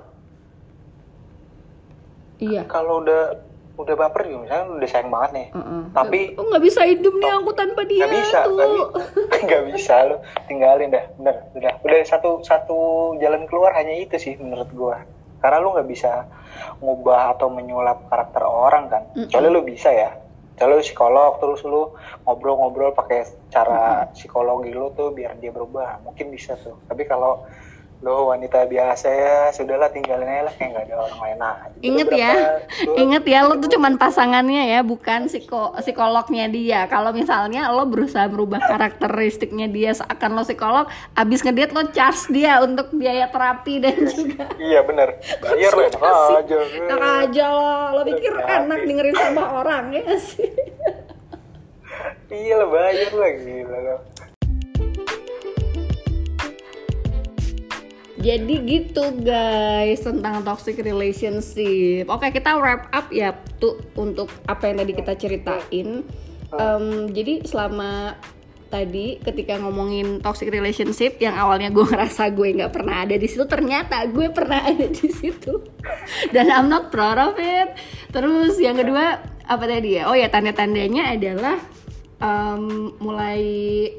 Iya. 2.38 2.64
kalau 2.66 3.00
udah 3.00 3.40
udah 3.74 3.96
baper 3.96 4.22
gitu 4.24 4.38
misalnya 4.38 4.70
udah 4.70 4.86
sayang 4.86 5.10
banget 5.10 5.32
nih 5.34 5.48
Heeh. 5.52 5.82
tapi 5.92 6.20
oh 6.36 6.46
nggak 6.46 6.62
bisa 6.62 6.82
hidup 6.84 7.14
nih 7.16 7.32
aku 7.34 7.52
tanpa 7.52 7.82
dia 7.84 8.04
nggak 8.06 8.14
bisa 8.14 8.40
nggak 9.44 9.64
bisa 9.72 9.96
lo 10.06 10.16
tinggalin 10.46 10.90
dah 10.90 11.04
bener 11.16 11.36
udah 11.54 11.74
udah 11.82 11.98
satu 12.04 12.30
satu 12.42 12.78
jalan 13.18 13.44
keluar 13.44 13.74
hanya 13.74 13.98
itu 13.98 14.14
sih 14.16 14.38
menurut 14.38 14.70
gua 14.72 15.02
karena 15.44 15.60
lu 15.60 15.76
nggak 15.76 15.90
bisa 15.92 16.24
ngubah 16.80 17.36
atau 17.36 17.52
menyulap 17.52 18.08
karakter 18.08 18.48
orang 18.48 18.88
kan? 18.88 19.04
Mm-mm. 19.12 19.28
kecuali 19.28 19.48
lu 19.52 19.62
bisa 19.68 19.92
ya. 19.92 20.16
Lu 20.64 20.80
psikolog 20.80 21.44
terus 21.44 21.60
lu 21.68 21.92
ngobrol-ngobrol 22.24 22.96
pakai 22.96 23.28
cara 23.52 24.08
psikologi 24.16 24.72
lu 24.72 24.96
tuh 24.96 25.12
biar 25.12 25.36
dia 25.36 25.52
berubah. 25.52 26.00
Mungkin 26.08 26.32
bisa 26.32 26.56
tuh. 26.56 26.80
Tapi 26.88 27.04
kalau 27.04 27.44
lu 28.04 28.28
wanita 28.28 28.68
biasa 28.68 29.08
ya. 29.08 29.38
Sudahlah 29.56 29.88
tinggalin 29.90 30.28
aja 30.28 30.44
lah. 30.52 30.54
Kayak 30.60 30.70
nggak 30.76 30.86
ada 30.92 30.96
orang 31.00 31.20
lain 31.24 31.40
aja. 31.40 31.66
Itu 31.72 31.84
Ingat 31.88 32.10
ya, 32.12 32.34
inget 33.00 33.24
ya 33.24 33.40
lo 33.48 33.54
tuh 33.64 33.70
cuman 33.72 33.96
pasangannya 33.96 34.64
ya, 34.76 34.80
bukan 34.84 35.32
psiko 35.32 35.72
psikolognya 35.80 36.52
dia. 36.52 36.84
Kalau 36.92 37.16
misalnya 37.16 37.72
lo 37.72 37.88
berusaha 37.88 38.28
merubah 38.28 38.60
karakteristiknya 38.68 39.72
dia 39.72 39.96
seakan 39.96 40.36
lo 40.36 40.44
psikolog, 40.44 40.86
abis 41.16 41.40
ngedate 41.42 41.72
lo 41.72 41.84
charge 41.96 42.28
dia 42.28 42.60
untuk 42.60 42.92
biaya 42.92 43.32
terapi 43.32 43.80
dan 43.80 43.96
juga 44.12 44.52
iya 44.60 44.84
bener. 44.84 45.16
Bayar 45.40 45.72
lo 45.72 45.82
aja 45.88 46.58
Enak 46.60 47.02
aja 47.24 47.46
lo, 47.56 47.72
lo 47.96 48.02
pikir 48.04 48.36
enak 48.36 48.80
dengerin 48.84 49.16
sama 49.16 49.64
orang 49.64 49.96
ya 49.96 50.12
sih? 50.20 50.52
iya 52.34 52.58
lah 52.58 52.68
bayar 52.68 53.14
lah 53.14 53.32
gila 53.38 53.78
lo 53.78 53.96
Jadi 58.24 58.56
gitu 58.64 59.04
guys 59.20 60.00
tentang 60.00 60.48
toxic 60.48 60.80
relationship. 60.80 62.08
Oke 62.08 62.32
kita 62.32 62.56
wrap 62.56 62.88
up 62.96 63.12
ya 63.12 63.36
tuh 63.60 63.84
untuk 64.00 64.32
apa 64.48 64.72
yang 64.72 64.80
tadi 64.80 64.94
kita 64.96 65.14
ceritain. 65.20 66.08
Em, 66.56 66.86
jadi 67.12 67.44
selama 67.44 68.16
tadi 68.72 69.20
ketika 69.20 69.60
ngomongin 69.60 70.24
toxic 70.24 70.48
relationship 70.48 71.20
yang 71.20 71.36
awalnya 71.36 71.68
gue 71.68 71.84
ngerasa 71.92 72.32
gue 72.32 72.64
nggak 72.64 72.72
pernah 72.72 73.04
ada 73.04 73.20
di 73.20 73.28
situ 73.28 73.44
ternyata 73.44 74.08
gue 74.08 74.32
pernah 74.32 74.66
ada 74.72 74.88
di 74.88 75.08
situ 75.12 75.60
dan 76.32 76.48
I'm 76.48 76.72
not 76.72 76.96
proud 76.96 77.20
of 77.20 77.36
it. 77.36 77.76
Terus 78.16 78.56
yang 78.56 78.80
kedua 78.80 79.20
apa 79.44 79.64
tadi 79.68 80.00
ya? 80.00 80.08
Oh 80.08 80.16
ya 80.16 80.32
tanda-tandanya 80.32 81.12
adalah 81.12 81.60
em, 82.24 82.96
mulai 83.04 83.44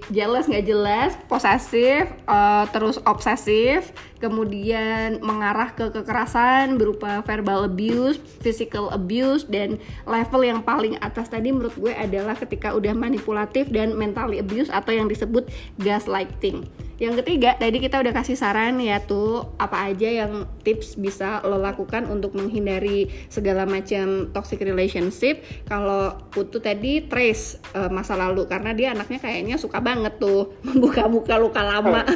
jealous 0.08 0.48
nggak 0.48 0.64
jelas, 0.64 1.12
posesif, 1.28 2.08
eh, 2.08 2.64
terus 2.72 2.96
obsesif, 3.04 3.92
kemudian 4.24 5.20
mengarah 5.20 5.76
ke 5.76 5.92
kekerasan 5.92 6.80
berupa 6.80 7.20
verbal 7.28 7.68
abuse, 7.68 8.16
physical 8.40 8.88
abuse, 8.88 9.44
dan 9.44 9.76
level 10.08 10.40
yang 10.40 10.64
paling 10.64 10.96
atas 11.04 11.28
tadi 11.28 11.52
menurut 11.52 11.76
gue 11.76 11.92
adalah 11.92 12.32
ketika 12.32 12.72
udah 12.72 12.96
manipulatif 12.96 13.68
dan 13.68 13.92
mentally 13.92 14.40
abuse 14.40 14.72
atau 14.72 14.96
yang 14.96 15.12
disebut 15.12 15.44
gaslighting. 15.76 16.64
Yang 16.94 17.26
ketiga, 17.26 17.58
tadi 17.58 17.82
kita 17.82 17.98
udah 17.98 18.14
kasih 18.14 18.38
saran 18.38 18.78
ya 18.78 19.02
tuh 19.02 19.50
apa 19.58 19.90
aja 19.90 20.06
yang 20.06 20.46
tips 20.62 20.94
bisa 20.94 21.42
lo 21.42 21.58
lakukan 21.58 22.06
untuk 22.06 22.38
menghindari 22.38 23.10
segala 23.26 23.66
macam 23.66 24.30
toxic 24.30 24.62
relationship. 24.62 25.42
Kalau 25.66 26.16
Putu 26.30 26.62
tadi 26.62 27.02
trace 27.02 27.58
eh, 27.74 27.90
masa 27.90 28.14
lalu 28.14 28.46
karena 28.46 28.70
dia 28.72 28.94
anaknya 28.94 29.18
kayaknya 29.18 29.58
suka 29.58 29.82
banget 29.82 30.22
tuh 30.22 30.54
membuka-buka 30.66 31.34
luka 31.34 31.66
lama. 31.66 32.06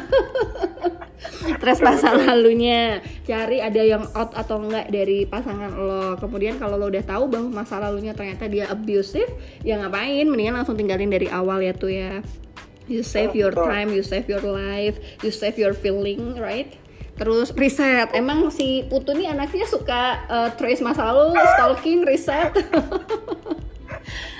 Trace 1.59 1.83
masa 1.99 2.15
lalunya, 2.15 3.03
cari 3.27 3.59
ada 3.59 3.81
yang 3.83 4.07
out 4.15 4.31
atau 4.31 4.63
enggak 4.63 4.87
dari 4.87 5.27
pasangan 5.27 5.75
lo. 5.75 6.15
Kemudian 6.15 6.55
kalau 6.55 6.79
lo 6.79 6.87
udah 6.87 7.03
tahu 7.03 7.27
bahwa 7.27 7.61
masa 7.61 7.75
lalunya 7.83 8.15
ternyata 8.15 8.47
dia 8.47 8.71
abusive, 8.71 9.27
ya 9.67 9.75
ngapain? 9.83 10.31
Mendingan 10.31 10.63
langsung 10.63 10.79
tinggalin 10.79 11.11
dari 11.11 11.27
awal 11.27 11.59
ya 11.59 11.75
tuh 11.75 11.91
ya. 11.91 12.23
You 12.87 13.03
save 13.05 13.35
your 13.35 13.53
time, 13.53 13.93
you 13.93 14.01
save 14.01 14.25
your 14.25 14.41
life, 14.41 14.97
you 15.21 15.29
save 15.29 15.59
your 15.59 15.77
feeling, 15.77 16.39
right? 16.39 16.73
Terus 17.19 17.51
riset, 17.51 18.15
emang 18.15 18.47
si 18.47 18.87
Putu 18.87 19.11
nih 19.11 19.29
anaknya 19.35 19.67
suka 19.67 20.23
uh, 20.31 20.49
trace 20.55 20.79
masa 20.79 21.11
lalu, 21.11 21.35
stalking, 21.35 22.07
riset. 22.07 22.55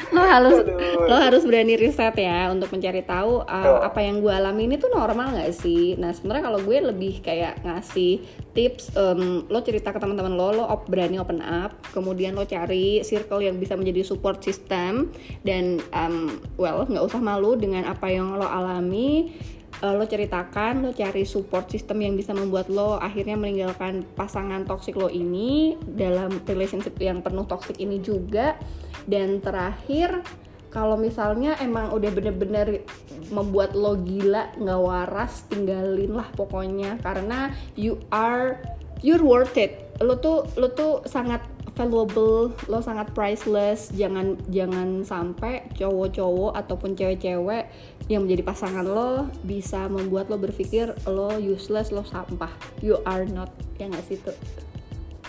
lo 0.10 0.22
harus 0.26 0.58
Aduh. 0.66 1.06
lo 1.06 1.16
harus 1.16 1.44
berani 1.46 1.78
riset 1.78 2.16
ya 2.18 2.50
untuk 2.50 2.74
mencari 2.74 3.06
tahu 3.06 3.46
uh, 3.46 3.86
apa 3.86 4.02
yang 4.02 4.22
gue 4.22 4.34
alami 4.34 4.66
ini 4.66 4.76
tuh 4.82 4.90
normal 4.90 5.38
nggak 5.38 5.54
sih? 5.54 5.94
Nah 6.02 6.10
sebenarnya 6.14 6.50
kalau 6.50 6.60
gue 6.66 6.78
lebih 6.82 7.22
kayak 7.22 7.62
ngasih 7.62 8.22
tips, 8.58 8.92
em, 8.98 9.46
lo 9.46 9.60
cerita 9.62 9.94
ke 9.94 10.00
teman-teman 10.02 10.34
lo, 10.34 10.50
lo 10.52 10.66
op- 10.66 10.90
berani 10.90 11.22
open 11.22 11.40
up, 11.40 11.78
kemudian 11.94 12.34
lo 12.34 12.44
cari 12.44 13.06
circle 13.06 13.46
yang 13.46 13.62
bisa 13.62 13.78
menjadi 13.78 14.02
support 14.02 14.42
system 14.42 15.14
dan 15.46 15.78
em, 15.94 16.42
well 16.58 16.84
nggak 16.90 17.06
usah 17.06 17.22
malu 17.22 17.54
dengan 17.54 17.86
apa 17.86 18.10
yang 18.10 18.34
lo 18.34 18.50
alami. 18.50 19.32
Eh, 19.80 19.96
lo 19.96 20.04
ceritakan, 20.04 20.84
lo 20.84 20.92
cari 20.92 21.24
support 21.24 21.72
system 21.72 22.04
yang 22.04 22.20
bisa 22.20 22.36
membuat 22.36 22.68
lo 22.68 23.00
akhirnya 23.00 23.40
meninggalkan 23.40 24.04
pasangan 24.12 24.68
toksik 24.68 25.00
lo 25.00 25.08
ini 25.08 25.80
dalam 25.80 26.44
relationship 26.44 27.00
yang 27.00 27.24
penuh 27.24 27.48
toksik 27.48 27.80
ini 27.80 28.04
juga. 28.04 28.60
Dan 29.08 29.40
terakhir, 29.40 30.20
kalau 30.68 31.00
misalnya 31.00 31.56
emang 31.64 31.96
udah 31.96 32.12
bener-bener 32.12 32.84
membuat 33.32 33.72
lo 33.72 33.96
gila, 34.04 34.52
nggak 34.60 34.82
waras, 34.84 35.48
tinggalin 35.48 36.12
lah 36.12 36.28
pokoknya 36.36 37.00
karena 37.00 37.56
you 37.80 37.96
are 38.12 38.60
you're 39.00 39.24
worth 39.24 39.56
it. 39.56 39.96
Lo 40.04 40.20
tuh 40.20 40.44
lo 40.60 40.76
tuh 40.76 41.08
sangat 41.08 41.40
valuable, 41.80 42.52
lo 42.68 42.84
sangat 42.84 43.16
priceless. 43.16 43.96
Jangan 43.96 44.36
jangan 44.52 45.08
sampai 45.08 45.72
cowok-cowok 45.80 46.52
ataupun 46.60 47.00
cewek-cewek 47.00 47.64
yang 48.10 48.26
menjadi 48.26 48.42
pasangan 48.42 48.84
lo 48.84 49.30
bisa 49.46 49.86
membuat 49.86 50.28
lo 50.34 50.42
berpikir 50.42 50.92
lo 51.06 51.38
useless, 51.38 51.94
lo 51.94 52.02
sampah. 52.02 52.52
You 52.82 53.00
are 53.06 53.24
not. 53.30 53.54
Ya 53.78 53.88
nggak 53.88 54.06
sih 54.10 54.18
tuh? 54.20 54.36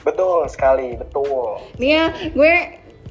betul 0.01 0.49
sekali 0.49 0.97
betul 0.97 1.61
Nih 1.77 1.91
ya, 1.97 2.05
gue 2.33 2.55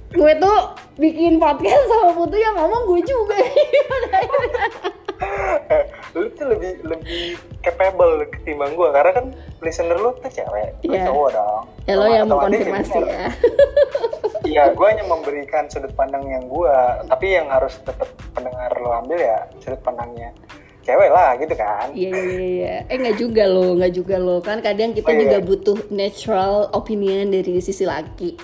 gue 0.10 0.34
tuh 0.42 0.60
bikin 0.98 1.38
podcast 1.38 1.86
sama 1.86 2.18
Putu 2.18 2.34
yang 2.34 2.58
ngomong 2.58 2.84
gue 2.90 3.02
juga. 3.06 3.38
lu 6.18 6.26
tuh 6.34 6.46
lebih 6.50 6.82
lebih 6.82 7.38
capable 7.62 8.26
ketimbang 8.32 8.74
gua 8.74 8.90
karena 8.96 9.12
kan 9.14 9.26
listener 9.62 10.00
lu 10.00 10.16
tuh 10.18 10.32
cewek 10.32 10.74
lu 10.84 10.96
Iya. 10.96 11.06
cowok 11.12 11.30
dong 11.36 11.64
ya 11.86 11.94
lo 11.96 12.06
yang 12.08 12.26
mau 12.28 12.40
konfirmasi 12.42 13.00
ya. 13.04 13.28
iya 14.50 14.64
gua 14.74 14.88
hanya 14.96 15.06
memberikan 15.06 15.68
sudut 15.70 15.92
pandang 15.94 16.26
yang 16.26 16.46
gua 16.48 17.04
tapi 17.06 17.36
yang 17.38 17.52
harus 17.52 17.78
tetap 17.84 18.10
pendengar 18.34 18.72
lo 18.80 18.90
ambil 18.96 19.20
ya 19.20 19.40
sudut 19.62 19.82
pandangnya 19.84 20.32
cewek 20.82 21.10
lah 21.10 21.36
gitu 21.36 21.54
kan 21.54 21.88
Iya 21.92 22.10
iya 22.10 22.24
iya, 22.26 22.48
iya. 22.50 22.76
Eh 22.86 22.98
nggak 22.98 23.18
juga 23.18 23.44
loh, 23.46 23.76
nggak 23.76 23.94
juga 23.94 24.16
loh. 24.18 24.40
Kan 24.40 24.60
kadang 24.60 24.92
kita 24.92 25.06
Oh, 25.06 25.14
iya. 25.14 25.22
juga 25.22 25.38
butuh 25.42 25.78
natural 25.90 26.54
opinion 26.72 27.30
dari 27.30 27.60
sisi 27.60 27.84
laki. 27.84 28.34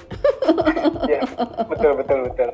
Iya, 1.06 1.22
betul 1.66 1.92
betul 1.96 2.18
betul 2.24 2.50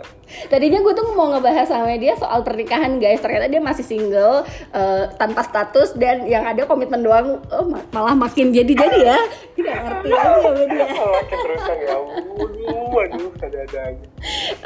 Tadinya 0.47 0.79
gue 0.81 0.93
tuh 0.93 1.07
mau 1.13 1.27
ngebahas 1.29 1.63
sama 1.65 1.95
dia 1.95 2.15
soal 2.15 2.41
pernikahan 2.41 2.99
guys. 2.99 3.19
Ternyata 3.19 3.47
dia 3.47 3.59
masih 3.59 3.79
single, 3.81 4.43
eh, 4.71 5.07
tanpa 5.13 5.39
status 5.41 5.95
dan 5.95 6.23
yang 6.25 6.43
ada 6.43 6.63
komitmen 6.65 6.99
doang. 6.99 7.39
Oh, 7.49 7.63
ma- 7.63 7.83
malah 7.91 8.11
makin 8.13 8.51
jadi-jadi 8.51 8.99
ya. 9.05 9.17
Tidak 9.53 9.75
ngerti 9.77 10.07
lagi 10.11 10.39
sama 10.41 10.63
dia. 10.65 10.85
makin 10.87 11.37
terusan 11.37 11.77
ya 11.77 11.93
ampun 11.93 12.51
waduh 12.91 13.31
ada-ada 13.37 13.79
aja 13.87 14.07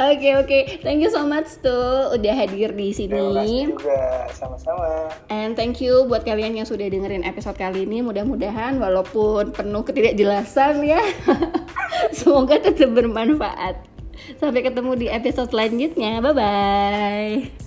Oke 0.08 0.30
oke, 0.36 0.60
thank 0.82 0.98
you 0.98 1.08
so 1.08 1.22
much 1.24 1.62
tuh 1.62 2.10
udah 2.12 2.34
hadir 2.36 2.74
di 2.74 2.90
terima 2.90 3.06
kasih 3.32 3.46
sini. 3.46 3.70
juga 3.70 4.02
sama-sama 4.34 5.14
And 5.28 5.58
thank 5.58 5.82
you 5.82 6.06
buat 6.06 6.24
kalian 6.24 6.56
yang 6.56 6.68
sudah 6.68 6.86
dengerin 6.88 7.26
episode 7.26 7.58
kali 7.58 7.84
ini. 7.84 8.06
Mudah-mudahan 8.06 8.78
walaupun 8.78 9.52
penuh 9.56 9.84
ketidakjelasan 9.84 10.86
ya, 10.86 11.02
semoga 12.18 12.62
tetap 12.62 12.94
bermanfaat. 12.94 13.82
Sampai 14.40 14.62
ketemu 14.66 14.92
di 14.96 15.08
episode 15.12 15.52
selanjutnya. 15.52 16.24
Bye 16.24 16.34
bye. 16.34 17.65